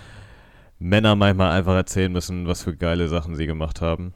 Männer 0.79 1.15
manchmal 1.17 1.53
einfach 1.53 1.75
erzählen 1.75 2.13
müssen, 2.13 2.47
was 2.47 2.63
für 2.63 2.77
geile 2.77 3.09
Sachen 3.09 3.37
sie 3.37 3.47
gemacht 3.47 3.81
haben 3.81 4.15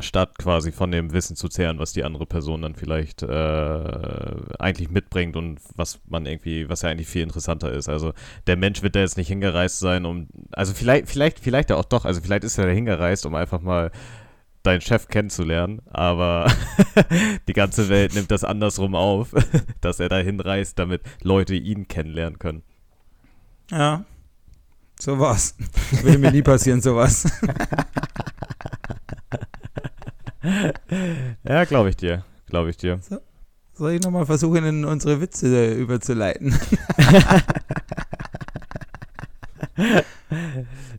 statt 0.00 0.38
quasi 0.38 0.72
von 0.72 0.90
dem 0.90 1.12
Wissen 1.12 1.36
zu 1.36 1.48
zehren, 1.48 1.78
was 1.78 1.92
die 1.92 2.04
andere 2.04 2.26
Person 2.26 2.62
dann 2.62 2.74
vielleicht 2.74 3.22
äh, 3.22 4.34
eigentlich 4.58 4.90
mitbringt 4.90 5.36
und 5.36 5.60
was 5.76 6.00
man 6.06 6.26
irgendwie, 6.26 6.68
was 6.68 6.82
ja 6.82 6.90
eigentlich 6.90 7.08
viel 7.08 7.22
interessanter 7.22 7.72
ist. 7.72 7.88
Also 7.88 8.12
der 8.46 8.56
Mensch 8.56 8.82
wird 8.82 8.96
da 8.96 9.00
jetzt 9.00 9.16
nicht 9.16 9.28
hingereist 9.28 9.78
sein, 9.78 10.04
um, 10.04 10.28
also 10.52 10.74
vielleicht, 10.74 11.08
vielleicht, 11.08 11.40
vielleicht 11.40 11.70
ja 11.70 11.76
auch 11.76 11.84
doch, 11.84 12.04
also 12.04 12.20
vielleicht 12.20 12.44
ist 12.44 12.58
er 12.58 12.66
da 12.66 12.72
hingereist, 12.72 13.26
um 13.26 13.34
einfach 13.34 13.60
mal 13.60 13.90
deinen 14.62 14.80
Chef 14.80 15.08
kennenzulernen, 15.08 15.80
aber 15.86 16.50
die 17.48 17.52
ganze 17.52 17.88
Welt 17.88 18.14
nimmt 18.14 18.30
das 18.30 18.44
andersrum 18.44 18.94
auf, 18.94 19.34
dass 19.80 20.00
er 20.00 20.08
da 20.08 20.18
hinreist, 20.18 20.78
damit 20.78 21.02
Leute 21.22 21.54
ihn 21.54 21.88
kennenlernen 21.88 22.38
können. 22.38 22.62
Ja, 23.70 24.04
sowas. 24.98 25.56
Würde 26.02 26.18
mir 26.18 26.32
nie 26.32 26.42
passieren, 26.42 26.80
sowas. 26.80 27.30
ja, 31.44 31.64
glaube 31.64 31.90
ich 31.90 31.96
dir. 31.96 32.24
Glaube 32.46 32.70
ich 32.70 32.76
dir. 32.76 32.98
So, 33.02 33.18
soll 33.74 33.92
ich 33.92 34.02
nochmal 34.02 34.26
versuchen, 34.26 34.64
in 34.64 34.84
unsere 34.84 35.20
Witze 35.20 35.74
überzuleiten? 35.74 36.54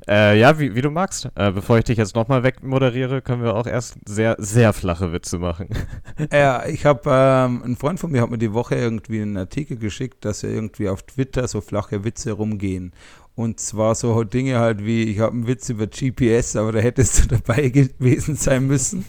äh, 0.07 0.39
ja, 0.39 0.57
wie, 0.59 0.73
wie, 0.75 0.81
du 0.81 0.89
magst. 0.89 1.29
Äh, 1.35 1.51
bevor 1.51 1.77
ich 1.77 1.83
dich 1.85 1.97
jetzt 1.97 2.15
nochmal 2.15 2.43
wegmoderiere, 2.43 3.21
können 3.21 3.43
wir 3.43 3.55
auch 3.55 3.67
erst 3.67 3.97
sehr, 4.07 4.35
sehr 4.39 4.73
flache 4.73 5.11
Witze 5.11 5.39
machen. 5.39 5.69
ja, 6.31 6.65
ich 6.65 6.85
habe, 6.85 7.01
ähm, 7.11 7.63
ein 7.65 7.75
Freund 7.75 7.99
von 7.99 8.11
mir 8.11 8.21
hat 8.21 8.29
mir 8.29 8.37
die 8.37 8.53
Woche 8.53 8.75
irgendwie 8.75 9.21
einen 9.21 9.37
Artikel 9.37 9.77
geschickt, 9.77 10.23
dass 10.23 10.43
er 10.43 10.51
irgendwie 10.51 10.89
auf 10.89 11.03
Twitter 11.03 11.47
so 11.47 11.61
flache 11.61 12.03
Witze 12.03 12.31
rumgehen. 12.31 12.93
Und 13.39 13.57
zwar 13.61 13.95
so 13.95 14.25
Dinge 14.25 14.59
halt 14.59 14.83
wie, 14.83 15.03
ich 15.03 15.19
habe 15.19 15.31
einen 15.31 15.47
Witz 15.47 15.69
über 15.69 15.87
GPS, 15.87 16.57
aber 16.57 16.73
da 16.73 16.79
hättest 16.79 17.23
du 17.23 17.27
dabei 17.37 17.69
gewesen 17.69 18.35
sein 18.35 18.67
müssen. 18.67 19.05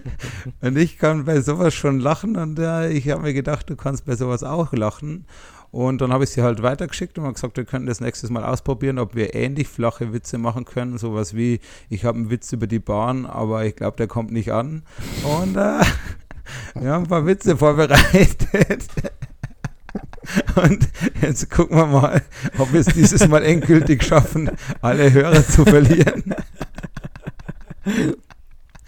und 0.60 0.78
ich 0.78 0.96
kann 0.96 1.24
bei 1.24 1.40
sowas 1.40 1.74
schon 1.74 1.98
lachen 1.98 2.36
und 2.36 2.60
äh, 2.60 2.92
ich 2.92 3.08
habe 3.08 3.22
mir 3.22 3.34
gedacht, 3.34 3.68
du 3.68 3.74
kannst 3.74 4.04
bei 4.06 4.14
sowas 4.14 4.44
auch 4.44 4.72
lachen. 4.74 5.26
Und 5.72 6.00
dann 6.00 6.12
habe 6.12 6.22
ich 6.22 6.30
sie 6.30 6.42
halt 6.42 6.62
weitergeschickt 6.62 7.18
und 7.18 7.24
habe 7.24 7.34
gesagt, 7.34 7.56
wir 7.56 7.64
könnten 7.64 7.88
das 7.88 8.00
nächstes 8.00 8.30
Mal 8.30 8.44
ausprobieren, 8.44 9.00
ob 9.00 9.16
wir 9.16 9.34
ähnlich 9.34 9.66
flache 9.66 10.12
Witze 10.12 10.38
machen 10.38 10.66
können. 10.66 10.96
Sowas 10.96 11.34
wie, 11.34 11.58
ich 11.88 12.04
habe 12.04 12.16
einen 12.18 12.30
Witz 12.30 12.52
über 12.52 12.68
die 12.68 12.78
Bahn, 12.78 13.26
aber 13.26 13.64
ich 13.64 13.74
glaube, 13.74 13.96
der 13.96 14.06
kommt 14.06 14.30
nicht 14.30 14.52
an. 14.52 14.84
Und 15.24 15.56
äh, 15.56 15.80
wir 16.80 16.92
haben 16.92 17.06
ein 17.06 17.08
paar 17.08 17.26
Witze 17.26 17.56
vorbereitet. 17.56 18.86
Und 20.56 20.88
jetzt 21.20 21.50
gucken 21.50 21.76
wir 21.76 21.86
mal, 21.86 22.22
ob 22.58 22.72
wir 22.72 22.80
es 22.80 22.86
dieses 22.86 23.26
Mal 23.28 23.44
endgültig 23.44 24.02
schaffen, 24.02 24.50
alle 24.80 25.12
Hörer 25.12 25.46
zu 25.46 25.64
verlieren. 25.64 26.34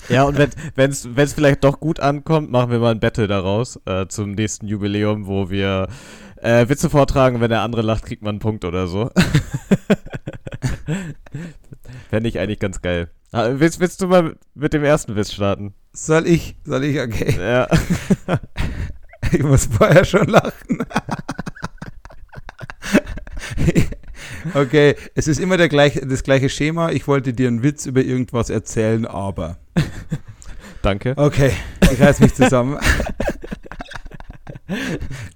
Ja, 0.08 0.24
und 0.24 0.38
wenn 0.38 0.90
es 0.90 1.32
vielleicht 1.32 1.64
doch 1.64 1.80
gut 1.80 2.00
ankommt, 2.00 2.50
machen 2.50 2.70
wir 2.70 2.78
mal 2.78 2.92
ein 2.92 3.00
Battle 3.00 3.26
daraus 3.26 3.80
äh, 3.86 4.06
zum 4.06 4.32
nächsten 4.32 4.68
Jubiläum, 4.68 5.26
wo 5.26 5.50
wir 5.50 5.88
äh, 6.36 6.68
Witze 6.68 6.90
vortragen. 6.90 7.40
Wenn 7.40 7.50
der 7.50 7.62
andere 7.62 7.82
lacht, 7.82 8.04
kriegt 8.04 8.22
man 8.22 8.34
einen 8.34 8.38
Punkt 8.38 8.64
oder 8.64 8.86
so. 8.86 9.10
Fände 12.10 12.28
ich 12.28 12.38
eigentlich 12.38 12.60
ganz 12.60 12.80
geil. 12.82 13.10
Ah, 13.32 13.48
willst, 13.54 13.80
willst 13.80 14.00
du 14.00 14.06
mal 14.06 14.36
mit 14.54 14.72
dem 14.72 14.84
ersten 14.84 15.16
Witz 15.16 15.32
starten? 15.32 15.74
Soll 15.92 16.26
ich? 16.26 16.56
Soll 16.64 16.84
ich? 16.84 17.00
Okay. 17.00 17.36
Ja. 17.38 17.68
ich 19.32 19.42
muss 19.42 19.66
vorher 19.66 20.04
schon 20.04 20.28
lachen. 20.28 20.78
okay, 24.54 24.96
es 25.14 25.28
ist 25.28 25.40
immer 25.40 25.56
der 25.56 25.68
gleich, 25.68 26.00
das 26.04 26.22
gleiche 26.22 26.48
Schema. 26.48 26.90
Ich 26.90 27.06
wollte 27.08 27.32
dir 27.32 27.48
einen 27.48 27.62
Witz 27.62 27.86
über 27.86 28.02
irgendwas 28.02 28.50
erzählen, 28.50 29.06
aber. 29.06 29.58
Danke. 30.82 31.14
Okay, 31.16 31.52
ich 31.90 32.00
reiß 32.00 32.20
mich 32.20 32.34
zusammen. 32.34 32.78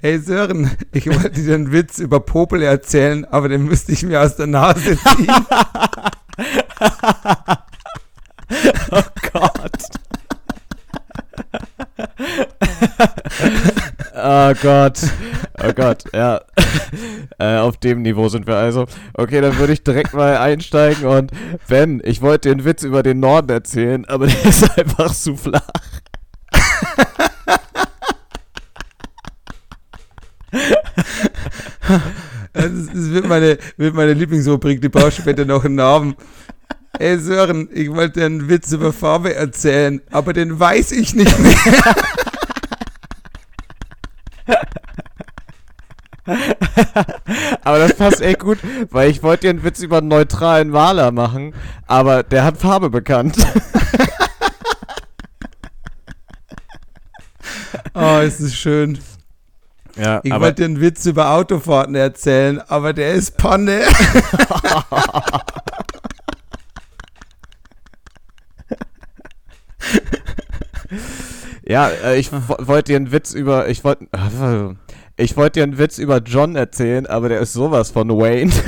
Hey 0.01 0.19
Sören, 0.19 0.73
ich 0.93 1.07
wollte 1.07 1.41
dir 1.43 1.55
einen 1.55 1.71
Witz 1.71 2.01
über 2.01 2.19
Popel 2.19 2.63
erzählen, 2.63 3.25
aber 3.27 3.49
den 3.49 3.65
müsste 3.65 3.93
ich 3.93 4.03
mir 4.03 4.21
aus 4.21 4.35
der 4.35 4.49
Nase 4.49 4.99
ziehen. 4.99 5.29
oh 8.91 9.03
Gott. 9.33 9.71
Oh 14.23 14.53
Gott. 14.63 15.01
Oh 15.63 15.73
Gott, 15.75 16.05
ja. 16.15 16.41
äh, 17.39 17.59
auf 17.59 17.77
dem 17.77 18.03
Niveau 18.03 18.29
sind 18.29 18.47
wir 18.47 18.57
also. 18.57 18.87
Okay, 19.15 19.41
dann 19.41 19.59
würde 19.59 19.73
ich 19.73 19.83
direkt 19.83 20.15
mal 20.15 20.37
einsteigen 20.37 21.05
und 21.07 21.31
Ben, 21.69 22.01
ich 22.05 22.23
wollte 22.23 22.49
dir 22.49 22.53
einen 22.53 22.65
Witz 22.65 22.83
über 22.83 23.03
den 23.03 23.21
Norden 23.21 23.51
erzählen, 23.51 24.05
aber 24.07 24.27
der 24.27 24.45
ist 24.45 24.79
einfach 24.79 25.13
zu 25.13 25.37
flach. 25.37 25.69
Das, 32.53 32.71
wird 32.93 33.29
meine, 33.29 33.59
wird 33.77 33.95
meine 33.95 34.15
Lieblingsrubrik, 34.15 34.81
die 34.81 34.89
braucht 34.89 35.15
später 35.15 35.45
noch 35.45 35.65
einen 35.65 35.77
Namen. 35.77 36.17
Ey 36.99 37.19
Sören, 37.19 37.69
ich 37.73 37.91
wollte 37.91 38.21
dir 38.21 38.27
einen 38.27 38.49
Witz 38.49 38.73
über 38.73 38.93
Farbe 38.93 39.35
erzählen, 39.35 40.03
aber 40.11 40.33
den 40.33 40.59
weiß 40.59 40.93
ich 40.93 41.15
nicht 41.15 41.39
mehr. 41.39 41.55
aber 47.65 47.79
das 47.79 47.95
passt 47.95 48.21
echt 48.21 48.41
gut, 48.41 48.59
weil 48.91 49.11
ich 49.11 49.23
wollte 49.23 49.43
dir 49.43 49.51
einen 49.51 49.63
Witz 49.65 49.81
über 49.81 49.99
einen 49.99 50.09
neutralen 50.09 50.71
Maler 50.71 51.13
machen, 51.13 51.55
aber 51.87 52.23
der 52.23 52.45
hat 52.45 52.57
Farbe 52.59 52.91
bekannt. 52.91 53.37
oh, 57.95 58.19
es 58.23 58.41
ist 58.41 58.57
schön. 58.57 58.99
Ja, 59.97 60.21
ich 60.23 60.33
wollte 60.33 60.63
dir 60.63 60.67
einen 60.67 60.81
Witz 60.81 61.05
über 61.07 61.31
Autofahrten 61.33 61.95
erzählen, 61.95 62.61
aber 62.69 62.93
der 62.93 63.13
ist 63.13 63.37
Panne. 63.37 63.83
ja, 71.71 71.89
äh, 71.89 72.19
ich 72.19 72.33
wollte 72.33 72.91
dir 72.91 72.97
einen 72.97 73.13
Witz 73.13 73.33
über, 73.33 73.69
ich 73.69 73.85
wollte, 73.85 74.09
ich 75.17 75.37
wollte 75.37 75.61
dir 75.61 75.63
einen 75.63 75.79
Witz 75.79 75.99
über 75.99 76.19
John 76.19 76.57
erzählen, 76.57 77.07
aber 77.07 77.29
der 77.29 77.39
ist 77.39 77.53
sowas 77.53 77.91
von 77.93 78.09
Wayne. 78.11 78.53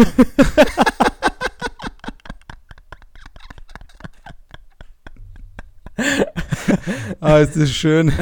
Ah, 7.20 7.38
ist 7.38 7.56
das 7.56 7.70
schön. 7.70 8.12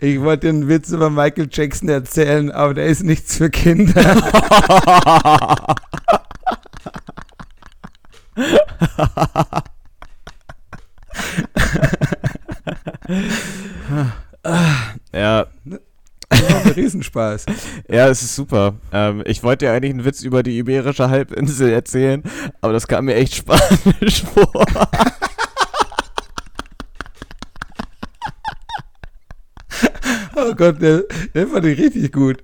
Ich 0.00 0.20
wollte 0.20 0.48
dir 0.48 0.48
einen 0.48 0.68
Witz 0.68 0.90
über 0.90 1.08
Michael 1.08 1.48
Jackson 1.48 1.88
erzählen, 1.88 2.50
aber 2.50 2.74
der 2.74 2.86
ist 2.86 3.04
nichts 3.04 3.36
für 3.36 3.48
Kinder. 3.48 4.02
ja, 15.12 15.46
Das 16.28 16.42
macht 16.64 16.76
Riesenspaß. 16.76 17.46
ja, 17.88 18.08
es 18.08 18.22
ist 18.22 18.36
super. 18.36 18.74
Ähm, 18.92 19.22
ich 19.26 19.42
wollte 19.42 19.66
dir 19.66 19.72
eigentlich 19.72 19.92
einen 19.92 20.04
Witz 20.04 20.22
über 20.22 20.42
die 20.42 20.58
Iberische 20.58 21.10
Halbinsel 21.10 21.70
erzählen, 21.70 22.22
aber 22.60 22.72
das 22.72 22.86
kam 22.86 23.06
mir 23.06 23.14
echt 23.16 23.34
spanisch 23.34 24.22
vor. 24.34 24.64
Oh 30.36 30.54
Gott, 30.54 30.80
der, 30.80 31.02
der 31.34 31.46
fand 31.48 31.66
ich 31.66 31.78
richtig 31.78 32.12
gut. 32.12 32.42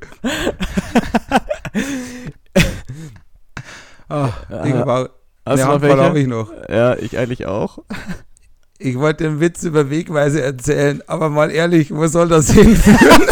Oh, 4.09 4.29
habe 4.51 4.93
auch, 4.93 5.09
Hast 5.47 5.63
du 5.63 5.67
noch 5.69 5.81
welche? 5.81 6.19
ich 6.19 6.27
noch. 6.27 6.53
Ja, 6.69 6.97
ich 6.97 7.17
eigentlich 7.17 7.47
auch. 7.47 7.79
Ich 8.79 8.99
wollte 8.99 9.25
den 9.25 9.41
Witz 9.41 9.63
über 9.63 9.89
Wegweise 9.91 10.43
erzählen, 10.43 11.03
aber 11.07 11.31
mal 11.31 11.51
ehrlich, 11.51 11.95
wo 11.95 12.07
soll 12.07 12.29
das 12.29 12.51
hinführen? 12.51 13.27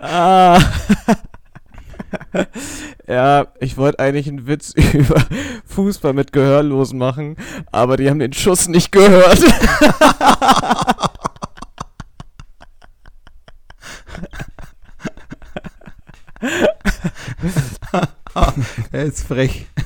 Ah. 0.00 0.58
ja, 3.06 3.46
ich 3.60 3.76
wollte 3.76 3.98
eigentlich 3.98 4.28
einen 4.28 4.46
Witz 4.46 4.72
über 4.92 5.22
Fußball 5.66 6.12
mit 6.12 6.32
Gehörlosen 6.32 6.98
machen, 6.98 7.36
aber 7.72 7.96
die 7.96 8.08
haben 8.08 8.18
den 8.18 8.32
Schuss 8.32 8.68
nicht 8.68 8.92
gehört. 8.92 9.40
er 18.98 19.04
ist 19.04 19.26
frech. 19.26 19.66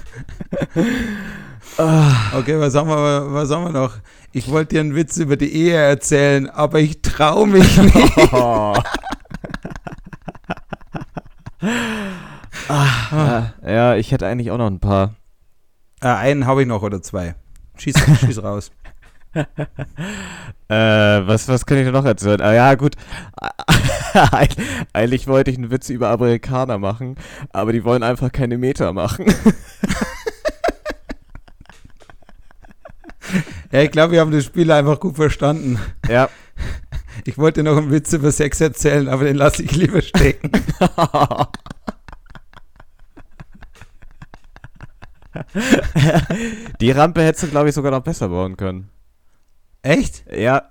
Ah. 1.78 2.36
Okay, 2.36 2.60
was 2.60 2.74
haben, 2.74 2.90
wir, 2.90 3.32
was 3.32 3.50
haben 3.50 3.64
wir 3.64 3.70
noch? 3.70 3.94
Ich 4.32 4.50
wollte 4.50 4.74
dir 4.74 4.80
einen 4.80 4.94
Witz 4.94 5.16
über 5.16 5.38
die 5.38 5.50
Ehe 5.50 5.74
erzählen, 5.74 6.50
aber 6.50 6.80
ich 6.80 7.00
traue 7.00 7.46
mich 7.46 7.76
nicht. 7.78 8.32
Oh. 8.34 8.74
ah, 12.68 13.52
ja, 13.66 13.94
ich 13.96 14.12
hätte 14.12 14.26
eigentlich 14.26 14.50
auch 14.50 14.58
noch 14.58 14.66
ein 14.66 14.80
paar. 14.80 15.14
Äh, 16.02 16.08
einen 16.08 16.44
habe 16.44 16.60
ich 16.60 16.68
noch 16.68 16.82
oder 16.82 17.00
zwei. 17.00 17.36
Schieß, 17.78 17.94
schieß 18.20 18.42
raus. 18.42 18.70
Äh, 20.68 21.26
was, 21.26 21.49
was 21.49 21.66
kann 21.66 21.76
ich 21.76 21.85
denn 21.85 21.93
noch 21.93 22.05
erzählen? 22.07 22.41
Ah 22.41 22.55
ja, 22.55 22.74
gut. 22.76 22.95
Eig- 24.14 24.57
Eigentlich 24.95 25.26
wollte 25.26 25.51
ich 25.51 25.59
einen 25.59 25.70
Witz 25.70 25.91
über 25.91 26.09
Amerikaner 26.09 26.78
machen, 26.78 27.16
aber 27.53 27.72
die 27.74 27.85
wollen 27.85 28.03
einfach 28.03 28.33
keine 28.33 28.57
Meter 28.57 28.93
machen. 28.95 29.26
Ja, 33.70 33.80
ich 33.80 33.91
glaube, 33.91 34.12
wir 34.12 34.20
haben 34.20 34.30
das 34.33 34.45
Spiel 34.45 34.70
einfach 34.70 35.01
gut 35.01 35.16
verstanden. 35.16 35.78
ja. 36.09 36.28
Ich 37.24 37.39
wollte 37.39 37.62
noch 37.62 37.76
einen 37.76 37.91
Witz 37.91 38.12
über 38.12 38.33
Sex 38.33 38.61
erzählen, 38.61 39.09
aber 39.09 39.24
den 39.24 39.37
lasse 39.37 39.62
ich 39.62 39.74
lieber 39.76 40.03
stecken. 40.03 40.51
Die 46.80 46.91
Rampe 46.91 47.22
hättest 47.22 47.45
du, 47.45 47.49
glaube 47.49 47.68
ich, 47.68 47.74
sogar 47.74 47.91
noch 47.91 48.03
besser 48.03 48.28
bauen 48.28 48.57
können. 48.57 48.89
Echt? 49.83 50.24
Ja. 50.35 50.62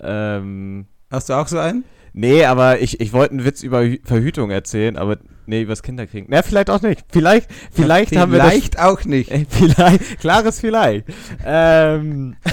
Ähm. 0.00 0.86
Hast 1.10 1.28
du 1.28 1.34
auch 1.34 1.46
so 1.48 1.58
einen? 1.58 1.84
Nee, 2.12 2.44
aber 2.44 2.80
ich, 2.80 3.00
ich 3.00 3.12
wollte 3.12 3.32
einen 3.34 3.44
Witz 3.44 3.62
über 3.62 3.80
Hü- 3.80 4.00
Verhütung 4.04 4.50
erzählen, 4.50 4.96
aber 4.96 5.18
nee, 5.46 5.62
übers 5.62 5.82
Kinderkriegen. 5.82 6.28
Na, 6.30 6.42
vielleicht 6.42 6.70
auch 6.70 6.80
nicht. 6.80 7.04
Vielleicht, 7.10 7.48
vielleicht 7.70 8.16
haben 8.16 8.32
wir 8.32 8.38
das. 8.38 8.48
Vielleicht 8.48 8.78
auch 8.80 9.04
nicht. 9.04 9.30
Vielleicht, 9.50 10.18
klares 10.20 10.60
Vielleicht. 10.60 11.06
Ähm, 11.44 12.36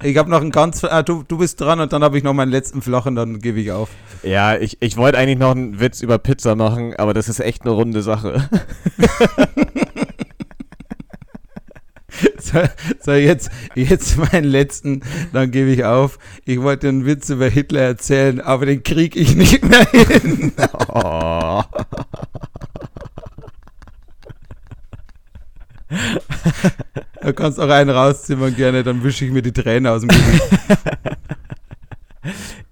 Ich 0.00 0.16
habe 0.16 0.30
noch 0.30 0.40
einen 0.40 0.52
ganz. 0.52 0.84
Ah, 0.84 1.02
du, 1.02 1.24
du 1.26 1.38
bist 1.38 1.60
dran 1.60 1.80
und 1.80 1.92
dann 1.92 2.04
habe 2.04 2.16
ich 2.16 2.22
noch 2.22 2.32
meinen 2.32 2.52
letzten 2.52 2.82
flachen, 2.82 3.16
dann 3.16 3.40
gebe 3.40 3.58
ich 3.58 3.72
auf. 3.72 3.90
ja, 4.22 4.56
ich, 4.56 4.76
ich 4.80 4.96
wollte 4.96 5.18
eigentlich 5.18 5.38
noch 5.38 5.50
einen 5.50 5.80
Witz 5.80 6.02
über 6.02 6.18
Pizza 6.18 6.54
machen, 6.54 6.94
aber 6.96 7.14
das 7.14 7.28
ist 7.28 7.40
echt 7.40 7.62
eine 7.62 7.72
runde 7.72 8.02
Sache. 8.02 8.48
So, 12.50 12.62
so 13.00 13.12
jetzt, 13.12 13.50
jetzt 13.74 14.16
meinen 14.16 14.44
letzten, 14.44 15.02
dann 15.32 15.50
gebe 15.50 15.70
ich 15.70 15.84
auf. 15.84 16.18
Ich 16.46 16.60
wollte 16.62 16.88
einen 16.88 17.04
Witz 17.04 17.28
über 17.28 17.48
Hitler 17.48 17.82
erzählen, 17.82 18.40
aber 18.40 18.64
den 18.64 18.82
kriege 18.82 19.18
ich 19.18 19.34
nicht 19.34 19.64
mehr 19.64 19.86
hin. 19.90 20.52
Oh. 20.90 21.62
Du 27.22 27.32
kannst 27.32 27.60
auch 27.60 27.68
einen 27.68 27.90
rauszimmern 27.90 28.54
gerne, 28.56 28.82
dann 28.82 29.02
wische 29.02 29.24
ich 29.24 29.30
mir 29.30 29.42
die 29.42 29.52
Tränen 29.52 29.86
aus 29.86 30.00
dem 30.00 30.08
Gesicht. 30.08 30.42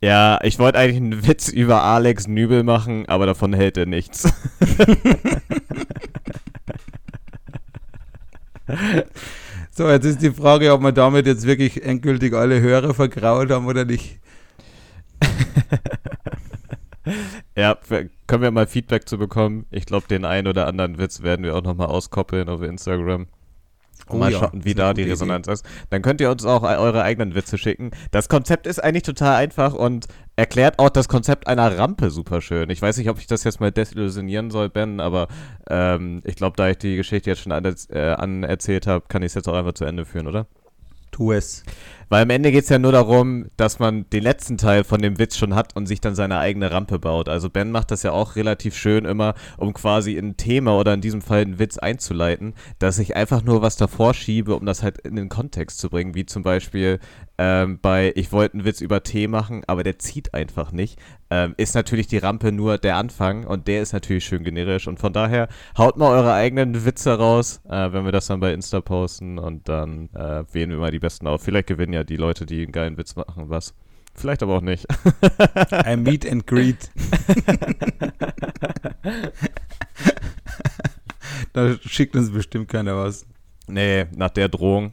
Ja, 0.03 0.39
ich 0.43 0.59
wollte 0.59 0.79
eigentlich 0.79 0.99
einen 0.99 1.27
Witz 1.27 1.49
über 1.49 1.83
Alex 1.83 2.29
Nübel 2.29 2.63
machen, 2.63 3.09
aber 3.09 3.25
davon 3.25 3.55
hält 3.55 3.79
er 3.79 3.87
nichts. 3.87 4.31
So, 9.77 9.91
jetzt 9.91 10.07
ist 10.07 10.23
die 10.23 10.31
Frage, 10.31 10.73
ob 10.73 10.81
wir 10.81 10.93
damit 10.93 11.27
jetzt 11.27 11.47
wirklich 11.47 11.83
endgültig 11.85 12.33
alle 12.33 12.63
Hörer 12.63 12.95
vergrault 12.95 13.51
haben 13.51 13.67
oder 13.67 13.85
nicht. 13.85 14.21
Ja, 17.57 17.79
können 18.27 18.43
wir 18.43 18.51
mal 18.51 18.67
Feedback 18.67 19.09
zu 19.09 19.17
bekommen. 19.17 19.65
Ich 19.71 19.87
glaube, 19.87 20.09
den 20.09 20.25
einen 20.25 20.49
oder 20.49 20.67
anderen 20.67 20.99
Witz 20.99 21.23
werden 21.23 21.45
wir 21.45 21.55
auch 21.55 21.63
nochmal 21.63 21.87
auskoppeln 21.87 22.49
auf 22.49 22.63
Instagram. 22.63 23.29
Oh 24.09 24.17
mal 24.17 24.33
ja, 24.33 24.39
schauen, 24.39 24.65
wie 24.65 24.75
da 24.75 24.95
die 24.95 25.03
Resonanz 25.03 25.49
ist. 25.49 25.65
Dann 25.91 26.03
könnt 26.03 26.21
ihr 26.21 26.31
uns 26.31 26.45
auch 26.45 26.63
e- 26.63 26.77
eure 26.77 27.03
eigenen 27.03 27.35
Witze 27.35 27.59
schicken. 27.59 27.91
Das 28.11 28.29
Konzept 28.29 28.67
ist 28.67 28.83
eigentlich 28.83 29.03
total 29.03 29.37
einfach 29.37 29.75
und 29.75 30.07
erklärt 30.37 30.79
auch 30.79 30.91
das 30.91 31.09
Konzept 31.09 31.49
einer 31.49 31.77
Rampe 31.77 32.11
super 32.11 32.41
schön. 32.41 32.71
Ich 32.71 32.81
weiß 32.81 32.99
nicht, 32.99 33.09
ob 33.09 33.19
ich 33.19 33.27
das 33.27 33.45
jetzt 33.45 33.61
mal 33.61 33.73
desillusionieren 33.73 34.51
soll, 34.51 34.69
Ben, 34.69 35.01
aber 35.01 35.29
ähm, 35.69 36.23
ich 36.25 36.37
glaube, 36.37 36.57
da 36.57 36.69
ich 36.69 36.79
die 36.79 36.97
Geschichte 36.97 37.31
jetzt 37.31 37.43
schon 37.43 37.53
anerzählt 37.53 37.97
äh, 37.97 38.13
anerzählt 38.13 38.87
habe, 38.87 39.05
kann 39.09 39.23
ich 39.23 39.27
es 39.27 39.35
jetzt 39.35 39.49
auch 39.49 39.55
einfach 39.55 39.73
zu 39.73 39.85
Ende 39.85 40.05
führen, 40.05 40.27
oder? 40.27 40.47
Tu 41.11 41.33
es. 41.33 41.65
Weil 42.09 42.23
am 42.23 42.31
Ende 42.31 42.53
geht 42.53 42.65
es 42.65 42.71
ja 42.71 42.79
nur 42.79 42.93
darum, 42.93 43.47
dass 43.57 43.79
man 43.79 44.09
den 44.11 44.23
letzten 44.23 44.59
Teil 44.59 44.85
von 44.85 45.03
dem 45.03 45.19
Witz 45.19 45.37
schon 45.37 45.55
hat 45.55 45.75
und 45.75 45.87
sich 45.87 46.01
dann 46.01 46.15
seine 46.15 46.39
eigene 46.39 46.71
Rampe 46.71 46.99
baut. 46.99 47.29
Also 47.29 47.51
Ben 47.51 47.73
macht 47.73 47.91
das 47.91 48.05
ja 48.05 48.13
auch 48.13 48.37
relativ 48.37 48.77
schön 48.77 49.05
immer, 49.05 49.35
um 49.57 49.73
quasi 49.75 50.13
in 50.13 50.29
ein 50.29 50.37
Thema 50.37 50.79
oder 50.79 50.95
in 50.95 51.01
diesem 51.01 51.21
Fall 51.21 51.41
einen 51.41 51.59
Witz 51.59 51.79
einzuleiten, 51.79 52.55
dass 52.79 52.99
ich 52.99 53.17
einfach 53.17 53.43
nur 53.43 53.61
was 53.61 53.77
davor 53.77 54.15
schiebe, 54.15 54.55
um 54.55 54.67
das 54.67 54.83
halt 54.83 54.99
in 54.99 55.17
den 55.17 55.29
Kontext 55.29 55.79
zu 55.79 55.91
bringen. 55.91 56.15
Wie 56.15 56.27
zum 56.27 56.43
Beispiel 56.43 57.01
ähm, 57.39 57.79
bei 57.81 58.13
Ich 58.15 58.33
wollte 58.33 58.55
einen 58.55 58.65
Witz 58.65 58.81
über 58.81 59.03
Tee 59.03 59.27
machen, 59.29 59.63
aber 59.67 59.83
der 59.83 59.99
zieht 59.99 60.33
einfach 60.33 60.73
nicht. 60.73 60.99
Ähm, 61.29 61.55
ist 61.57 61.75
natürlich 61.75 62.07
die 62.07 62.19
Rampe 62.19 62.53
nur 62.53 62.79
der 62.79 62.97
Anfang 62.97 63.47
und 63.47 63.67
der 63.67 63.83
ist 63.83 63.93
natürlich 63.93 64.25
schön 64.25 64.45
generisch. 64.45 64.87
Und 64.87 65.01
von 65.01 65.13
daher 65.13 65.49
haut 65.77 65.97
mal 65.97 66.11
eure 66.11 66.33
eigenen 66.33 66.85
Witze 66.85 67.19
raus, 67.19 67.61
äh, 67.69 67.93
wenn 67.93 68.05
wir 68.05 68.13
das 68.13 68.27
dann 68.27 68.41
bei 68.41 68.53
Insta 68.53 68.81
posten 68.81 69.39
und 69.39 69.69
dann 69.69 70.09
äh, 70.15 70.45
wählen 70.53 70.71
wir 70.71 70.79
mal 70.79 70.93
die 70.93 71.01
besten 71.01 71.27
auf. 71.27 71.43
Vielleicht 71.43 71.67
gewinnen 71.67 71.93
ja 71.93 71.96
die 72.05 72.17
Leute, 72.17 72.47
die 72.47 72.63
einen 72.63 72.73
geilen 72.73 72.97
Witz 72.99 73.17
machen, 73.17 73.49
was. 73.49 73.75
Vielleicht 74.15 74.43
aber 74.43 74.55
auch 74.57 74.61
nicht. 74.63 74.87
Ein 75.73 76.03
Meet 76.03 76.31
and 76.31 76.47
Greet. 76.47 76.91
da 81.53 81.75
schickt 81.85 82.17
uns 82.17 82.31
bestimmt 82.31 82.69
keiner 82.69 82.97
was. 82.97 83.27
nee, 83.67 84.07
nach 84.15 84.31
der 84.31 84.49
Drohung. 84.49 84.93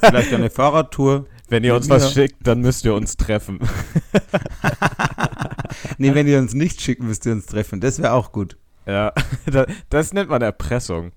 Vielleicht 0.00 0.32
eine 0.32 0.50
Fahrradtour. 0.50 1.26
Wenn 1.48 1.62
ihr 1.64 1.74
uns 1.74 1.88
was 1.88 2.12
schickt, 2.12 2.46
dann 2.46 2.60
müsst 2.60 2.84
ihr 2.84 2.94
uns 2.94 3.16
treffen. 3.16 3.60
Nee, 5.98 6.14
wenn 6.14 6.26
ihr 6.26 6.38
uns 6.38 6.54
nicht 6.54 6.80
schickt, 6.80 7.02
müsst 7.02 7.26
ihr 7.26 7.32
uns 7.32 7.46
treffen. 7.46 7.80
Das 7.80 7.98
wäre 8.00 8.12
auch 8.12 8.32
gut. 8.32 8.56
Ja, 8.86 9.12
da- 9.46 9.66
das 9.90 10.12
nennt 10.12 10.30
man 10.30 10.42
Erpressung. 10.42 11.12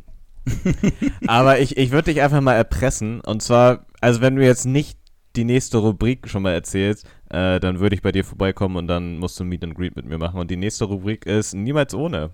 Aber 1.27 1.59
ich, 1.59 1.77
ich 1.77 1.91
würde 1.91 2.11
dich 2.13 2.21
einfach 2.21 2.41
mal 2.41 2.53
erpressen. 2.55 3.21
Und 3.21 3.41
zwar, 3.41 3.85
also 4.01 4.21
wenn 4.21 4.35
du 4.35 4.43
jetzt 4.45 4.65
nicht 4.65 4.97
die 5.37 5.45
nächste 5.45 5.77
Rubrik 5.77 6.27
schon 6.27 6.41
mal 6.41 6.53
erzählst, 6.53 7.05
äh, 7.29 7.59
dann 7.59 7.79
würde 7.79 7.95
ich 7.95 8.01
bei 8.01 8.11
dir 8.11 8.25
vorbeikommen 8.25 8.75
und 8.75 8.87
dann 8.87 9.17
musst 9.19 9.39
du 9.39 9.43
ein 9.43 9.47
Meet 9.47 9.63
and 9.63 9.75
Greet 9.75 9.95
mit 9.95 10.05
mir 10.05 10.17
machen. 10.17 10.39
Und 10.39 10.49
die 10.51 10.57
nächste 10.57 10.85
Rubrik 10.85 11.25
ist 11.25 11.53
Niemals 11.53 11.93
ohne. 11.93 12.31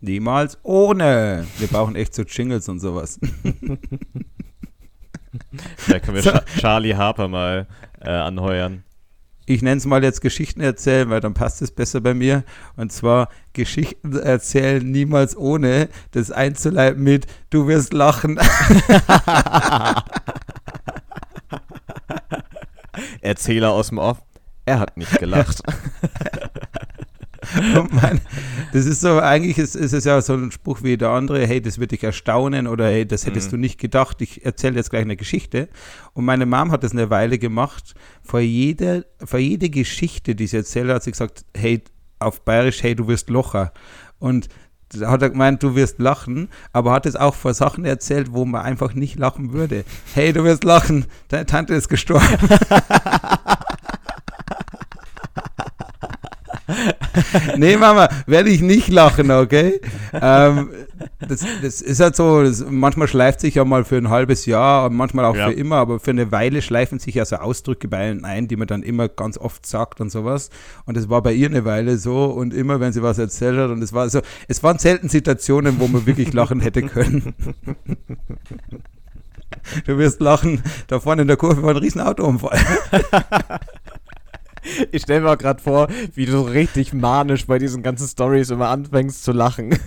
Niemals 0.00 0.58
ohne. 0.62 1.46
Wir 1.58 1.68
brauchen 1.68 1.94
echt 1.94 2.14
so 2.14 2.22
Jingles 2.22 2.68
und 2.68 2.80
sowas. 2.80 3.20
Vielleicht 5.76 6.04
können 6.04 6.16
wir 6.16 6.22
so. 6.22 6.32
Charlie 6.58 6.96
Harper 6.96 7.28
mal 7.28 7.66
äh, 8.00 8.08
anheuern. 8.08 8.82
Ich 9.44 9.62
nenne 9.62 9.78
es 9.78 9.86
mal 9.86 10.02
jetzt 10.02 10.20
Geschichten 10.22 10.60
erzählen, 10.60 11.10
weil 11.10 11.20
dann 11.20 11.34
passt 11.34 11.60
es 11.60 11.70
besser 11.70 12.00
bei 12.00 12.14
mir. 12.14 12.44
Und 12.76 12.92
zwar 12.92 13.28
Geschichten 13.52 14.16
erzählen 14.16 14.88
niemals 14.88 15.36
ohne 15.36 15.88
das 16.12 16.30
einzuleiten 16.30 17.02
mit 17.02 17.26
Du 17.50 17.66
wirst 17.66 17.92
lachen. 17.92 18.38
Erzähler 23.20 23.72
aus 23.72 23.88
dem 23.88 23.98
Off. 23.98 24.22
Er 24.66 24.78
hat 24.78 24.96
nicht 24.96 25.18
gelacht. 25.18 25.62
mein, 27.90 28.20
das 28.72 28.86
ist 28.86 29.00
so, 29.00 29.18
eigentlich 29.18 29.58
ist, 29.58 29.74
ist, 29.74 29.92
es 29.92 30.04
ja 30.04 30.20
so 30.20 30.34
ein 30.34 30.52
Spruch 30.52 30.82
wie 30.82 30.96
der 30.96 31.10
andere, 31.10 31.46
hey, 31.46 31.60
das 31.60 31.78
wird 31.78 31.92
dich 31.92 32.04
erstaunen 32.04 32.66
oder 32.66 32.86
hey, 32.86 33.06
das 33.06 33.26
hättest 33.26 33.48
mhm. 33.48 33.50
du 33.52 33.56
nicht 33.58 33.80
gedacht, 33.80 34.20
ich 34.20 34.44
erzähle 34.44 34.76
jetzt 34.76 34.90
gleich 34.90 35.02
eine 35.02 35.16
Geschichte. 35.16 35.68
Und 36.12 36.24
meine 36.24 36.46
Mom 36.46 36.70
hat 36.70 36.84
das 36.84 36.92
eine 36.92 37.10
Weile 37.10 37.38
gemacht. 37.38 37.94
Vor 38.22 38.40
jeder, 38.40 39.04
vor 39.24 39.38
jede 39.38 39.70
Geschichte, 39.70 40.34
die 40.34 40.46
sie 40.46 40.58
erzählt, 40.58 40.90
hat 40.90 41.02
sie 41.02 41.12
gesagt, 41.12 41.44
hey, 41.56 41.82
auf 42.18 42.44
Bayerisch, 42.44 42.82
hey, 42.82 42.94
du 42.94 43.08
wirst 43.08 43.30
Locher. 43.30 43.72
Und 44.18 44.48
hat 45.04 45.22
er 45.22 45.30
gemeint, 45.30 45.62
du 45.62 45.74
wirst 45.74 45.98
lachen, 45.98 46.48
aber 46.72 46.92
hat 46.92 47.06
es 47.06 47.16
auch 47.16 47.34
vor 47.34 47.54
Sachen 47.54 47.84
erzählt, 47.84 48.32
wo 48.32 48.44
man 48.44 48.62
einfach 48.62 48.94
nicht 48.94 49.18
lachen 49.18 49.52
würde. 49.52 49.84
Hey, 50.14 50.32
du 50.32 50.44
wirst 50.44 50.64
lachen, 50.64 51.06
deine 51.28 51.46
Tante 51.46 51.74
ist 51.74 51.88
gestorben. 51.88 52.26
nee, 57.56 57.76
Mama, 57.76 58.08
werde 58.26 58.50
ich 58.50 58.62
nicht 58.62 58.88
lachen, 58.88 59.30
okay? 59.30 59.80
Ähm, 60.12 60.70
das, 61.28 61.44
das, 61.62 61.80
ist 61.80 62.00
halt 62.00 62.16
so, 62.16 62.42
das, 62.42 62.64
manchmal 62.68 63.08
schleift 63.08 63.40
sich 63.40 63.54
ja 63.54 63.64
mal 63.64 63.84
für 63.84 63.96
ein 63.96 64.10
halbes 64.10 64.46
Jahr, 64.46 64.90
manchmal 64.90 65.24
auch 65.24 65.36
ja. 65.36 65.48
für 65.48 65.52
immer, 65.52 65.76
aber 65.76 66.00
für 66.00 66.10
eine 66.10 66.32
Weile 66.32 66.62
schleifen 66.62 66.98
sich 66.98 67.14
ja 67.14 67.24
so 67.24 67.36
Ausdrücke 67.36 67.88
bei 67.88 67.98
allen 67.98 68.24
ein, 68.24 68.48
die 68.48 68.56
man 68.56 68.66
dann 68.66 68.82
immer 68.82 69.08
ganz 69.08 69.38
oft 69.38 69.66
sagt 69.66 70.00
und 70.00 70.10
sowas. 70.10 70.50
Und 70.86 70.96
das 70.96 71.08
war 71.08 71.22
bei 71.22 71.32
ihr 71.32 71.48
eine 71.48 71.64
Weile 71.64 71.98
so 71.98 72.24
und 72.26 72.54
immer, 72.54 72.80
wenn 72.80 72.92
sie 72.92 73.02
was 73.02 73.18
erzählt 73.18 73.58
hat 73.58 73.70
und 73.70 73.82
es 73.82 73.92
war 73.92 74.08
so, 74.08 74.20
es 74.48 74.62
waren 74.62 74.78
selten 74.78 75.08
Situationen, 75.08 75.80
wo 75.80 75.88
man 75.88 76.06
wirklich 76.06 76.32
lachen 76.32 76.60
hätte 76.60 76.82
können. 76.82 77.34
Du 79.84 79.98
wirst 79.98 80.20
lachen, 80.20 80.62
da 80.86 81.00
vorne 81.00 81.22
in 81.22 81.28
der 81.28 81.36
Kurve 81.36 81.62
war 81.62 81.70
ein 81.70 81.76
riesen 81.76 82.00
Autounfall. 82.00 82.56
Ich 84.92 85.02
stelle 85.02 85.20
mir 85.20 85.36
gerade 85.36 85.62
vor, 85.62 85.88
wie 86.14 86.26
du 86.26 86.32
so 86.32 86.42
richtig 86.42 86.92
manisch 86.92 87.46
bei 87.46 87.58
diesen 87.58 87.82
ganzen 87.82 88.08
Stories 88.08 88.50
immer 88.50 88.68
anfängst 88.68 89.24
zu 89.24 89.32
lachen. 89.32 89.70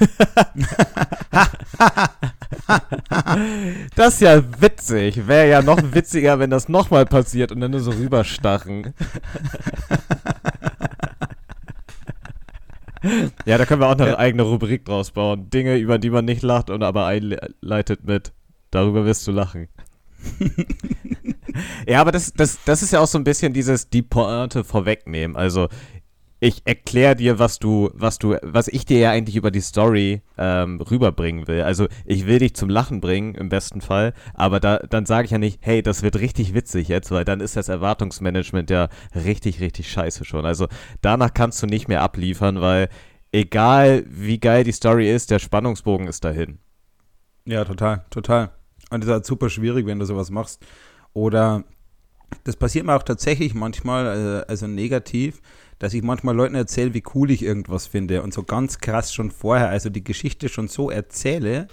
das 3.96 4.16
ist 4.16 4.22
ja 4.22 4.42
witzig. 4.62 5.28
Wäre 5.28 5.50
ja 5.50 5.62
noch 5.62 5.82
witziger, 5.94 6.40
wenn 6.40 6.50
das 6.50 6.70
nochmal 6.70 7.06
passiert 7.06 7.52
und 7.52 7.60
dann 7.62 7.72
nur 7.72 7.82
so 7.82 7.92
rüberstachen. 7.92 8.94
Ja, 13.46 13.58
da 13.58 13.66
können 13.66 13.82
wir 13.82 13.88
auch 13.88 14.00
eine 14.00 14.08
ja. 14.08 14.18
eigene 14.18 14.44
Rubrik 14.44 14.86
draus 14.86 15.12
bauen. 15.12 15.50
Dinge, 15.50 15.76
über 15.76 15.98
die 16.00 16.10
man 16.10 16.24
nicht 16.24 16.42
lacht 16.42 16.70
und 16.70 16.84
aber 16.84 17.06
einleitet 17.06 18.06
mit. 18.06 18.32
Darüber 18.72 19.04
wirst 19.04 19.28
du 19.28 19.34
lachen. 19.34 19.68
ja, 21.88 22.02
aber 22.02 22.12
das, 22.12 22.34
das, 22.34 22.60
das 22.66 22.82
ist 22.82 22.94
ja 22.94 23.00
auch 23.00 23.08
so 23.08 23.18
ein 23.18 23.24
bisschen 23.24 23.54
dieses 23.54 23.90
die 23.90 24.02
Pointe 24.02 24.64
vorwegnehmen. 24.64 25.36
Also 25.36 25.70
ich 26.44 26.62
erkläre 26.66 27.16
dir, 27.16 27.40
was 27.40 27.58
du, 27.58 27.90
was 27.94 28.20
du, 28.20 28.36
was 28.42 28.68
ich 28.68 28.84
dir 28.84 29.00
ja 29.00 29.12
eigentlich 29.12 29.38
über 29.38 29.50
die 29.50 29.62
Story 29.62 30.22
ähm, 30.38 30.82
rüberbringen 30.82 31.48
will. 31.48 31.62
Also 31.62 31.88
ich 32.04 32.28
will 32.28 32.40
dich 32.40 32.54
zum 32.54 32.70
Lachen 32.70 33.00
bringen, 33.00 33.34
im 33.34 33.48
besten 33.48 33.80
Fall, 33.80 34.14
aber 34.34 34.60
da, 34.60 34.80
dann 34.80 35.06
sage 35.06 35.24
ich 35.24 35.32
ja 35.32 35.38
nicht, 35.38 35.60
hey, 35.62 35.82
das 35.82 36.04
wird 36.04 36.20
richtig 36.20 36.54
witzig 36.54 36.90
jetzt, 36.90 37.12
weil 37.12 37.24
dann 37.24 37.40
ist 37.40 37.56
das 37.56 37.70
Erwartungsmanagement 37.70 38.70
ja 38.70 38.90
richtig, 39.16 39.62
richtig 39.62 39.90
scheiße 39.90 40.26
schon. 40.26 40.46
Also 40.46 40.68
danach 41.02 41.34
kannst 41.34 41.64
du 41.64 41.66
nicht 41.66 41.88
mehr 41.88 42.02
abliefern, 42.02 42.60
weil 42.60 42.90
egal 43.32 44.04
wie 44.10 44.38
geil 44.38 44.66
die 44.66 44.74
Story 44.74 45.10
ist, 45.10 45.32
der 45.32 45.40
Spannungsbogen 45.40 46.08
ist 46.08 46.26
dahin. 46.26 46.60
Ja, 47.46 47.64
total, 47.64 48.04
total. 48.10 48.52
Und 48.90 49.02
das 49.02 49.08
ist 49.08 49.14
halt 49.14 49.26
super 49.26 49.50
schwierig, 49.50 49.86
wenn 49.86 50.00
du 50.00 50.06
sowas 50.06 50.30
machst. 50.30 50.62
Oder 51.14 51.64
das 52.44 52.56
passiert 52.56 52.86
mir 52.86 52.96
auch 52.96 53.04
tatsächlich 53.04 53.54
manchmal, 53.54 54.44
äh, 54.46 54.50
also 54.50 54.68
negativ, 54.68 55.42
dass 55.80 55.94
ich 55.94 56.04
manchmal 56.04 56.36
Leuten 56.36 56.56
erzähle, 56.56 56.94
wie 56.94 57.04
cool 57.14 57.32
ich 57.32 57.44
irgendwas 57.44 57.88
finde 57.88 58.24
und 58.24 58.34
so 58.34 58.44
ganz 58.44 58.80
krass 58.80 59.14
schon 59.14 59.32
vorher, 59.32 59.70
also 59.70 59.90
die 59.90 60.04
Geschichte 60.04 60.50
schon 60.50 60.68
so 60.68 60.90
erzähle, 60.90 61.68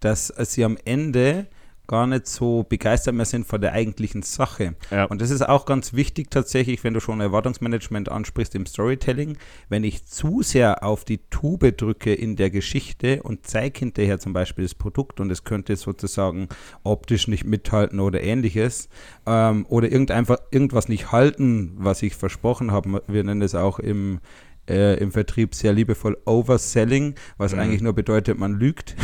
dass 0.00 0.28
sie 0.28 0.64
am 0.64 0.76
Ende 0.84 1.46
gar 1.86 2.06
nicht 2.06 2.26
so 2.26 2.64
begeistert 2.68 3.14
mehr 3.14 3.26
sind 3.26 3.46
von 3.46 3.60
der 3.60 3.72
eigentlichen 3.72 4.22
Sache. 4.22 4.74
Ja. 4.90 5.04
Und 5.04 5.20
das 5.20 5.30
ist 5.30 5.46
auch 5.46 5.66
ganz 5.66 5.92
wichtig 5.92 6.30
tatsächlich, 6.30 6.82
wenn 6.84 6.94
du 6.94 7.00
schon 7.00 7.20
Erwartungsmanagement 7.20 8.10
ansprichst 8.10 8.54
im 8.54 8.66
Storytelling. 8.66 9.36
Wenn 9.68 9.84
ich 9.84 10.06
zu 10.06 10.42
sehr 10.42 10.82
auf 10.82 11.04
die 11.04 11.18
Tube 11.30 11.76
drücke 11.76 12.14
in 12.14 12.36
der 12.36 12.50
Geschichte 12.50 13.22
und 13.22 13.46
zeige 13.46 13.80
hinterher 13.80 14.18
zum 14.18 14.32
Beispiel 14.32 14.64
das 14.64 14.74
Produkt 14.74 15.20
und 15.20 15.30
es 15.30 15.44
könnte 15.44 15.76
sozusagen 15.76 16.48
optisch 16.82 17.28
nicht 17.28 17.44
mithalten 17.44 18.00
oder 18.00 18.22
ähnliches 18.22 18.88
ähm, 19.26 19.66
oder 19.68 19.90
irgend 19.90 20.10
einfach, 20.10 20.38
irgendwas 20.50 20.88
nicht 20.88 21.12
halten, 21.12 21.74
was 21.76 22.02
ich 22.02 22.14
versprochen 22.14 22.70
habe. 22.70 23.02
Wir 23.06 23.24
nennen 23.24 23.42
es 23.42 23.54
auch 23.54 23.78
im 23.78 24.20
äh, 24.68 24.98
im 24.98 25.12
Vertrieb 25.12 25.54
sehr 25.54 25.72
liebevoll 25.72 26.16
Overselling, 26.24 27.14
was 27.36 27.52
mhm. 27.52 27.60
eigentlich 27.60 27.82
nur 27.82 27.92
bedeutet, 27.92 28.38
man 28.38 28.52
lügt. 28.52 28.96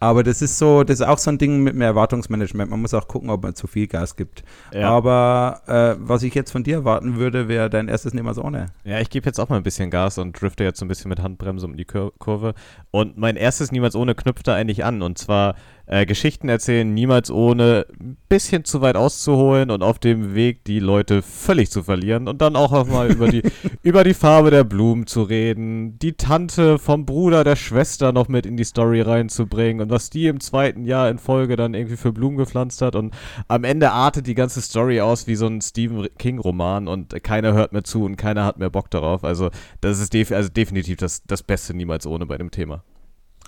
Aber 0.00 0.22
das 0.22 0.42
ist 0.42 0.58
so, 0.58 0.84
das 0.84 1.00
ist 1.00 1.06
auch 1.06 1.18
so 1.18 1.30
ein 1.30 1.38
Ding 1.38 1.62
mit 1.62 1.74
dem 1.74 1.80
Erwartungsmanagement. 1.80 2.70
Man 2.70 2.80
muss 2.80 2.94
auch 2.94 3.08
gucken, 3.08 3.30
ob 3.30 3.42
man 3.42 3.54
zu 3.54 3.66
viel 3.66 3.86
Gas 3.86 4.16
gibt. 4.16 4.44
Ja. 4.72 4.90
Aber 4.90 5.62
äh, 5.66 5.96
was 5.98 6.22
ich 6.22 6.34
jetzt 6.34 6.50
von 6.50 6.62
dir 6.64 6.76
erwarten 6.76 7.16
würde, 7.16 7.48
wäre 7.48 7.70
dein 7.70 7.88
erstes 7.88 8.14
Niemals 8.14 8.38
ohne. 8.38 8.66
Ja, 8.84 9.00
ich 9.00 9.10
gebe 9.10 9.26
jetzt 9.26 9.38
auch 9.38 9.48
mal 9.48 9.56
ein 9.56 9.62
bisschen 9.62 9.90
Gas 9.90 10.18
und 10.18 10.40
drifte 10.40 10.64
jetzt 10.64 10.78
so 10.78 10.84
ein 10.84 10.88
bisschen 10.88 11.08
mit 11.08 11.20
Handbremse 11.20 11.66
um 11.66 11.76
die 11.76 11.84
Kurve. 11.84 12.54
Und 12.90 13.16
mein 13.16 13.36
erstes 13.36 13.72
Niemals 13.72 13.96
ohne 13.96 14.14
knüpft 14.14 14.46
da 14.48 14.54
eigentlich 14.54 14.84
an. 14.84 15.02
Und 15.02 15.18
zwar 15.18 15.54
äh, 15.86 16.06
Geschichten 16.06 16.48
erzählen, 16.48 16.92
niemals 16.92 17.30
ohne 17.30 17.86
ein 18.00 18.16
bisschen 18.28 18.64
zu 18.64 18.80
weit 18.80 18.96
auszuholen 18.96 19.70
und 19.70 19.82
auf 19.82 19.98
dem 19.98 20.34
Weg 20.34 20.64
die 20.64 20.80
Leute 20.80 21.22
völlig 21.22 21.70
zu 21.70 21.82
verlieren 21.82 22.28
und 22.28 22.40
dann 22.40 22.56
auch 22.56 22.86
mal 22.86 23.10
über 23.10 23.28
die, 23.28 23.42
über 23.82 24.04
die 24.04 24.14
Farbe 24.14 24.50
der 24.50 24.64
Blumen 24.64 25.06
zu 25.06 25.22
reden, 25.22 25.98
die 25.98 26.14
Tante 26.14 26.78
vom 26.78 27.04
Bruder 27.04 27.44
der 27.44 27.56
Schwester 27.56 28.12
noch 28.12 28.28
mit 28.28 28.46
in 28.46 28.56
die 28.56 28.64
Story 28.64 29.00
reinzubringen 29.00 29.82
und 29.82 29.90
was 29.90 30.10
die 30.10 30.26
im 30.26 30.40
zweiten 30.40 30.84
Jahr 30.84 31.08
in 31.10 31.18
Folge 31.18 31.56
dann 31.56 31.74
irgendwie 31.74 31.96
für 31.96 32.12
Blumen 32.12 32.36
gepflanzt 32.36 32.80
hat 32.82 32.96
und 32.96 33.14
am 33.48 33.64
Ende 33.64 33.90
artet 33.92 34.26
die 34.26 34.34
ganze 34.34 34.62
Story 34.62 35.00
aus 35.00 35.26
wie 35.26 35.36
so 35.36 35.46
ein 35.46 35.60
Stephen 35.60 36.08
King 36.18 36.38
Roman 36.38 36.88
und 36.88 37.22
keiner 37.22 37.52
hört 37.52 37.72
mehr 37.72 37.84
zu 37.84 38.04
und 38.04 38.16
keiner 38.16 38.44
hat 38.44 38.58
mehr 38.58 38.70
Bock 38.70 38.90
darauf. 38.90 39.24
Also 39.24 39.50
das 39.80 40.00
ist 40.00 40.12
def 40.14 40.32
also 40.32 40.48
definitiv 40.48 40.96
das, 40.96 41.24
das 41.24 41.42
Beste 41.42 41.74
niemals 41.74 42.06
ohne 42.06 42.26
bei 42.26 42.38
dem 42.38 42.50
Thema. 42.50 42.82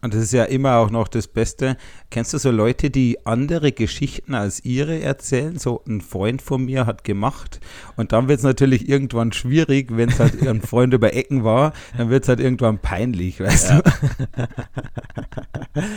Und 0.02 0.12
das 0.12 0.22
ist 0.22 0.32
ja 0.32 0.44
immer 0.44 0.76
auch 0.76 0.90
noch 0.90 1.08
das 1.08 1.26
Beste. 1.26 1.78
Kennst 2.10 2.34
du 2.34 2.38
so 2.38 2.50
Leute, 2.50 2.90
die 2.90 3.24
andere 3.24 3.72
Geschichten 3.72 4.34
als 4.34 4.62
ihre 4.62 5.00
erzählen? 5.00 5.58
So 5.58 5.82
ein 5.88 6.02
Freund 6.02 6.42
von 6.42 6.66
mir 6.66 6.84
hat 6.84 7.02
gemacht. 7.02 7.60
Und 7.96 8.12
dann 8.12 8.28
wird 8.28 8.38
es 8.38 8.44
natürlich 8.44 8.88
irgendwann 8.88 9.32
schwierig, 9.32 9.96
wenn 9.96 10.10
es 10.10 10.20
halt 10.20 10.46
ein 10.46 10.60
Freund 10.66 10.92
über 10.92 11.14
Ecken 11.14 11.44
war, 11.44 11.72
dann 11.96 12.10
wird 12.10 12.24
es 12.24 12.28
halt 12.28 12.40
irgendwann 12.40 12.78
peinlich, 12.78 13.40
weißt 13.40 13.70
ja. 13.70 13.80
du? 13.80 14.48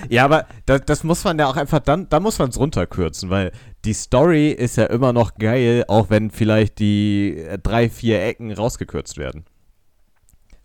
ja, 0.10 0.26
aber 0.26 0.47
das, 0.66 0.82
das, 0.86 1.04
muss 1.04 1.24
man 1.26 1.38
ja 1.38 1.47
auch 1.47 1.58
einfach 1.58 1.80
dann, 1.80 2.08
da 2.10 2.22
muss 2.22 2.39
man 2.39 2.50
es 2.50 2.60
runterkürzen, 2.60 3.30
weil 3.30 3.52
die 3.84 3.93
Story 3.93 4.52
ist 4.52 4.78
ja 4.78 4.86
immer 4.86 5.12
noch 5.12 5.36
geil, 5.36 5.84
auch 5.88 6.10
wenn 6.10 6.32
vielleicht 6.32 6.80
die 6.80 7.45
drei, 7.64 7.89
vier 7.89 8.24
Ecken 8.24 8.54
rausgekürzt 8.54 9.18
werden 9.18 9.45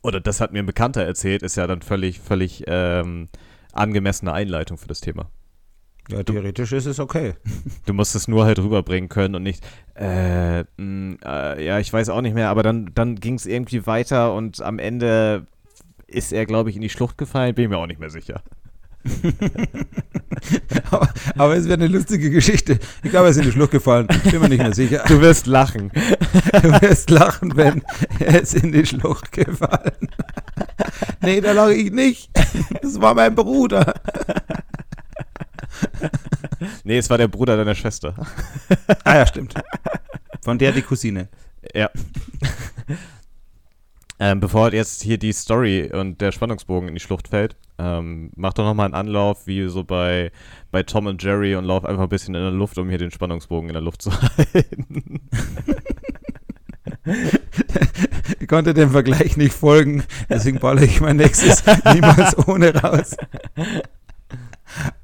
oder 0.05 0.21
das 0.21 0.41
hat 0.41 0.53
mir 0.53 0.59
ein 0.61 0.67
Bekannter 0.67 1.03
erzählt, 1.03 1.43
ist 1.43 1.57
ja 1.57 1.67
dann 1.67 1.81
völlig, 1.81 2.21
völlig 2.21 2.65
ähm, 2.67 3.29
angemessene 3.73 4.33
Einleitung 4.33 4.77
für 4.77 4.87
das 4.87 5.01
Thema. 5.01 5.31
Ja, 6.11 6.23
theoretisch 6.23 6.73
ist 6.73 6.85
es 6.85 7.01
okay. 7.01 7.35
Du 7.87 7.95
musst 7.95 8.15
es 8.15 8.29
nur 8.29 8.45
halt 8.45 8.59
rüberbringen 8.59 9.09
können 9.09 9.35
und 9.35 9.43
nicht, 9.43 9.65
äh, 9.95 10.65
mh, 10.77 11.17
äh, 11.25 11.65
ja, 11.65 11.79
ich 11.79 11.91
weiß 11.91 12.11
auch 12.11 12.21
nicht 12.21 12.35
mehr, 12.35 12.51
aber 12.51 12.63
dann, 12.63 12.91
dann 12.95 13.17
ging 13.17 13.35
es 13.35 13.47
irgendwie 13.47 13.87
weiter 13.87 14.35
und 14.35 14.61
am 14.61 14.79
Ende 14.79 15.47
ist 16.07 16.33
er, 16.33 16.45
glaube 16.45 16.69
ich, 16.69 16.77
in 16.77 16.83
die 16.83 16.91
Schlucht 16.91 17.17
gefallen, 17.17 17.55
bin 17.55 17.65
ich 17.65 17.71
mir 17.71 17.79
auch 17.79 17.87
nicht 17.87 18.01
mehr 18.01 18.11
sicher. 18.11 18.43
aber, 20.91 21.09
aber, 21.37 21.57
es 21.57 21.65
wäre 21.65 21.75
eine 21.75 21.89
lustige 21.89 22.31
Geschichte. 22.31 22.79
Ich 23.03 23.11
glaube, 23.11 23.27
er 23.27 23.31
ist 23.31 23.37
in 23.37 23.45
die 23.45 23.53
Schlucht 23.53 23.73
gefallen. 23.73 24.07
Bin 24.31 24.41
mir 24.41 24.49
nicht 24.49 24.63
mehr 24.63 24.75
sicher. 24.75 25.05
Du 25.07 25.21
wirst 25.21 25.47
lachen. 25.47 25.91
Du 26.53 26.81
wirst 26.81 27.11
lachen, 27.11 27.57
wenn 27.57 27.83
er 28.19 28.43
ist 28.43 28.55
in 28.55 28.73
die 28.73 28.87
Schlucht 28.87 29.33
gefallen. 29.33 30.09
nee, 31.21 31.41
da 31.41 31.53
lache 31.53 31.75
ich 31.75 31.91
nicht. 31.91 32.31
Das 32.83 33.01
war 33.01 33.15
mein 33.15 33.35
Bruder. 33.35 33.95
nee, 36.85 36.99
es 36.99 37.11
war 37.11 37.19
der 37.19 37.29
Bruder 37.29 37.57
deiner 37.57 37.75
Schwester. 37.75 38.15
ah 39.05 39.17
ja, 39.17 39.27
stimmt. 39.27 39.55
Von 40.43 40.59
der 40.59 40.73
die 40.73 40.83
Cousine. 40.83 41.29
Ja. 41.75 41.91
Ähm, 44.25 44.41
bevor 44.41 44.73
jetzt 44.73 45.03
hier 45.03 45.19
die 45.19 45.35
Story 45.35 45.91
und 45.93 46.23
der 46.23 46.33
Spannungsbogen 46.33 46.89
in 46.89 46.95
die 46.95 47.01
Schlucht 47.01 47.29
fällt, 47.29 47.57
ähm, 47.77 48.31
mach 48.37 48.55
doch 48.55 48.65
nochmal 48.65 48.87
einen 48.87 48.95
Anlauf, 48.95 49.47
wie 49.47 49.69
so 49.69 49.85
bei, 49.85 50.33
bei 50.71 50.83
Tom 50.83 51.05
und 51.05 51.23
Jerry 51.23 51.57
und 51.57 51.67
lauf 51.67 51.85
einfach 51.85 52.05
ein 52.05 52.09
bisschen 52.09 52.35
in 52.35 52.41
der 52.41 52.51
Luft, 52.51 52.79
um 52.79 52.89
hier 52.89 52.97
den 52.97 53.11
Spannungsbogen 53.11 53.69
in 53.69 53.75
der 53.75 53.83
Luft 53.83 54.01
zu 54.01 54.11
halten. 54.23 55.21
ich 58.41 58.49
konnte 58.49 58.73
dem 58.73 58.93
Vergleich 58.93 59.37
nicht 59.37 59.53
folgen, 59.53 60.05
deswegen 60.31 60.59
balle 60.59 60.87
ich 60.87 61.03
mein 61.03 61.17
nächstes 61.17 61.63
niemals 61.93 62.49
ohne 62.49 62.75
raus. 62.75 63.19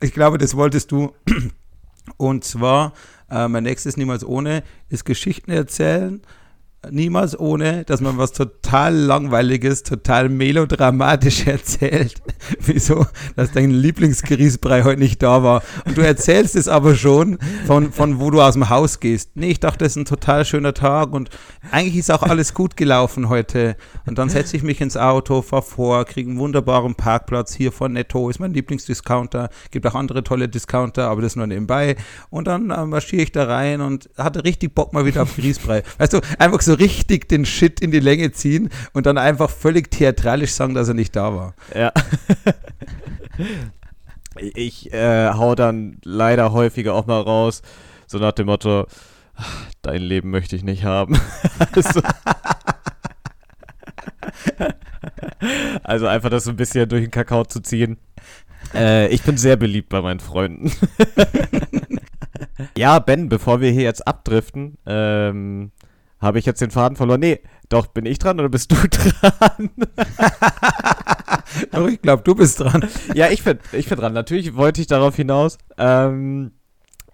Ich 0.00 0.14
glaube, 0.14 0.38
das 0.38 0.56
wolltest 0.56 0.92
du. 0.92 1.12
Und 2.16 2.44
zwar, 2.44 2.94
äh, 3.30 3.48
mein 3.48 3.64
nächstes 3.64 3.98
niemals 3.98 4.24
ohne 4.24 4.62
ist 4.88 5.04
Geschichten 5.04 5.50
erzählen 5.50 6.22
niemals 6.88 7.38
ohne, 7.38 7.84
dass 7.84 8.00
man 8.00 8.16
was 8.16 8.32
total 8.32 8.94
langweiliges, 8.94 9.82
total 9.82 10.28
melodramatisch 10.28 11.46
erzählt. 11.46 12.14
Wieso, 12.60 13.06
dass 13.36 13.52
dein 13.52 13.70
Lieblingsgrießbrei 13.70 14.84
heute 14.84 15.00
nicht 15.00 15.22
da 15.22 15.42
war. 15.42 15.62
Und 15.84 15.98
du 15.98 16.02
erzählst 16.02 16.56
es 16.56 16.68
aber 16.68 16.94
schon 16.94 17.38
von, 17.66 17.92
von 17.92 18.18
wo 18.18 18.30
du 18.30 18.40
aus 18.40 18.54
dem 18.54 18.70
Haus 18.70 19.00
gehst. 19.00 19.32
Nee, 19.34 19.50
ich 19.50 19.60
dachte, 19.60 19.84
es 19.84 19.92
ist 19.92 19.96
ein 19.96 20.04
total 20.06 20.44
schöner 20.44 20.72
Tag 20.72 21.12
und 21.12 21.28
eigentlich 21.70 21.96
ist 21.96 22.10
auch 22.10 22.22
alles 22.22 22.54
gut 22.54 22.76
gelaufen 22.76 23.28
heute. 23.28 23.76
Und 24.06 24.18
dann 24.18 24.30
setze 24.30 24.56
ich 24.56 24.62
mich 24.62 24.80
ins 24.80 24.96
Auto, 24.96 25.42
fahr 25.42 25.62
vor, 25.62 26.04
kriege 26.06 26.30
einen 26.30 26.38
wunderbaren 26.38 26.94
Parkplatz 26.94 27.54
hier 27.54 27.72
von 27.72 27.92
Netto, 27.92 28.30
ist 28.30 28.40
mein 28.40 28.54
Lieblingsdiscounter. 28.54 29.50
Gibt 29.70 29.86
auch 29.86 29.94
andere 29.94 30.24
tolle 30.24 30.48
Discounter, 30.48 31.08
aber 31.08 31.20
das 31.20 31.36
nur 31.36 31.46
nebenbei. 31.46 31.96
Und 32.30 32.46
dann 32.46 32.70
äh, 32.70 32.86
marschiere 32.86 33.22
ich 33.22 33.32
da 33.32 33.44
rein 33.44 33.82
und 33.82 34.08
hatte 34.16 34.44
richtig 34.44 34.74
Bock 34.74 34.92
mal 34.94 35.04
wieder 35.04 35.22
auf 35.22 35.36
Grießbrei. 35.36 35.82
Weißt 35.98 36.14
du, 36.14 36.20
einfach 36.38 36.60
so 36.60 36.69
so 36.70 36.76
richtig 36.76 37.28
den 37.28 37.44
Shit 37.44 37.80
in 37.80 37.90
die 37.90 37.98
Länge 37.98 38.30
ziehen 38.30 38.70
und 38.92 39.06
dann 39.06 39.18
einfach 39.18 39.50
völlig 39.50 39.90
theatralisch 39.90 40.52
sagen, 40.52 40.72
dass 40.74 40.86
er 40.86 40.94
nicht 40.94 41.16
da 41.16 41.34
war. 41.34 41.54
Ja. 41.74 41.92
ich 44.36 44.92
äh, 44.92 45.30
hau 45.30 45.56
dann 45.56 45.96
leider 46.04 46.52
häufiger 46.52 46.94
auch 46.94 47.06
mal 47.06 47.20
raus, 47.20 47.62
so 48.06 48.18
nach 48.18 48.30
dem 48.30 48.46
Motto, 48.46 48.86
dein 49.82 50.00
Leben 50.00 50.30
möchte 50.30 50.54
ich 50.54 50.62
nicht 50.62 50.84
haben. 50.84 51.20
also, 51.72 52.00
also, 55.82 56.06
einfach 56.06 56.30
das 56.30 56.44
so 56.44 56.50
ein 56.50 56.56
bisschen 56.56 56.88
durch 56.88 57.02
den 57.02 57.10
Kakao 57.10 57.44
zu 57.46 57.60
ziehen. 57.62 57.96
Äh, 58.74 59.08
ich 59.08 59.24
bin 59.24 59.36
sehr 59.36 59.56
beliebt 59.56 59.88
bei 59.88 60.02
meinen 60.02 60.20
Freunden. 60.20 60.70
ja, 62.76 63.00
Ben, 63.00 63.28
bevor 63.28 63.60
wir 63.60 63.72
hier 63.72 63.82
jetzt 63.82 64.06
abdriften, 64.06 64.78
ähm, 64.86 65.72
habe 66.20 66.38
ich 66.38 66.46
jetzt 66.46 66.60
den 66.60 66.70
Faden 66.70 66.96
verloren? 66.96 67.20
Nee, 67.20 67.40
doch, 67.68 67.86
bin 67.86 68.06
ich 68.06 68.18
dran 68.18 68.38
oder 68.38 68.48
bist 68.48 68.70
du 68.70 68.76
dran? 68.90 69.70
doch, 71.72 71.88
ich 71.88 72.02
glaube, 72.02 72.22
du 72.22 72.34
bist 72.34 72.60
dran. 72.60 72.88
ja, 73.14 73.28
ich 73.28 73.42
bin, 73.42 73.58
ich 73.72 73.88
bin 73.88 73.98
dran. 73.98 74.12
Natürlich 74.12 74.54
wollte 74.54 74.80
ich 74.80 74.86
darauf 74.86 75.16
hinaus. 75.16 75.58
Ähm, 75.78 76.52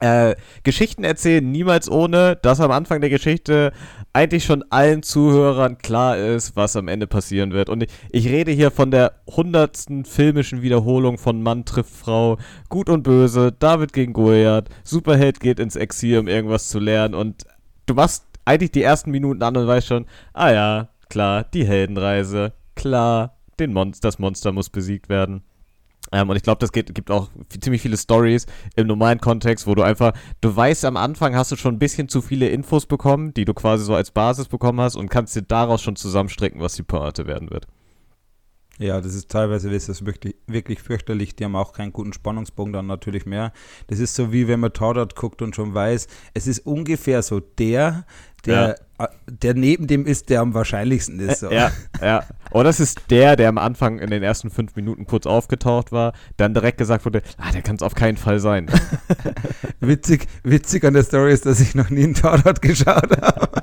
äh, 0.01 0.35
Geschichten 0.63 1.05
erzählen 1.05 1.51
niemals 1.51 1.91
ohne, 1.91 2.37
dass 2.37 2.61
am 2.61 2.71
Anfang 2.71 3.01
der 3.01 3.09
Geschichte 3.09 3.73
eigentlich 4.13 4.45
schon 4.45 4.63
allen 4.71 5.03
Zuhörern 5.03 5.79
klar 5.79 6.19
ist, 6.19 6.55
was 6.57 6.77
am 6.77 6.89
Ende 6.89 7.07
passieren 7.07 7.53
wird. 7.53 7.71
Und 7.71 7.85
ich, 7.85 7.91
ich 8.11 8.29
rede 8.29 8.51
hier 8.51 8.71
von 8.71 8.91
der 8.91 9.15
hundertsten 9.27 10.05
filmischen 10.05 10.63
Wiederholung 10.63 11.17
von 11.17 11.43
Mann 11.43 11.65
trifft 11.65 11.95
Frau, 11.95 12.39
Gut 12.69 12.91
und 12.91 13.05
Böse, 13.05 13.53
David 13.53 13.93
gegen 13.93 14.13
Goliath, 14.13 14.69
Superheld 14.85 15.41
geht 15.41 15.61
ins 15.61 15.77
Exil, 15.77 16.19
um 16.19 16.29
irgendwas 16.29 16.69
zu 16.69 16.79
lernen. 16.79 17.15
Und 17.15 17.45
du 17.87 17.95
machst 17.95 18.25
eigentlich 18.47 18.71
die 18.71 18.83
ersten 18.83 19.11
Minuten 19.11 19.43
an 19.43 19.57
und 19.57 19.67
weiß 19.67 19.87
schon, 19.87 20.07
ah 20.33 20.51
ja, 20.51 20.89
klar, 21.11 21.45
die 21.45 21.67
Heldenreise, 21.67 22.55
klar, 22.75 23.37
den 23.59 23.73
Monster, 23.73 24.09
das 24.09 24.19
Monster 24.19 24.53
muss 24.53 24.71
besiegt 24.71 25.09
werden. 25.09 25.43
Ähm, 26.13 26.31
und 26.31 26.37
ich 26.37 26.43
glaube, 26.43 26.61
das 26.61 26.73
geht, 26.73 26.95
gibt 26.95 27.11
auch 27.11 27.31
ziemlich 27.61 27.83
viele 27.83 27.97
Stories 27.97 28.47
im 28.77 28.87
normalen 28.87 29.21
Kontext, 29.21 29.67
wo 29.67 29.75
du 29.75 29.83
einfach, 29.83 30.13
du 30.41 30.55
weißt, 30.55 30.85
am 30.85 30.97
Anfang 30.97 31.35
hast 31.35 31.51
du 31.51 31.57
schon 31.57 31.75
ein 31.75 31.79
bisschen 31.81 32.09
zu 32.09 32.23
viele 32.23 32.49
Infos 32.49 32.87
bekommen, 32.87 33.35
die 33.35 33.45
du 33.45 33.55
quasi 33.55 33.85
so 33.85 33.95
als 33.95 34.13
Basis 34.13 34.47
bekommen 34.49 34.81
hast 34.81 34.95
und 34.97 35.11
kannst 35.11 35.35
dir 35.35 35.43
daraus 35.43 35.83
schon 35.83 35.97
zusammenstricken, 35.97 36.61
was 36.61 36.75
die 36.75 36.85
Pointe 36.85 37.27
werden 37.27 37.51
wird. 37.51 37.67
Ja, 38.79 39.01
das 39.01 39.15
ist 39.15 39.31
teilweise 39.31 39.71
ist 39.71 39.89
das 39.89 40.05
wirklich, 40.05 40.37
wirklich 40.47 40.83
fürchterlich. 40.83 41.35
Die 41.35 41.45
haben 41.45 41.57
auch 41.57 41.73
keinen 41.73 41.93
guten 41.93 42.13
Spannungsbogen 42.13 42.75
dann 42.75 42.87
natürlich 42.87 43.25
mehr. 43.25 43.53
Das 43.87 44.01
ist 44.01 44.15
so 44.15 44.33
wie 44.33 44.49
wenn 44.49 44.61
man 44.61 44.73
Tatort 44.73 45.17
guckt 45.17 45.41
und 45.41 45.57
schon 45.57 45.73
weiß, 45.73 46.09
es 46.35 46.47
ist 46.47 46.67
ungefähr 46.67 47.23
so 47.23 47.41
der, 47.41 48.05
der, 48.45 48.77
ja. 49.01 49.09
der 49.27 49.55
neben 49.55 49.87
dem 49.87 50.05
ist, 50.05 50.29
der 50.29 50.43
am 50.43 50.53
wahrscheinlichsten 50.53 51.19
ist. 51.21 51.41
So. 51.41 51.51
Ja, 51.51 51.73
ja. 52.03 52.25
Oder 52.51 52.65
das 52.65 52.81
ist 52.81 53.01
der, 53.11 53.37
der 53.37 53.49
am 53.49 53.57
Anfang 53.57 53.99
in 53.99 54.11
den 54.11 54.23
ersten 54.23 54.51
fünf 54.51 54.77
Minuten 54.77 55.07
kurz 55.07 55.25
aufgetaucht 55.25 55.91
war, 55.91 56.13
dann 56.37 56.53
direkt 56.53 56.77
gesagt 56.77 57.07
wurde, 57.07 57.23
ah, 57.39 57.53
der 57.53 57.63
kann 57.63 57.77
es 57.77 57.83
auf 57.83 57.95
keinen 57.95 58.19
Fall 58.19 58.41
sein. 58.41 58.71
witzig, 59.81 60.27
witzig 60.43 60.85
an 60.85 60.93
der 60.93 61.03
Story 61.03 61.33
ist, 61.33 61.47
dass 61.47 61.61
ich 61.61 61.75
noch 61.75 61.89
nie 61.89 62.05
einen 62.05 62.15
Tatort 62.15 62.61
geschaut 62.61 63.11
habe. 63.23 63.49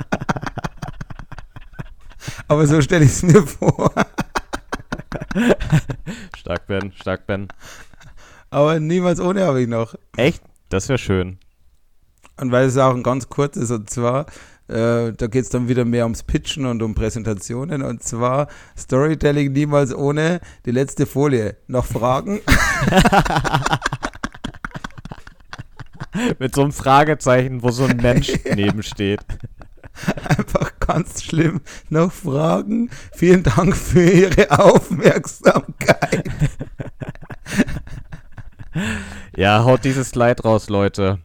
Aber 2.48 2.66
so 2.66 2.82
stelle 2.82 3.06
ich 3.06 3.12
es 3.12 3.24
mir 3.24 3.44
vor. 3.46 3.94
stark, 6.38 6.68
Ben, 6.68 6.92
stark, 6.94 7.26
Ben. 7.28 7.48
Aber 8.50 8.80
niemals 8.80 9.20
ohne 9.20 9.46
habe 9.46 9.62
ich 9.62 9.68
noch. 9.68 9.96
Echt? 10.16 10.44
Das 10.70 10.90
wäre 10.90 11.00
schön. 11.00 11.40
Und 12.40 12.52
weil 12.52 12.68
es 12.68 12.78
auch 12.78 12.94
ein 12.96 13.04
ganz 13.04 13.30
kurzes, 13.30 13.72
und 13.72 13.90
zwar, 13.90 14.26
äh, 14.68 15.12
da 15.12 15.28
geht 15.28 15.44
es 15.44 15.50
dann 15.50 15.68
wieder 15.68 15.86
mehr 15.86 16.06
ums 16.06 16.24
Pitchen 16.24 16.66
und 16.66 16.82
um 16.82 16.96
Präsentationen. 16.96 17.82
Und 17.84 18.04
zwar 18.04 18.48
Storytelling 18.78 19.52
niemals 19.52 19.94
ohne 19.94 20.40
die 20.66 20.72
letzte 20.72 21.06
Folie. 21.06 21.58
Noch 21.68 21.86
Fragen? 21.86 22.42
Mit 26.40 26.54
so 26.56 26.62
einem 26.62 26.72
Fragezeichen, 26.72 27.64
wo 27.64 27.72
so 27.72 27.86
ein 27.86 27.98
Mensch 27.98 28.32
nebensteht. 28.56 29.22
Ganz 30.88 31.24
schlimm. 31.24 31.62
Noch 31.90 32.12
Fragen? 32.12 32.90
Vielen 33.14 33.44
Dank 33.44 33.76
für 33.76 34.04
Ihre 34.04 34.60
Aufmerksamkeit. 34.60 36.24
Ja, 39.36 39.64
haut 39.66 39.84
dieses 39.84 40.10
Slide 40.10 40.42
raus, 40.44 40.70
Leute. 40.70 41.20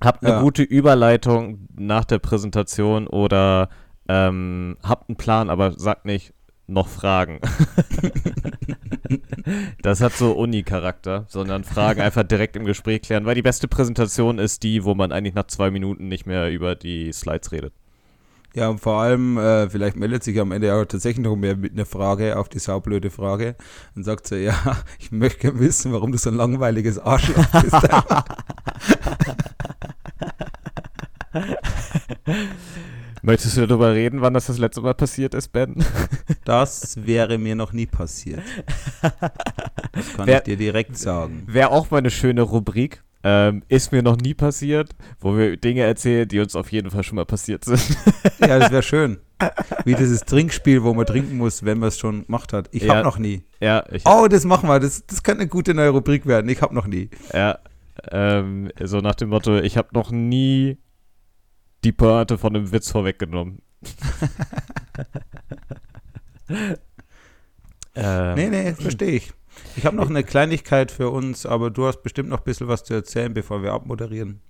Habt 0.00 0.24
eine 0.24 0.34
ja. 0.34 0.40
gute 0.40 0.62
Überleitung 0.62 1.68
nach 1.76 2.04
der 2.04 2.18
Präsentation 2.18 3.06
oder 3.06 3.68
ähm, 4.08 4.76
habt 4.82 5.08
einen 5.08 5.16
Plan, 5.16 5.50
aber 5.50 5.78
sagt 5.78 6.04
nicht 6.04 6.34
noch 6.66 6.88
Fragen. 6.88 7.40
das 9.82 10.00
hat 10.00 10.12
so 10.12 10.32
Uni-Charakter, 10.32 11.24
sondern 11.28 11.64
Fragen 11.64 12.00
einfach 12.00 12.22
direkt 12.22 12.56
im 12.56 12.64
Gespräch 12.64 13.02
klären, 13.02 13.24
weil 13.24 13.34
die 13.34 13.42
beste 13.42 13.66
Präsentation 13.66 14.38
ist 14.38 14.62
die, 14.62 14.84
wo 14.84 14.94
man 14.94 15.10
eigentlich 15.10 15.34
nach 15.34 15.46
zwei 15.46 15.70
Minuten 15.70 16.08
nicht 16.08 16.26
mehr 16.26 16.50
über 16.50 16.74
die 16.74 17.12
Slides 17.12 17.52
redet. 17.52 17.72
Ja, 18.54 18.68
und 18.68 18.80
vor 18.80 19.00
allem, 19.00 19.38
äh, 19.38 19.68
vielleicht 19.68 19.96
meldet 19.96 20.24
sich 20.24 20.40
am 20.40 20.52
Ende 20.52 20.74
auch 20.74 20.84
tatsächlich 20.84 21.24
noch 21.24 21.36
mehr 21.36 21.56
mit 21.56 21.72
einer 21.72 21.86
Frage 21.86 22.38
auf 22.38 22.48
die 22.48 22.58
saublöde 22.58 23.10
Frage 23.10 23.56
und 23.94 24.04
sagt 24.04 24.26
so, 24.26 24.34
ja, 24.36 24.54
ich 24.98 25.12
möchte 25.12 25.58
wissen, 25.58 25.92
warum 25.92 26.12
du 26.12 26.18
so 26.18 26.30
ein 26.30 26.36
langweiliges 26.36 26.98
Arschloch 26.98 27.46
bist. 27.46 27.74
Möchtest 33.22 33.56
du 33.56 33.66
darüber 33.66 33.92
reden, 33.92 34.22
wann 34.22 34.32
das 34.32 34.46
das 34.46 34.58
letzte 34.58 34.80
Mal 34.80 34.94
passiert 34.94 35.34
ist, 35.34 35.48
Ben? 35.48 35.84
Das 36.44 37.04
wäre 37.04 37.36
mir 37.36 37.54
noch 37.54 37.74
nie 37.74 37.86
passiert. 37.86 38.40
Das 39.92 40.14
kann 40.14 40.26
wär, 40.26 40.38
ich 40.38 40.44
dir 40.44 40.56
direkt 40.56 40.96
sagen. 40.96 41.42
Wäre 41.46 41.70
auch 41.70 41.90
mal 41.90 41.98
eine 41.98 42.10
schöne 42.10 42.40
Rubrik. 42.40 43.02
Ähm, 43.24 43.64
ist 43.68 43.90
mir 43.90 44.02
noch 44.02 44.16
nie 44.16 44.34
passiert, 44.34 44.94
wo 45.18 45.36
wir 45.36 45.56
Dinge 45.56 45.82
erzählen, 45.82 46.28
die 46.28 46.38
uns 46.38 46.54
auf 46.54 46.70
jeden 46.70 46.90
Fall 46.90 47.02
schon 47.02 47.16
mal 47.16 47.26
passiert 47.26 47.64
sind. 47.64 47.80
Ja, 48.40 48.60
das 48.60 48.70
wäre 48.70 48.84
schön. 48.84 49.18
Wie 49.84 49.94
dieses 49.94 50.20
Trinkspiel, 50.20 50.84
wo 50.84 50.94
man 50.94 51.04
trinken 51.04 51.36
muss, 51.36 51.64
wenn 51.64 51.78
man 51.78 51.88
es 51.88 51.98
schon 51.98 52.24
gemacht 52.24 52.52
hat. 52.52 52.68
Ich 52.70 52.84
ja, 52.84 52.94
habe 52.94 53.02
noch 53.02 53.18
nie. 53.18 53.42
Ja, 53.60 53.84
oh, 54.04 54.26
das 54.28 54.44
machen 54.44 54.68
wir. 54.68 54.78
Das, 54.78 55.04
das 55.06 55.22
könnte 55.22 55.42
eine 55.42 55.50
gute 55.50 55.74
neue 55.74 55.90
Rubrik 55.90 56.24
werden. 56.24 56.48
Ich 56.48 56.62
habe 56.62 56.74
noch 56.74 56.86
nie. 56.86 57.10
Ja, 57.34 57.58
ähm, 58.10 58.70
so 58.80 59.00
nach 59.00 59.16
dem 59.16 59.30
Motto, 59.30 59.58
ich 59.58 59.76
habe 59.76 59.88
noch 59.92 60.10
nie 60.10 60.78
die 61.84 61.92
Pointe 61.92 62.38
von 62.38 62.54
einem 62.54 62.72
Witz 62.72 62.90
vorweggenommen. 62.90 63.62
ähm, 67.94 68.34
nee, 68.34 68.48
nee, 68.48 68.74
verstehe 68.74 69.12
ich. 69.12 69.32
Ich 69.78 69.86
habe 69.86 69.94
noch 69.94 70.10
eine 70.10 70.24
Kleinigkeit 70.24 70.90
für 70.90 71.08
uns, 71.10 71.46
aber 71.46 71.70
du 71.70 71.86
hast 71.86 72.02
bestimmt 72.02 72.28
noch 72.30 72.38
ein 72.38 72.44
bisschen 72.44 72.66
was 72.66 72.82
zu 72.82 72.94
erzählen, 72.94 73.32
bevor 73.32 73.62
wir 73.62 73.72
abmoderieren. 73.72 74.40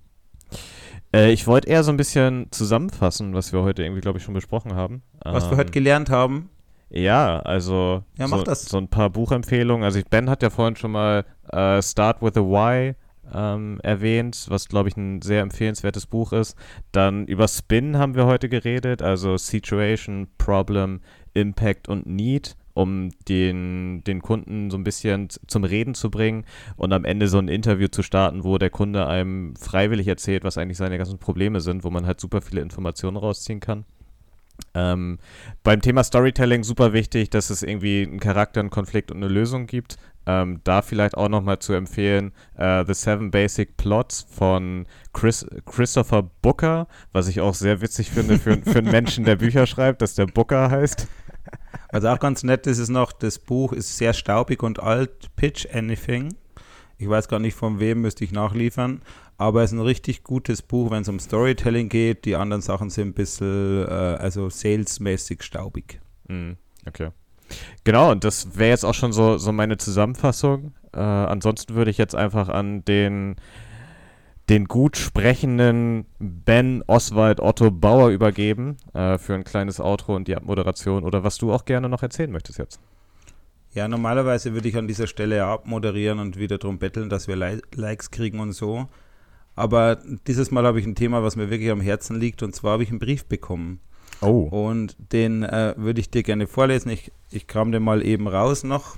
Äh, 1.13 1.31
ich 1.31 1.45
wollte 1.45 1.69
eher 1.69 1.83
so 1.83 1.91
ein 1.91 1.97
bisschen 1.97 2.47
zusammenfassen, 2.49 3.35
was 3.35 3.53
wir 3.53 3.61
heute 3.61 3.83
irgendwie, 3.83 4.01
glaube 4.01 4.17
ich, 4.17 4.23
schon 4.23 4.33
besprochen 4.33 4.73
haben. 4.73 5.03
Was 5.23 5.43
ähm, 5.43 5.51
wir 5.51 5.57
heute 5.57 5.71
gelernt 5.71 6.09
haben. 6.09 6.49
Ja, 6.89 7.41
also 7.41 8.03
ja, 8.17 8.27
so, 8.27 8.43
so 8.55 8.77
ein 8.77 8.87
paar 8.87 9.11
Buchempfehlungen. 9.11 9.83
Also 9.83 10.01
Ben 10.09 10.31
hat 10.31 10.41
ja 10.41 10.49
vorhin 10.49 10.75
schon 10.75 10.93
mal 10.93 11.25
uh, 11.53 11.79
Start 11.79 12.23
with 12.23 12.35
a 12.35 12.41
Why 12.41 12.95
ähm, 13.31 13.79
erwähnt, 13.83 14.47
was 14.49 14.67
glaube 14.67 14.89
ich 14.89 14.97
ein 14.97 15.21
sehr 15.21 15.43
empfehlenswertes 15.43 16.07
Buch 16.07 16.33
ist. 16.33 16.57
Dann 16.91 17.27
über 17.27 17.47
Spin 17.47 17.99
haben 17.99 18.15
wir 18.15 18.25
heute 18.25 18.49
geredet, 18.49 19.03
also 19.03 19.37
Situation, 19.37 20.27
Problem, 20.39 21.01
Impact 21.35 21.87
und 21.87 22.07
Need, 22.07 22.55
um 22.79 23.09
den, 23.27 24.05
den 24.05 24.21
Kunden 24.21 24.71
so 24.71 24.77
ein 24.77 24.85
bisschen 24.85 25.27
zum 25.47 25.65
Reden 25.65 25.95
zu 25.95 26.09
bringen 26.09 26.45
und 26.77 26.93
am 26.93 27.03
Ende 27.03 27.27
so 27.27 27.37
ein 27.37 27.49
Interview 27.49 27.89
zu 27.89 28.03
starten, 28.03 28.45
wo 28.45 28.57
der 28.57 28.69
Kunde 28.69 29.05
einem 29.05 29.53
freiwillig 29.57 30.07
erzählt, 30.07 30.45
was 30.45 30.57
eigentlich 30.57 30.77
seine 30.77 30.97
ganzen 30.97 31.19
Probleme 31.19 31.59
sind, 31.59 31.83
wo 31.83 31.89
man 31.89 32.05
halt 32.05 32.21
super 32.21 32.41
viele 32.41 32.61
Informationen 32.61 33.17
rausziehen 33.17 33.59
kann. 33.59 33.83
Ähm, 34.73 35.19
beim 35.63 35.81
Thema 35.81 36.05
Storytelling 36.05 36.63
super 36.63 36.93
wichtig, 36.93 37.29
dass 37.29 37.49
es 37.49 37.63
irgendwie 37.63 38.03
einen 38.03 38.21
Charakter, 38.21 38.61
einen 38.61 38.69
Konflikt 38.69 39.11
und 39.11 39.17
eine 39.17 39.27
Lösung 39.27 39.67
gibt. 39.67 39.97
Ähm, 40.25 40.61
da 40.63 40.81
vielleicht 40.81 41.17
auch 41.17 41.27
nochmal 41.27 41.59
zu 41.59 41.73
empfehlen, 41.73 42.31
uh, 42.57 42.83
The 42.85 42.93
Seven 42.93 43.31
Basic 43.31 43.75
Plots 43.77 44.25
von 44.29 44.85
Chris, 45.11 45.45
Christopher 45.65 46.29
Booker, 46.41 46.87
was 47.11 47.27
ich 47.27 47.41
auch 47.41 47.55
sehr 47.55 47.81
witzig 47.81 48.11
finde 48.11 48.37
für, 48.37 48.57
für 48.57 48.79
einen 48.79 48.91
Menschen, 48.91 49.25
der 49.25 49.37
Bücher 49.37 49.65
schreibt, 49.65 50.01
dass 50.01 50.15
der 50.15 50.27
Booker 50.27 50.69
heißt. 50.69 51.07
Was 51.91 52.05
auch 52.05 52.19
ganz 52.19 52.43
nett 52.43 52.67
ist, 52.67 52.77
ist 52.77 52.89
noch, 52.89 53.11
das 53.11 53.39
Buch 53.39 53.73
ist 53.73 53.97
sehr 53.97 54.13
staubig 54.13 54.61
und 54.63 54.79
alt, 54.79 55.35
Pitch 55.35 55.67
Anything. 55.73 56.35
Ich 56.97 57.09
weiß 57.09 57.27
gar 57.27 57.39
nicht 57.39 57.55
von 57.55 57.79
wem, 57.79 58.01
müsste 58.01 58.23
ich 58.23 58.31
nachliefern. 58.31 59.01
Aber 59.37 59.63
es 59.63 59.71
ist 59.71 59.77
ein 59.77 59.81
richtig 59.81 60.23
gutes 60.23 60.61
Buch, 60.61 60.91
wenn 60.91 61.01
es 61.01 61.07
um 61.07 61.17
Storytelling 61.17 61.87
geht. 61.87 62.25
Die 62.25 62.35
anderen 62.35 62.61
Sachen 62.61 62.89
sind 62.89 63.09
ein 63.09 63.13
bisschen, 63.13 63.87
äh, 63.87 64.17
also 64.19 64.49
salesmäßig 64.49 65.43
staubig. 65.43 66.01
Mm, 66.27 66.51
okay. 66.85 67.11
Genau, 67.85 68.11
und 68.11 68.25
das 68.25 68.57
wäre 68.57 68.71
jetzt 68.71 68.83
auch 68.83 68.93
schon 68.93 69.13
so, 69.13 69.37
so 69.37 69.53
meine 69.53 69.77
Zusammenfassung. 69.77 70.73
Äh, 70.93 70.99
ansonsten 70.99 71.75
würde 71.75 71.89
ich 71.89 71.97
jetzt 71.97 72.15
einfach 72.15 72.49
an 72.49 72.83
den, 72.83 73.37
den 74.49 74.65
gut 74.65 74.97
sprechenden 74.97 76.05
Ben 76.17 76.83
Oswald 76.87 77.39
Otto 77.39 77.69
Bauer 77.69 78.09
übergeben 78.09 78.77
äh, 78.93 79.19
für 79.19 79.35
ein 79.35 79.43
kleines 79.43 79.79
Outro 79.79 80.15
und 80.15 80.27
die 80.27 80.35
Abmoderation 80.35 81.03
oder 81.03 81.23
was 81.23 81.37
du 81.37 81.53
auch 81.53 81.65
gerne 81.65 81.87
noch 81.87 82.01
erzählen 82.01 82.31
möchtest 82.31 82.57
jetzt. 82.57 82.79
Ja, 83.71 83.87
normalerweise 83.87 84.53
würde 84.53 84.67
ich 84.67 84.77
an 84.77 84.87
dieser 84.87 85.05
Stelle 85.05 85.45
abmoderieren 85.45 86.17
und 86.17 86.39
wieder 86.39 86.57
darum 86.57 86.79
betteln, 86.79 87.09
dass 87.09 87.27
wir 87.27 87.35
Likes 87.35 88.09
kriegen 88.09 88.39
und 88.39 88.53
so. 88.53 88.87
Aber 89.55 89.99
dieses 90.25 90.49
Mal 90.49 90.65
habe 90.65 90.79
ich 90.79 90.87
ein 90.87 90.95
Thema, 90.95 91.21
was 91.21 91.35
mir 91.35 91.51
wirklich 91.51 91.69
am 91.69 91.81
Herzen 91.81 92.19
liegt, 92.19 92.41
und 92.41 92.55
zwar 92.55 92.73
habe 92.73 92.83
ich 92.83 92.89
einen 92.89 92.99
Brief 92.99 93.25
bekommen. 93.25 93.79
Oh. 94.21 94.43
Und 94.43 94.95
den 95.11 95.43
äh, 95.43 95.73
würde 95.77 96.01
ich 96.01 96.09
dir 96.09 96.23
gerne 96.23 96.47
vorlesen. 96.47 96.89
Ich, 96.89 97.11
ich 97.31 97.47
kram 97.47 97.71
den 97.71 97.83
mal 97.83 98.05
eben 98.05 98.27
raus 98.27 98.63
noch, 98.63 98.97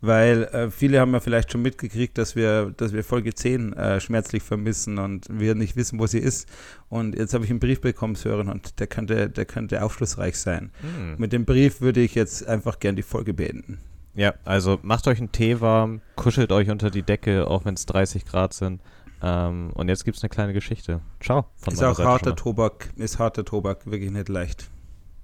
weil 0.00 0.44
äh, 0.44 0.70
viele 0.70 1.00
haben 1.00 1.12
ja 1.12 1.20
vielleicht 1.20 1.52
schon 1.52 1.62
mitgekriegt, 1.62 2.18
dass 2.18 2.36
wir, 2.36 2.72
dass 2.76 2.92
wir 2.92 3.02
Folge 3.02 3.34
10 3.34 3.72
äh, 3.72 4.00
schmerzlich 4.00 4.42
vermissen 4.42 4.98
und 4.98 5.26
wir 5.30 5.54
nicht 5.54 5.76
wissen, 5.76 5.98
wo 5.98 6.06
sie 6.06 6.18
ist. 6.18 6.48
Und 6.88 7.16
jetzt 7.16 7.34
habe 7.34 7.44
ich 7.44 7.50
einen 7.50 7.60
Brief 7.60 7.80
bekommen, 7.80 8.14
Sören, 8.14 8.48
und 8.48 8.78
der 8.80 8.86
könnte, 8.86 9.30
der 9.30 9.44
könnte 9.44 9.82
aufschlussreich 9.82 10.38
sein. 10.38 10.70
Mhm. 10.82 11.14
Mit 11.18 11.32
dem 11.32 11.44
Brief 11.44 11.80
würde 11.80 12.00
ich 12.00 12.14
jetzt 12.14 12.46
einfach 12.46 12.78
gern 12.78 12.96
die 12.96 13.02
Folge 13.02 13.34
beenden. 13.34 13.78
Ja, 14.14 14.34
also 14.44 14.78
macht 14.82 15.06
euch 15.06 15.18
einen 15.18 15.32
Tee 15.32 15.60
warm, 15.60 16.00
kuschelt 16.16 16.50
euch 16.50 16.70
unter 16.70 16.90
die 16.90 17.02
Decke, 17.02 17.46
auch 17.46 17.64
wenn 17.64 17.74
es 17.74 17.86
30 17.86 18.24
Grad 18.24 18.52
sind. 18.52 18.80
Ähm, 19.20 19.70
und 19.74 19.88
jetzt 19.88 20.04
gibt 20.04 20.16
es 20.16 20.22
eine 20.22 20.30
kleine 20.30 20.52
Geschichte. 20.52 21.00
Ciao. 21.20 21.46
ist 21.66 21.82
auch 21.82 21.98
harter 21.98 22.36
Tobak, 22.36 22.90
ist 22.96 23.18
harter 23.18 23.44
Tobak, 23.44 23.86
wirklich 23.86 24.10
nicht 24.10 24.28
leicht. 24.28 24.68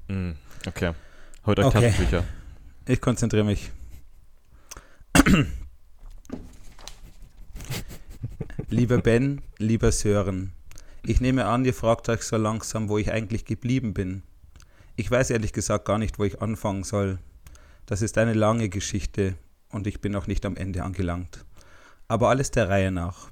Mm, 0.09 0.33
okay. 0.67 0.93
Holt 1.47 1.59
euch 1.59 1.67
okay. 1.67 1.91
Taschentücher. 1.91 2.25
Ich 2.87 3.01
konzentriere 3.01 3.45
mich. 3.45 3.71
lieber 8.69 8.99
Ben, 8.99 9.41
lieber 9.59 9.93
Sören, 9.93 10.53
ich 11.05 11.21
nehme 11.21 11.45
an, 11.47 11.65
ihr 11.65 11.75
fragt 11.75 12.09
euch 12.09 12.23
so 12.23 12.37
langsam, 12.37 12.89
wo 12.89 12.99
ich 12.99 13.13
eigentlich 13.13 13.45
geblieben 13.45 13.95
bin. 13.95 14.23
Ich 14.97 15.11
weiß 15.11 15.31
ehrlich 15.31 15.53
gesagt 15.53 15.85
gar 15.85 15.99
nicht, 15.99 16.19
wo 16.19 16.25
ich 16.25 16.41
anfangen 16.41 16.83
soll. 16.83 17.19
Das 17.87 18.03
ist 18.03 18.17
eine 18.19 18.33
lange 18.33 18.69
Geschichte 18.69 19.35
und 19.71 19.87
ich 19.87 20.01
bin 20.01 20.13
noch 20.13 20.27
nicht 20.27 20.47
am 20.47 20.57
Ende 20.57 20.83
angelangt. 20.83 21.45
Aber 22.09 22.31
alles 22.31 22.51
der 22.51 22.69
Reihe 22.69 22.91
nach. 22.91 23.31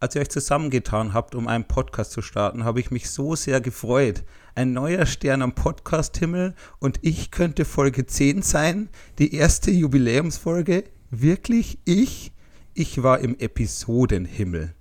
Als 0.00 0.14
ihr 0.14 0.20
euch 0.20 0.28
zusammengetan 0.28 1.14
habt, 1.14 1.34
um 1.34 1.46
einen 1.46 1.64
Podcast 1.64 2.12
zu 2.12 2.20
starten, 2.20 2.64
habe 2.64 2.80
ich 2.80 2.90
mich 2.90 3.08
so 3.08 3.36
sehr 3.36 3.60
gefreut. 3.60 4.24
Ein 4.54 4.72
neuer 4.72 5.06
Stern 5.06 5.40
am 5.40 5.54
Podcast-Himmel 5.54 6.54
und 6.78 6.98
ich 7.02 7.30
könnte 7.30 7.64
Folge 7.64 8.04
10 8.06 8.42
sein, 8.42 8.88
die 9.18 9.34
erste 9.34 9.70
Jubiläumsfolge. 9.70 10.84
Wirklich 11.10 11.78
ich? 11.84 12.32
Ich 12.74 13.02
war 13.02 13.20
im 13.20 13.38
Episodenhimmel. 13.38 14.74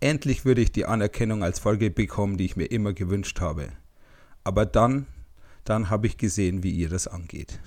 Endlich 0.00 0.44
würde 0.44 0.60
ich 0.60 0.70
die 0.70 0.84
Anerkennung 0.84 1.42
als 1.42 1.58
Folge 1.58 1.90
bekommen, 1.90 2.36
die 2.36 2.44
ich 2.44 2.56
mir 2.56 2.66
immer 2.66 2.92
gewünscht 2.92 3.40
habe. 3.40 3.70
Aber 4.44 4.66
dann, 4.66 5.06
dann 5.64 5.90
habe 5.90 6.06
ich 6.06 6.18
gesehen, 6.18 6.62
wie 6.62 6.70
ihr 6.70 6.88
das 6.88 7.08
angeht. 7.08 7.58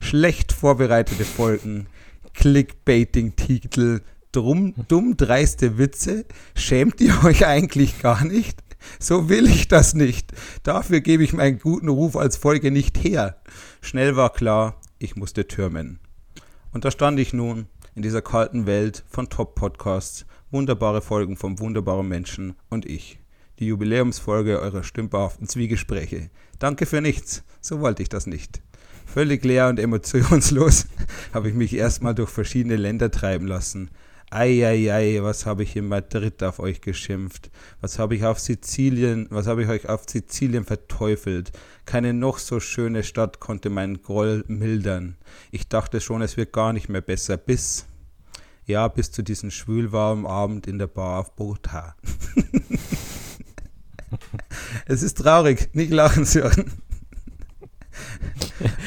Schlecht 0.00 0.52
vorbereitete 0.52 1.24
Folgen, 1.24 1.86
Clickbaiting-Titel, 2.34 4.00
drum, 4.38 4.74
dumm 4.86 5.16
dreiste 5.16 5.78
Witze. 5.78 6.24
Schämt 6.54 7.00
ihr 7.00 7.24
euch 7.24 7.46
eigentlich 7.46 8.00
gar 8.00 8.24
nicht? 8.24 8.62
So 9.00 9.28
will 9.28 9.46
ich 9.46 9.68
das 9.68 9.94
nicht. 9.94 10.32
Dafür 10.62 11.00
gebe 11.00 11.24
ich 11.24 11.32
meinen 11.32 11.58
guten 11.58 11.88
Ruf 11.88 12.16
als 12.16 12.36
Folge 12.36 12.70
nicht 12.70 13.02
her. 13.02 13.40
Schnell 13.80 14.16
war 14.16 14.32
klar, 14.32 14.80
ich 14.98 15.16
musste 15.16 15.48
türmen. 15.48 15.98
Und 16.72 16.84
da 16.84 16.90
stand 16.90 17.18
ich 17.18 17.32
nun 17.32 17.66
in 17.96 18.02
dieser 18.02 18.22
kalten 18.22 18.66
Welt 18.66 19.04
von 19.08 19.28
Top-Podcasts, 19.28 20.24
wunderbare 20.52 21.02
Folgen 21.02 21.36
von 21.36 21.58
wunderbaren 21.58 22.06
Menschen 22.06 22.54
und 22.68 22.86
ich. 22.86 23.18
Die 23.58 23.66
Jubiläumsfolge 23.66 24.60
eurer 24.60 24.84
stümperhaften 24.84 25.48
Zwiegespräche. 25.48 26.30
Danke 26.60 26.86
für 26.86 27.00
nichts, 27.00 27.42
so 27.60 27.80
wollte 27.80 28.02
ich 28.02 28.08
das 28.08 28.28
nicht. 28.28 28.62
Völlig 29.04 29.44
leer 29.44 29.68
und 29.68 29.80
emotionslos 29.80 30.86
habe 31.34 31.48
ich 31.48 31.54
mich 31.54 31.74
erstmal 31.74 32.14
durch 32.14 32.30
verschiedene 32.30 32.76
Länder 32.76 33.10
treiben 33.10 33.46
lassen, 33.46 33.90
Eieiei, 34.30 35.22
was 35.22 35.46
habe 35.46 35.62
ich 35.62 35.74
in 35.74 35.88
Madrid 35.88 36.42
auf 36.42 36.58
euch 36.58 36.82
geschimpft? 36.82 37.50
Was 37.80 37.98
habe 37.98 38.14
ich 38.14 38.24
auf 38.24 38.38
Sizilien, 38.38 39.26
was 39.30 39.46
habe 39.46 39.62
ich 39.62 39.68
euch 39.68 39.88
auf 39.88 40.04
Sizilien 40.06 40.64
verteufelt? 40.64 41.50
Keine 41.86 42.12
noch 42.12 42.38
so 42.38 42.60
schöne 42.60 43.04
Stadt 43.04 43.40
konnte 43.40 43.70
meinen 43.70 44.02
Groll 44.02 44.44
mildern. 44.46 45.16
Ich 45.50 45.68
dachte 45.68 46.02
schon, 46.02 46.20
es 46.20 46.36
wird 46.36 46.52
gar 46.52 46.74
nicht 46.74 46.90
mehr 46.90 47.00
besser, 47.00 47.38
bis, 47.38 47.86
ja, 48.66 48.86
bis 48.88 49.10
zu 49.10 49.22
diesem 49.22 49.50
schwülwarmen 49.50 50.26
Abend 50.26 50.66
in 50.66 50.78
der 50.78 50.88
Bar 50.88 51.20
auf 51.20 51.34
Bogota. 51.34 51.96
es 54.86 55.02
ist 55.02 55.16
traurig, 55.16 55.70
nicht 55.72 55.90
lachen 55.90 56.26
zu 56.26 56.42
hören. 56.42 56.70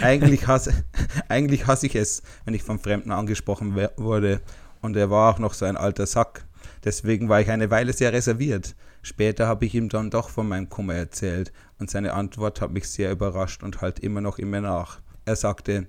eigentlich, 0.03 0.45
hasse, 0.45 0.85
eigentlich 1.29 1.65
hasse 1.65 1.87
ich 1.87 1.95
es, 1.95 2.21
wenn 2.45 2.53
ich 2.53 2.61
von 2.61 2.77
Fremden 2.77 3.11
angesprochen 3.11 3.75
wurde 3.97 4.41
und 4.82 4.95
er 4.95 5.09
war 5.09 5.34
auch 5.34 5.39
noch 5.39 5.53
so 5.53 5.65
ein 5.65 5.77
alter 5.77 6.05
Sack. 6.05 6.45
Deswegen 6.84 7.29
war 7.29 7.41
ich 7.41 7.49
eine 7.49 7.69
Weile 7.69 7.93
sehr 7.93 8.13
reserviert. 8.13 8.75
Später 9.03 9.47
habe 9.47 9.65
ich 9.65 9.75
ihm 9.75 9.89
dann 9.89 10.09
doch 10.09 10.29
von 10.29 10.47
meinem 10.47 10.69
Kummer 10.69 10.95
erzählt 10.95 11.51
und 11.79 11.89
seine 11.89 12.13
Antwort 12.13 12.61
hat 12.61 12.71
mich 12.71 12.88
sehr 12.88 13.11
überrascht 13.11 13.63
und 13.63 13.82
halt 13.82 13.99
immer 13.99 14.21
noch 14.21 14.38
in 14.38 14.49
mir 14.49 14.61
nach. 14.61 14.99
Er 15.25 15.36
sagte, 15.36 15.88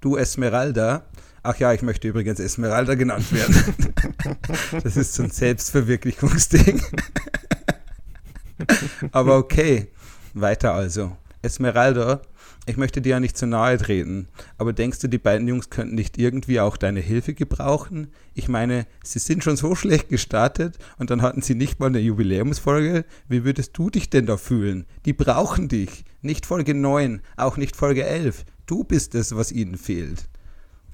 du 0.00 0.16
Esmeralda? 0.16 1.04
Ach 1.42 1.56
ja, 1.56 1.74
ich 1.74 1.82
möchte 1.82 2.08
übrigens 2.08 2.40
Esmeralda 2.40 2.94
genannt 2.94 3.30
werden. 3.32 3.74
das 4.82 4.96
ist 4.96 5.14
so 5.14 5.24
ein 5.24 5.30
Selbstverwirklichungsding. 5.30 6.82
Aber 9.12 9.36
okay, 9.36 9.88
weiter 10.32 10.72
also. 10.72 11.16
Esmeralda 11.42 12.22
ich 12.66 12.76
möchte 12.78 13.02
dir 13.02 13.10
ja 13.10 13.20
nicht 13.20 13.36
zu 13.36 13.46
nahe 13.46 13.76
treten, 13.76 14.28
aber 14.56 14.72
denkst 14.72 15.00
du, 15.00 15.08
die 15.08 15.18
beiden 15.18 15.46
Jungs 15.46 15.68
könnten 15.68 15.94
nicht 15.94 16.16
irgendwie 16.16 16.60
auch 16.60 16.76
deine 16.76 17.00
Hilfe 17.00 17.34
gebrauchen? 17.34 18.08
Ich 18.32 18.48
meine, 18.48 18.86
sie 19.02 19.18
sind 19.18 19.44
schon 19.44 19.56
so 19.56 19.74
schlecht 19.74 20.08
gestartet 20.08 20.78
und 20.98 21.10
dann 21.10 21.22
hatten 21.22 21.42
sie 21.42 21.54
nicht 21.54 21.80
mal 21.80 21.86
eine 21.86 21.98
Jubiläumsfolge. 21.98 23.04
Wie 23.28 23.44
würdest 23.44 23.76
du 23.76 23.90
dich 23.90 24.08
denn 24.08 24.26
da 24.26 24.36
fühlen? 24.36 24.86
Die 25.04 25.12
brauchen 25.12 25.68
dich. 25.68 26.04
Nicht 26.22 26.46
Folge 26.46 26.74
9, 26.74 27.20
auch 27.36 27.58
nicht 27.58 27.76
Folge 27.76 28.04
11. 28.04 28.44
Du 28.64 28.82
bist 28.82 29.14
es, 29.14 29.36
was 29.36 29.52
ihnen 29.52 29.76
fehlt. 29.76 30.28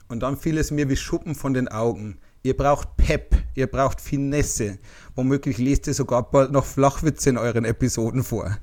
Und 0.09 0.25
dann 0.25 0.37
fiel 0.37 0.59
es 0.59 0.73
mir 0.73 0.89
wie 0.89 0.97
Schuppen 0.97 1.37
von 1.37 1.55
den 1.55 1.69
Augen. 1.69 2.19
Ihr 2.43 2.57
braucht 2.57 2.97
Pep, 2.97 3.37
ihr 3.55 3.69
braucht 3.69 4.01
Finesse. 4.01 4.79
Womöglich 5.15 5.59
lest 5.59 5.87
ihr 5.87 5.95
sogar 5.95 6.31
bald 6.31 6.51
noch 6.51 6.65
Flachwitze 6.65 7.31
in 7.31 7.39
euren 7.39 7.65
Episoden 7.65 8.25
vor. 8.25 8.59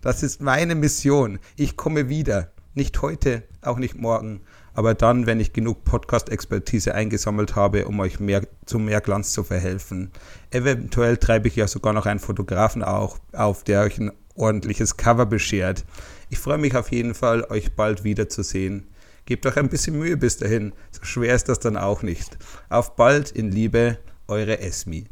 Das 0.00 0.22
ist 0.22 0.40
meine 0.40 0.74
Mission. 0.74 1.38
Ich 1.56 1.76
komme 1.76 2.08
wieder. 2.08 2.52
Nicht 2.74 3.02
heute, 3.02 3.42
auch 3.60 3.78
nicht 3.78 3.96
morgen, 3.96 4.42
aber 4.72 4.94
dann, 4.94 5.26
wenn 5.26 5.40
ich 5.40 5.52
genug 5.52 5.82
Podcast-Expertise 5.82 6.94
eingesammelt 6.94 7.56
habe, 7.56 7.88
um 7.88 7.98
euch 7.98 8.20
mehr, 8.20 8.46
zu 8.66 8.78
mehr 8.78 9.00
Glanz 9.00 9.32
zu 9.32 9.42
verhelfen. 9.42 10.12
Eventuell 10.52 11.16
treibe 11.16 11.48
ich 11.48 11.56
ja 11.56 11.66
sogar 11.66 11.92
noch 11.92 12.06
einen 12.06 12.20
Fotografen 12.20 12.84
auch 12.84 13.18
auf, 13.32 13.64
der 13.64 13.82
euch 13.82 13.98
ein 13.98 14.12
ordentliches 14.36 14.96
Cover 14.96 15.26
beschert. 15.26 15.84
Ich 16.30 16.38
freue 16.38 16.58
mich 16.58 16.76
auf 16.76 16.92
jeden 16.92 17.14
Fall, 17.14 17.42
euch 17.50 17.74
bald 17.74 18.04
wiederzusehen. 18.04 18.86
Gebt 19.26 19.44
euch 19.46 19.56
ein 19.56 19.68
bisschen 19.68 19.98
Mühe 19.98 20.16
bis 20.16 20.36
dahin, 20.36 20.72
so 20.92 21.04
schwer 21.04 21.34
ist 21.34 21.48
das 21.48 21.58
dann 21.58 21.76
auch 21.76 22.02
nicht. 22.02 22.38
Auf 22.68 22.94
bald 22.94 23.32
in 23.32 23.50
Liebe, 23.50 23.98
eure 24.28 24.60
Esmi. 24.60 25.06